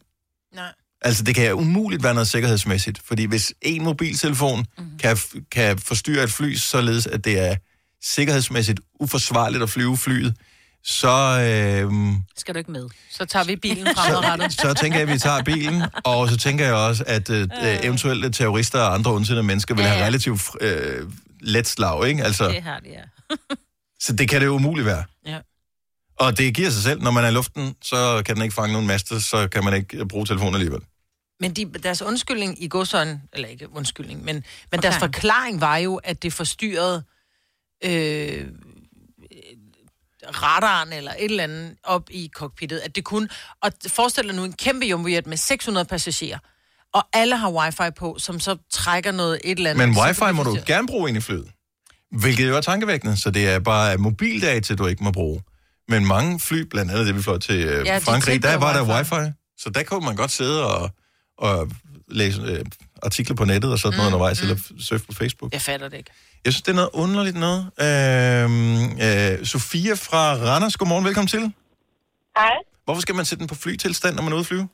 Nej. 0.55 0.71
Altså, 1.01 1.23
det 1.23 1.35
kan 1.35 1.53
umuligt 1.53 2.03
være 2.03 2.13
noget 2.13 2.27
sikkerhedsmæssigt, 2.27 3.01
fordi 3.05 3.25
hvis 3.25 3.53
en 3.61 3.83
mobiltelefon 3.83 4.65
mm. 4.77 4.83
kan, 4.99 5.17
kan 5.51 5.77
forstyrre 5.79 6.23
et 6.23 6.31
fly, 6.31 6.55
således 6.55 7.07
at 7.07 7.25
det 7.25 7.39
er 7.39 7.55
sikkerhedsmæssigt 8.03 8.79
uforsvarligt 8.99 9.63
at 9.63 9.69
flyve 9.69 9.97
flyet, 9.97 10.35
så, 10.83 11.07
øh, 11.87 11.91
Skal 12.37 12.53
du 12.53 12.57
ikke 12.59 12.71
med? 12.71 12.89
Så 13.11 13.25
tager 13.25 13.45
vi 13.45 13.55
bilen 13.55 13.87
fremadrettet. 13.95 14.53
så 14.53 14.73
tænker 14.73 14.99
jeg, 14.99 15.07
at 15.07 15.13
vi 15.13 15.19
tager 15.19 15.43
bilen, 15.43 15.83
og 16.03 16.29
så 16.29 16.37
tænker 16.37 16.65
jeg 16.65 16.73
også, 16.73 17.03
at 17.07 17.29
øh, 17.29 17.47
eventuelle 17.83 18.31
terrorister 18.31 18.79
og 18.79 18.93
andre 18.93 19.11
ondsindede 19.11 19.43
mennesker 19.43 19.75
vil 19.75 19.81
Ja, 19.83 19.87
have 19.89 19.99
ja. 19.99 20.05
relativt 20.05 20.41
øh, 20.61 21.09
let 21.41 21.67
slag, 21.67 22.07
ikke? 22.07 22.23
Altså, 22.23 22.47
Det 22.47 22.61
har 22.63 22.79
det, 22.79 22.89
ja. 22.89 23.35
så 24.05 24.13
det 24.13 24.29
kan 24.29 24.41
det 24.41 24.47
jo 24.47 24.51
umuligt 24.55 24.85
være. 24.85 25.03
Ja. 25.25 25.37
Og 26.19 26.37
det 26.37 26.53
giver 26.53 26.69
sig 26.69 26.83
selv, 26.83 27.01
når 27.01 27.11
man 27.11 27.23
er 27.23 27.27
i 27.27 27.31
luften, 27.31 27.75
så 27.81 28.21
kan 28.25 28.35
den 28.35 28.43
ikke 28.43 28.55
fange 28.55 28.73
nogen 28.73 28.87
master, 28.87 29.19
så 29.19 29.47
kan 29.47 29.63
man 29.63 29.73
ikke 29.73 30.05
bruge 30.05 30.25
telefonen 30.25 30.53
alligevel. 30.55 30.81
Men 31.41 31.53
de, 31.53 31.65
deres 31.65 32.01
undskyldning 32.01 32.63
i 32.63 32.67
godsøjen, 32.67 33.21
eller 33.33 33.47
ikke 33.47 33.75
undskyldning, 33.75 34.23
men, 34.23 34.43
men 34.71 34.81
deres 34.81 34.97
forklaring 34.97 35.61
var 35.61 35.77
jo, 35.77 35.95
at 35.95 36.23
det 36.23 36.33
forstyrrede 36.33 37.03
øh, 37.85 38.47
radaren 40.23 40.93
eller 40.93 41.11
et 41.11 41.31
eller 41.31 41.43
andet 41.43 41.75
op 41.83 42.09
i 42.09 42.29
cockpittet. 42.35 42.79
At 42.79 42.95
det 42.95 43.03
kunne, 43.03 43.29
og 43.61 43.71
forestil 43.87 44.23
dig 44.23 44.35
nu 44.35 44.43
en 44.43 44.53
kæmpe 44.53 44.85
jumbojet 44.85 45.27
med 45.27 45.37
600 45.37 45.85
passagerer, 45.85 46.39
og 46.93 47.07
alle 47.13 47.37
har 47.37 47.51
wifi 47.51 47.91
på, 47.97 48.15
som 48.19 48.39
så 48.39 48.57
trækker 48.71 49.11
noget 49.11 49.39
et 49.43 49.57
eller 49.57 49.69
andet. 49.69 49.87
Men 49.89 49.97
wifi 49.97 50.33
må 50.33 50.43
du 50.43 50.57
gerne 50.65 50.87
bruge 50.87 51.09
ind 51.09 51.17
i 51.17 51.21
flyet. 51.21 51.51
Hvilket 52.11 52.49
jo 52.49 52.57
er 52.57 52.61
tankevækkende, 52.61 53.21
så 53.21 53.31
det 53.31 53.49
er 53.49 53.59
bare 53.59 53.97
mobildata, 53.97 54.75
du 54.75 54.87
ikke 54.87 55.03
må 55.03 55.11
bruge. 55.11 55.41
Men 55.87 56.05
mange 56.05 56.39
fly, 56.39 56.59
blandt 56.59 56.91
andet 56.91 57.07
det, 57.07 57.15
vi 57.15 57.21
fløj 57.21 57.37
til 57.37 57.55
øh, 57.55 57.65
Ja, 57.65 57.93
ja, 57.93 57.99
de 57.99 58.01
Frankrig, 58.01 58.43
der 58.43 58.55
var 58.55 58.73
der 58.73 58.97
wifi. 58.97 59.13
wifi. 59.15 59.31
Så 59.57 59.69
der 59.69 59.83
kunne 59.83 60.05
man 60.05 60.15
godt 60.15 60.31
sidde 60.31 60.67
og, 60.67 60.89
og 61.47 61.57
læse 62.19 62.37
øh, 62.51 62.61
artikler 63.07 63.35
på 63.41 63.45
nettet 63.51 63.69
og 63.75 63.79
sådan 63.79 63.97
noget 63.97 64.09
Mm, 64.11 64.15
undervejs, 64.15 64.37
eller 64.43 64.57
f- 64.63 64.73
surfe 64.87 65.05
på 65.11 65.13
Facebook. 65.21 65.49
Jeg 65.57 65.63
fatter 65.69 65.87
det 65.91 65.97
ikke. 66.01 66.11
Jeg 66.45 66.49
synes, 66.53 66.63
det 66.65 66.71
er 66.75 66.79
noget 66.81 66.93
underligt 67.03 67.37
noget. 67.47 67.61
Øhm, 67.85 68.83
øh, 69.05 69.33
Sofia 69.53 69.93
fra 70.07 70.21
Randers, 70.49 70.75
godmorgen, 70.79 71.05
velkommen 71.09 71.31
til. 71.35 71.43
Hej. 72.39 72.55
Hvorfor 72.85 73.01
skal 73.05 73.15
man 73.19 73.25
sætte 73.29 73.41
den 73.43 73.49
på 73.53 73.57
flytilstand, 73.63 74.13
når 74.15 74.23
man 74.25 74.31
er 74.33 74.37
ude 74.39 74.45
at 74.47 74.51
flyve? 74.51 74.67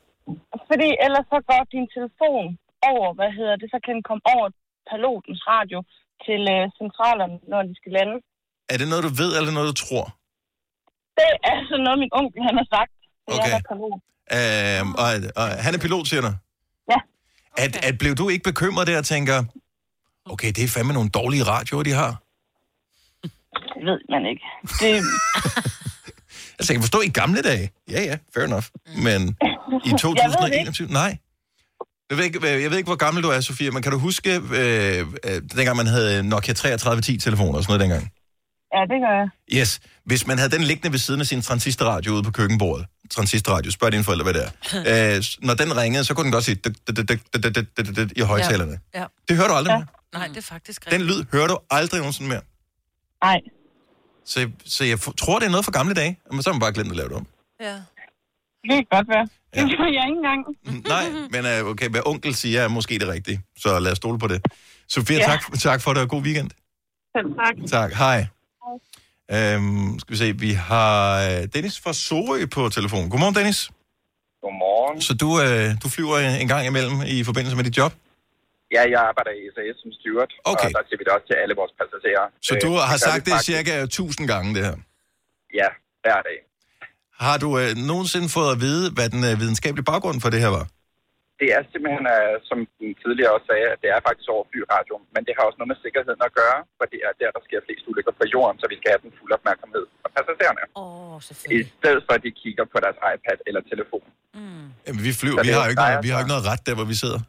Fordi 0.69 0.89
ellers 1.05 1.25
så 1.33 1.37
går 1.49 1.61
din 1.75 1.85
telefon 1.95 2.45
over, 2.91 3.07
hvad 3.19 3.31
hedder 3.39 3.55
det, 3.61 3.67
så 3.73 3.77
kan 3.85 3.91
den 3.97 4.03
komme 4.09 4.23
over 4.35 4.45
pilotens 4.91 5.41
radio 5.53 5.79
til 6.25 6.41
øh, 6.55 6.63
centralerne, 6.79 7.35
når 7.51 7.59
de 7.69 7.73
skal 7.79 7.91
lande. 7.97 8.15
Er 8.73 8.77
det 8.81 8.87
noget, 8.91 9.03
du 9.07 9.11
ved, 9.21 9.31
eller 9.37 9.51
noget, 9.57 9.67
du 9.73 9.77
tror? 9.85 10.05
Det 11.19 11.29
er 11.51 11.57
sådan 11.69 11.83
noget, 11.87 11.99
min 12.03 12.11
onkel 12.19 12.41
han 12.49 12.55
har 12.61 12.67
sagt, 12.77 12.91
Okay. 13.33 13.37
jeg 13.43 13.51
var 13.57 13.63
pilot. 13.71 13.99
Øhm, 14.37 14.89
og, 15.03 15.09
og 15.41 15.45
han 15.65 15.71
er 15.75 15.79
pilot, 15.85 16.05
siger 16.11 16.21
du? 16.27 16.31
At, 17.57 17.85
at 17.85 17.97
blev 17.97 18.15
du 18.15 18.29
ikke 18.29 18.43
bekymret 18.43 18.87
der 18.87 18.97
og 18.97 19.05
tænker, 19.05 19.43
okay, 20.25 20.47
det 20.47 20.63
er 20.63 20.67
fandme 20.67 20.93
nogle 20.93 21.09
dårlige 21.09 21.43
radioer, 21.43 21.83
de 21.83 21.91
har? 21.91 22.23
Det 23.73 23.85
ved 23.85 23.99
man 24.09 24.25
ikke. 24.25 24.43
Det, 24.81 25.03
Altså, 26.59 26.73
jeg 26.73 26.77
kan 26.77 26.83
forstå 26.83 27.01
i 27.01 27.07
gamle 27.09 27.41
dage. 27.41 27.71
Ja, 27.91 28.01
ja, 28.03 28.17
fair 28.33 28.43
enough. 28.43 28.65
Men 29.03 29.37
i 29.85 29.89
2021, 30.05 30.87
nej. 30.87 31.17
Jeg 32.09 32.17
ved, 32.17 32.25
ikke, 32.25 32.47
jeg 32.47 32.69
ved 32.71 32.77
ikke, 32.77 32.87
hvor 32.87 32.95
gammel 32.95 33.23
du 33.23 33.29
er, 33.29 33.41
Sofia, 33.41 33.71
men 33.71 33.81
kan 33.83 33.91
du 33.91 33.97
huske, 33.97 34.35
øh, 34.35 34.99
øh, 35.23 35.41
dengang 35.55 35.77
man 35.77 35.87
havde 35.87 36.23
Nokia 36.29 36.53
3310-telefoner 36.53 37.57
og 37.57 37.63
sådan 37.63 37.71
noget 37.73 37.79
dengang? 37.81 38.11
ja, 38.75 38.81
det 38.81 38.97
gør 39.05 39.13
jeg. 39.19 39.29
Yes. 39.61 39.79
Hvis 40.05 40.27
man 40.27 40.37
havde 40.37 40.51
den 40.51 40.63
liggende 40.63 40.91
ved 40.91 40.99
siden 40.99 41.21
af 41.21 41.27
sin 41.27 41.41
transistorradio 41.41 42.11
ude 42.13 42.23
på 42.23 42.31
køkkenbordet, 42.31 42.85
transistorradio. 43.09 43.71
Spørg 43.71 43.91
dine 43.91 44.03
forældre, 44.03 44.23
hvad 44.23 44.33
det 44.33 44.43
er. 44.43 44.51
Øh, 45.11 45.17
Æ, 45.17 45.21
når 45.41 45.53
den 45.53 45.77
ringede, 45.77 46.03
så 46.03 46.13
kunne 46.13 46.23
den 46.23 46.31
godt 46.31 46.43
sige 46.43 46.61
i 48.15 48.21
højtalerne. 48.21 48.79
Ja. 48.93 48.99
Ja. 48.99 49.05
Det 49.27 49.35
hører 49.35 49.47
du 49.47 49.53
aldrig 49.53 49.71
ja. 49.71 49.77
mere. 49.77 49.87
Nej, 50.13 50.27
det 50.27 50.37
er 50.37 50.41
faktisk 50.41 50.85
rigtigt. 50.85 50.99
Den 50.99 51.07
lyd 51.07 51.23
hører 51.31 51.47
du 51.47 51.57
aldrig 51.69 51.99
nogensinde 51.99 52.29
mere. 52.29 52.41
Nej. 53.23 53.39
Så, 54.25 54.49
så 54.65 54.83
jeg 54.83 54.99
tror, 54.99 55.39
det 55.39 55.45
er 55.45 55.49
noget 55.49 55.65
fra 55.65 55.71
gamle 55.71 55.93
dage. 55.93 56.19
Men 56.31 56.43
så 56.43 56.49
har 56.49 56.53
man 56.53 56.59
bare 56.59 56.73
glemt 56.73 56.89
at 56.89 56.95
lave 56.97 57.09
det 57.09 57.17
om. 57.17 57.27
Ja. 57.61 57.73
Det 57.73 58.69
kan 58.71 58.85
godt 58.91 59.07
være. 59.09 59.27
Ja. 59.55 59.61
Det 59.61 59.77
gør 59.77 59.85
jeg 59.97 60.03
ikke 60.09 60.17
engang. 60.17 60.41
Nej, 60.93 61.05
men 61.31 61.45
øh, 61.45 61.71
okay, 61.71 61.89
hvad 61.89 62.01
onkel 62.05 62.35
siger 62.35 62.61
er 62.61 62.67
måske 62.67 62.99
det 62.99 63.07
rigtige. 63.07 63.41
Så 63.57 63.79
lad 63.79 63.91
os 63.91 63.97
stole 63.97 64.19
på 64.19 64.27
det. 64.27 64.45
Sofia, 64.87 65.17
ja. 65.17 65.25
tak, 65.25 65.59
tak 65.59 65.81
for 65.81 65.93
det, 65.93 66.01
og 66.01 66.09
god 66.09 66.21
weekend. 66.21 66.49
Selv 67.15 67.27
tak. 67.35 67.55
Tak, 67.71 67.93
hej. 67.93 68.17
hej. 68.17 68.27
Øhm, 69.35 69.99
skal 69.99 70.11
vi 70.13 70.17
se, 70.17 70.27
vi 70.47 70.51
har 70.51 70.97
øh, 71.27 71.41
Dennis 71.53 71.79
fra 71.83 71.93
Sorø 71.93 72.45
på 72.55 72.61
telefon. 72.77 73.09
Godmorgen, 73.09 73.35
Dennis. 73.35 73.59
Godmorgen. 74.43 75.01
Så 75.07 75.13
du, 75.23 75.29
øh, 75.45 75.67
du 75.83 75.87
flyver 75.95 76.17
en 76.43 76.47
gang 76.53 76.63
imellem 76.71 76.97
i 77.15 77.23
forbindelse 77.29 77.55
med 77.59 77.63
dit 77.69 77.77
job? 77.77 77.93
Ja, 78.75 78.81
jeg 78.93 78.99
arbejder 79.09 79.31
i 79.41 79.43
SAS 79.55 79.75
som 79.81 79.91
steward, 79.99 80.31
Okay. 80.51 80.65
og 80.67 80.71
der 80.75 80.81
siger 80.87 80.97
vi 80.99 81.03
det 81.07 81.13
også 81.17 81.27
til 81.31 81.37
alle 81.43 81.55
vores 81.61 81.71
passagerer. 81.79 82.25
Så 82.47 82.53
du 82.65 82.71
Øh, 82.73 82.87
har 82.91 82.97
sagt 83.09 83.25
det 83.25 83.33
faktisk- 83.33 83.51
cirka 83.55 83.73
1000 83.83 84.27
gange, 84.33 84.47
det 84.55 84.61
her. 84.67 84.75
Ja, 85.59 85.69
hver 86.03 86.19
dag. 86.29 86.37
Har 87.25 87.37
du 87.43 87.49
øh, 87.61 87.69
nogensinde 87.91 88.29
fået 88.29 88.51
at 88.55 88.59
vide, 88.65 88.91
hvad 88.97 89.09
den 89.09 89.23
øh, 89.29 89.39
videnskabelige 89.41 89.85
baggrund 89.91 90.21
for 90.21 90.29
det 90.29 90.39
her 90.45 90.47
var? 90.57 90.65
Det 91.41 91.47
er 91.55 91.61
simpelthen, 91.71 92.05
øh, 92.15 92.33
som 92.49 92.57
den 92.79 92.89
tidligere 93.03 93.31
også 93.35 93.47
sagde, 93.51 93.67
at 93.73 93.79
det 93.83 93.89
er 93.95 93.99
faktisk 94.07 94.27
over 94.35 94.45
flyradio, 94.51 94.95
men 95.13 95.21
det 95.27 95.33
har 95.37 95.43
også 95.47 95.59
noget 95.59 95.71
med 95.73 95.79
sikkerheden 95.85 96.21
at 96.27 96.33
gøre, 96.41 96.59
for 96.77 96.85
det 96.93 96.99
er 97.07 97.11
der, 97.21 97.29
der 97.35 97.41
sker 97.47 97.59
flest 97.67 97.83
ulykker 97.89 98.13
på 98.19 98.25
jorden, 98.33 98.55
så 98.61 98.65
vi 98.73 98.77
skal 98.79 98.89
have 98.93 99.03
den 99.05 99.11
fulde 99.17 99.33
opmærksomhed 99.39 99.83
fra 100.01 100.09
passagererne. 100.17 100.63
Åh, 100.81 101.17
I 101.57 101.59
stedet 101.79 102.01
for, 102.05 102.13
at 102.17 102.23
de 102.27 102.31
kigger 102.41 102.65
på 102.73 102.77
deres 102.85 102.97
iPad 103.13 103.37
eller 103.49 103.61
telefon. 103.73 104.07
Jamen, 104.85 105.01
vi 105.07 105.11
flyver, 105.21 105.39
vi 105.47 105.51
har 105.55 105.63
jo 105.65 105.69
ikke 105.73 105.83
noget, 105.85 106.05
vi 106.07 106.11
har 106.13 106.19
ikke 106.23 106.33
noget 106.35 106.45
ret 106.51 106.63
der, 106.67 106.75
hvor 106.79 106.87
vi 106.93 106.97
sidder. 107.03 107.21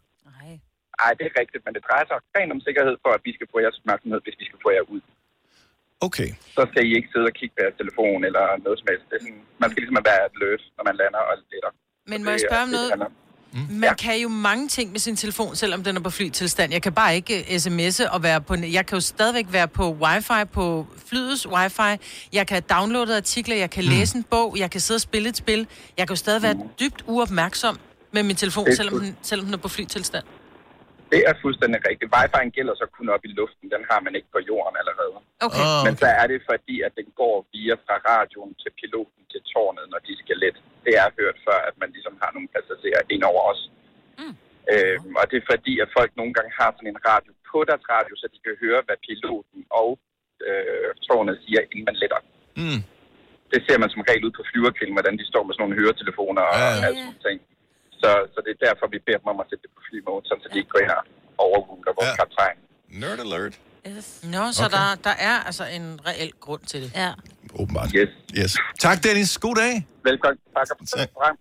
Nej, 1.01 1.11
det 1.19 1.25
er 1.31 1.35
rigtigt, 1.43 1.63
men 1.67 1.73
det 1.77 1.83
drejer 1.89 2.07
sig 2.11 2.19
rent 2.37 2.51
om 2.57 2.61
sikkerhed 2.69 2.95
for, 3.05 3.11
at 3.17 3.23
vi 3.29 3.33
skal 3.37 3.47
få 3.53 3.57
jeres 3.65 3.79
opmærksomhed, 3.81 4.21
hvis 4.27 4.37
vi 4.41 4.45
skal 4.51 4.61
få 4.67 4.71
jer 4.79 4.85
ud. 4.95 5.03
Okay. 6.07 6.31
Så 6.57 6.63
skal 6.71 6.83
I 6.89 6.91
ikke 6.99 7.09
sidde 7.13 7.27
og 7.31 7.35
kigge 7.39 7.53
på 7.57 7.61
jeres 7.65 7.79
telefon 7.83 8.21
eller 8.29 8.45
noget 8.65 8.77
som 8.81 8.87
helst. 8.91 9.05
Det 9.11 9.15
er 9.19 9.23
sådan, 9.25 9.43
man 9.63 9.69
skal 9.71 9.81
ligesom 9.83 9.99
være 10.11 10.21
alert, 10.29 10.63
når 10.77 10.85
man 10.89 10.95
lander 11.01 11.23
og 11.31 11.35
letter. 11.53 11.73
Men 12.13 12.19
Så 12.19 12.25
må 12.25 12.31
jeg 12.35 12.43
spørge 12.49 12.65
om 12.69 12.73
noget? 12.79 12.91
Om. 13.55 13.67
Man 13.71 13.95
kan 13.97 14.21
jo 14.21 14.29
mange 14.29 14.69
ting 14.69 14.93
med 14.93 15.01
sin 15.01 15.17
telefon, 15.17 15.57
selvom 15.57 15.85
den 15.85 15.97
er 15.97 16.01
på 16.01 16.11
flytilstand. 16.11 16.73
Jeg 16.73 16.83
kan 16.83 16.93
bare 16.93 17.17
ikke 17.17 17.45
uh, 17.51 17.55
sms'e 17.57 18.11
og 18.11 18.23
være 18.23 18.41
på... 18.41 18.55
Jeg 18.55 18.87
kan 18.87 18.97
jo 18.97 19.01
stadigvæk 19.01 19.47
være 19.51 19.69
på 19.69 19.93
wifi, 20.03 20.45
på 20.53 20.87
flyets 21.09 21.49
wifi. 21.49 22.03
Jeg 22.33 22.47
kan 22.47 22.63
downloade 22.71 23.17
artikler, 23.17 23.57
jeg 23.57 23.71
kan 23.71 23.85
Mm. 23.85 23.91
læse 23.91 24.17
en 24.17 24.23
bog, 24.23 24.57
jeg 24.59 24.71
kan 24.71 24.81
sidde 24.81 24.97
og 24.97 25.01
spille 25.01 25.29
et 25.29 25.37
spil. 25.37 25.67
Jeg 25.97 26.07
kan 26.07 26.15
jo 26.15 26.19
stadig 26.19 26.43
være 26.43 26.57
dybt 26.81 27.03
uopmærksom 27.07 27.79
med 28.13 28.23
min 28.23 28.37
telefon, 28.37 28.67
selvom 28.77 29.01
den, 29.01 29.17
selvom 29.23 29.45
den 29.45 29.55
er 29.55 29.59
på 29.59 29.69
flytilstand. 29.69 30.25
Det 31.15 31.21
er 31.29 31.35
fuldstændig 31.45 31.79
rigtigt. 31.89 32.09
Wi-Fi'en 32.15 32.51
gælder 32.59 32.75
så 32.83 32.87
kun 32.97 33.09
op 33.15 33.25
i 33.29 33.31
luften. 33.41 33.67
Den 33.75 33.83
har 33.91 34.01
man 34.07 34.13
ikke 34.19 34.31
på 34.37 34.41
jorden 34.51 34.75
allerede. 34.83 35.15
Okay. 35.47 35.65
Ah, 35.69 35.81
Men 35.87 35.95
så 36.03 36.09
er 36.21 36.27
det 36.33 36.39
fordi, 36.51 36.77
at 36.87 36.93
den 37.01 37.09
går 37.21 37.37
via 37.53 37.75
fra 37.87 37.97
radioen 38.11 38.53
til 38.63 38.71
piloten 38.81 39.23
til 39.33 39.41
tårnet, 39.53 39.85
når 39.93 40.01
de 40.07 40.13
skal 40.23 40.37
let. 40.45 40.57
Det 40.87 40.95
er 41.03 41.09
hørt 41.21 41.37
før, 41.47 41.59
at 41.69 41.75
man 41.83 41.91
ligesom 41.97 42.15
har 42.23 42.31
nogle 42.37 42.49
passagerer 42.55 43.03
ind 43.15 43.23
over 43.31 43.43
os. 43.53 43.63
Mm. 44.21 44.35
Øhm, 44.73 45.13
og 45.21 45.25
det 45.31 45.37
er 45.39 45.47
fordi, 45.53 45.75
at 45.85 45.89
folk 45.99 46.11
nogle 46.21 46.33
gange 46.37 46.53
har 46.61 46.69
sådan 46.77 46.93
en 46.95 47.01
radio 47.11 47.33
på 47.51 47.59
deres 47.69 47.85
radio, 47.95 48.13
så 48.21 48.27
de 48.35 48.39
kan 48.47 48.55
høre, 48.65 48.81
hvad 48.87 48.99
piloten 49.09 49.61
og 49.81 49.91
øh, 50.47 50.89
tårnet 51.07 51.37
siger, 51.45 51.61
inden 51.71 51.85
man 51.89 51.97
letter. 52.03 52.21
Mm. 52.63 52.81
Det 53.53 53.61
ser 53.67 53.79
man 53.83 53.91
som 53.95 54.03
regel 54.09 54.25
ud 54.29 54.35
på 54.39 54.45
flyverkilden, 54.51 54.95
hvordan 54.99 55.17
de 55.21 55.27
står 55.33 55.43
med 55.45 55.53
sådan 55.55 55.63
nogle 55.65 55.79
høretelefoner 55.81 56.43
og 56.51 56.57
Ja, 56.63 56.69
ja. 56.81 56.87
alt 56.87 56.99
sådan 57.05 57.21
ting. 57.27 57.39
Så, 58.03 58.11
så 58.35 58.39
det 58.45 58.51
er 58.57 58.61
derfor, 58.67 58.85
vi 58.95 58.99
beder 59.07 59.19
dem 59.23 59.29
om 59.35 59.39
at 59.43 59.47
sætte 59.51 59.63
det 59.67 59.71
på 59.77 59.81
flymode, 59.89 60.23
så 60.29 60.33
de 60.53 60.57
ikke 60.61 60.71
går 60.75 60.81
ind 60.85 60.93
og 60.99 61.03
overruler 61.47 61.93
vores 61.99 62.11
ja. 62.13 62.17
kaptajn. 62.21 62.57
Nerd 63.03 63.19
alert. 63.27 63.55
Nå, 64.35 64.43
så 64.59 64.65
Okay. 64.67 64.77
der, 64.77 64.87
der 65.09 65.15
er 65.31 65.37
altså 65.49 65.65
en 65.79 65.87
reel 66.09 66.31
grund 66.45 66.63
til 66.71 66.79
det. 66.83 66.91
Ja. 67.03 67.11
Åbenbart. 67.61 67.91
Yes. 68.01 68.11
yes. 68.39 68.53
Tak, 68.87 68.97
Dennis. 69.05 69.39
God 69.39 69.55
dag. 69.63 69.75
Velkommen. 70.11 70.39
Tak 70.57 70.67
for 70.69 70.75
det 71.01 71.11
program. 71.15 71.37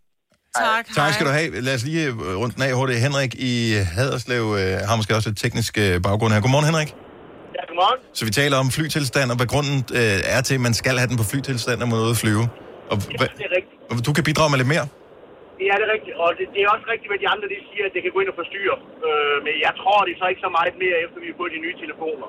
Tak, 0.56 0.86
Tak 0.96 1.14
skal 1.14 1.26
du 1.26 1.32
have. 1.32 1.62
Lad 1.62 1.74
os 1.76 1.84
lige 1.84 2.08
øh, 2.08 2.38
rundt 2.42 2.56
den 2.56 2.64
af 2.64 2.74
hurtigt. 2.74 3.00
Henrik 3.00 3.36
i 3.36 3.74
Haderslev 3.96 4.44
øh, 4.60 4.88
har 4.90 4.96
måske 4.96 5.16
også 5.16 5.30
lidt 5.30 5.40
teknisk 5.40 5.78
øh, 5.78 6.02
baggrund 6.02 6.34
her. 6.34 6.42
Godmorgen, 6.42 6.66
Henrik. 6.66 6.88
Ja, 7.58 7.62
godmorgen. 7.68 8.00
Så 8.14 8.26
vi 8.26 8.32
taler 8.32 8.58
om 8.58 8.72
flytilstand, 8.72 9.32
og 9.32 9.38
hvad 9.38 9.48
grunden 9.54 9.78
øh, 9.94 10.36
er 10.36 10.42
til, 10.42 10.56
at 10.56 10.62
man 10.62 10.74
skal 10.74 10.98
have 10.98 11.08
den 11.12 11.18
på 11.18 11.24
flytilstand, 11.24 11.80
når 11.80 11.86
man 11.86 11.96
er 12.00 12.04
ude 12.04 12.10
at 12.10 12.18
flyve. 12.18 12.44
Og 12.92 12.98
hvad, 12.98 13.28
Det 13.38 13.46
er 13.50 13.56
rigtigt. 13.58 14.00
og 14.00 14.06
du 14.06 14.14
kan 14.14 14.24
bidrage 14.24 14.50
med 14.50 14.58
lidt 14.58 14.68
mere. 14.68 14.88
Ja, 14.88 14.88
det 15.60 15.66
er 15.74 15.78
rigtigt. 15.96 16.16
Og 16.24 16.28
det, 16.38 16.46
det 16.56 16.60
er 16.66 16.70
også 16.76 16.88
rigtigt, 16.94 17.10
hvad 17.12 17.20
de 17.24 17.28
andre 17.34 17.48
de 17.54 17.58
siger, 17.70 17.84
at 17.90 17.94
det 17.96 18.02
kan 18.06 18.12
gå 18.16 18.20
ind 18.24 18.30
og 18.34 18.38
forstyrre. 18.42 18.78
Øh, 19.08 19.36
men 19.46 19.54
jeg 19.66 19.74
tror, 19.82 19.98
det 20.06 20.12
er 20.16 20.20
så 20.24 20.28
ikke 20.32 20.44
så 20.48 20.52
meget 20.60 20.76
mere, 20.84 20.98
efter 21.06 21.18
vi 21.24 21.28
har 21.32 21.38
fået 21.42 21.52
de 21.56 21.60
nye 21.66 21.76
telefoner. 21.84 22.28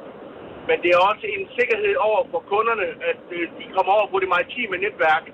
Men 0.69 0.77
det 0.83 0.91
er 0.97 1.01
også 1.11 1.25
en 1.37 1.43
sikkerhed 1.59 1.95
over 2.09 2.21
for 2.33 2.41
kunderne, 2.53 2.87
at 3.11 3.23
øh, 3.39 3.43
de 3.59 3.65
kommer 3.77 3.93
over 3.99 4.07
på 4.13 4.17
det 4.23 4.29
maritime 4.35 4.75
netværk. 4.87 5.25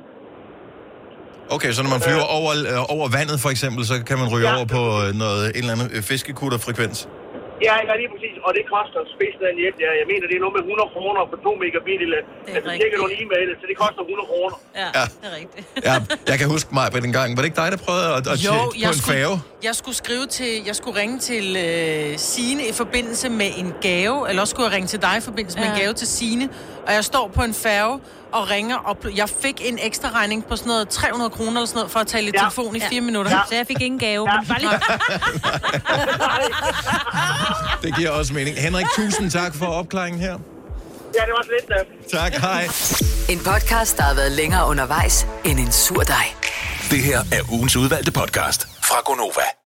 Okay, 1.57 1.71
så 1.77 1.81
når 1.85 1.91
man 1.97 2.03
flyver 2.09 2.27
over, 2.39 2.51
øh, 2.73 2.95
over 2.97 3.07
vandet 3.19 3.37
for 3.45 3.51
eksempel, 3.55 3.83
så 3.91 3.95
kan 4.09 4.17
man 4.23 4.29
ryge 4.35 4.49
Ja. 4.49 4.57
over 4.57 4.67
på 4.77 4.83
øh, 5.03 5.09
noget, 5.25 5.43
en 5.57 5.61
eller 5.63 5.73
anden 5.77 5.91
øh, 5.97 6.03
fiskekutterfrekvens. 6.11 6.99
Ja, 7.69 7.75
ja, 7.89 7.93
lige 8.01 8.11
præcis. 8.15 8.37
Og 8.47 8.51
det 8.57 8.62
koster 8.75 9.01
spidsen 9.15 9.57
hjælp. 9.62 9.77
Ja, 9.85 9.91
jeg 10.01 10.07
mener, 10.12 10.25
det 10.31 10.37
er 10.39 10.43
noget 10.45 10.55
med 10.59 10.62
100 10.73 10.95
kroner 10.95 11.21
for 11.31 11.37
2 11.47 11.51
megabit. 11.62 12.01
Eller, 12.07 12.21
altså, 12.57 12.71
tjekker 12.81 12.99
nogle 13.03 13.15
e-mail, 13.23 13.47
så 13.61 13.65
det 13.71 13.77
koster 13.85 14.03
100 14.03 14.27
kroner. 14.33 14.57
Ja, 14.83 14.89
Ja. 14.99 15.05
det 15.21 15.27
er 15.31 15.35
rigtigt. 15.41 15.65
Ja, 15.89 15.95
jeg 16.31 16.37
kan 16.41 16.47
huske 16.55 16.69
mig 16.79 16.87
på 16.95 16.99
den 17.05 17.12
gang. 17.19 17.29
Var 17.35 17.41
det 17.43 17.49
ikke 17.51 17.61
dig, 17.62 17.69
der 17.75 17.81
prøvede 17.87 18.07
at, 18.19 18.25
at 18.35 18.39
Jo, 18.49 18.53
på 18.53 18.73
jeg 18.85 18.89
en 18.93 18.99
skulle, 19.03 19.19
færge? 19.19 19.37
jeg 19.69 19.75
skulle 19.81 19.97
skrive 20.05 20.27
til, 20.39 20.53
jeg 20.69 20.75
skulle 20.81 20.97
ringe 21.03 21.17
til 21.31 21.45
øh, 21.67 22.09
Sine 22.33 22.62
i 22.73 22.75
forbindelse 22.83 23.27
med 23.41 23.51
en 23.62 23.69
gave, 23.89 24.17
eller 24.29 24.41
også 24.45 24.53
skulle 24.55 24.67
jeg 24.69 24.75
ringe 24.79 24.89
til 24.95 25.01
dig 25.07 25.15
i 25.23 25.25
forbindelse 25.31 25.57
med 25.61 25.67
en 25.71 25.77
Ja. 25.77 25.83
gave 25.83 25.93
til 26.03 26.09
Sine, 26.19 26.45
og 26.87 26.93
jeg 26.95 27.05
står 27.05 27.28
på 27.35 27.43
en 27.43 27.55
færge 27.55 28.01
og 28.32 28.51
ringer, 28.51 28.76
og 28.76 28.97
jeg 29.16 29.28
fik 29.28 29.61
en 29.64 29.78
ekstra 29.82 30.09
regning 30.14 30.45
på 30.47 30.57
sådan 30.57 30.68
noget 30.68 30.89
300 30.89 31.30
kroner 31.30 31.51
eller 31.51 31.66
sådan 31.66 31.78
noget, 31.78 31.91
for 31.93 32.01
at 32.01 32.07
tale 32.07 32.26
i 32.26 32.30
Ja. 32.35 32.39
telefon 32.41 32.76
i 32.76 32.78
Ja. 32.78 32.89
fire 32.89 33.01
minutter. 33.01 33.30
Ja. 33.30 33.41
Så 33.49 33.55
jeg 33.55 33.66
fik 33.66 33.80
ingen 33.80 33.99
gave. 33.99 34.26
Men 34.26 34.47
bare 34.49 34.59
lige... 34.61 34.70
Det 37.82 37.97
giver 37.97 38.11
også 38.11 38.32
mening. 38.35 38.57
Henrik, 38.57 38.87
tusind 38.97 39.30
tak 39.30 39.55
for 39.55 39.66
opklaringen 39.66 40.20
her. 40.20 40.32
Ja, 41.14 41.20
det 41.20 41.32
var 41.37 41.43
så 41.43 41.51
lidt 41.61 41.68
da. 42.11 42.18
Tak, 42.18 42.32
hej. 42.32 42.68
En 43.28 43.39
podcast, 43.45 43.97
der 43.97 44.03
har 44.03 44.14
været 44.14 44.32
længere 44.32 44.66
undervejs 44.68 45.26
end 45.45 45.61
en 45.61 45.72
sur 45.72 46.01
dej. 46.03 46.24
Det 46.91 47.03
her 47.03 47.18
er 47.32 47.53
ugens 47.53 47.76
udvalgte 47.76 48.12
podcast 48.12 48.68
fra 48.82 48.97
Gonova. 49.05 49.55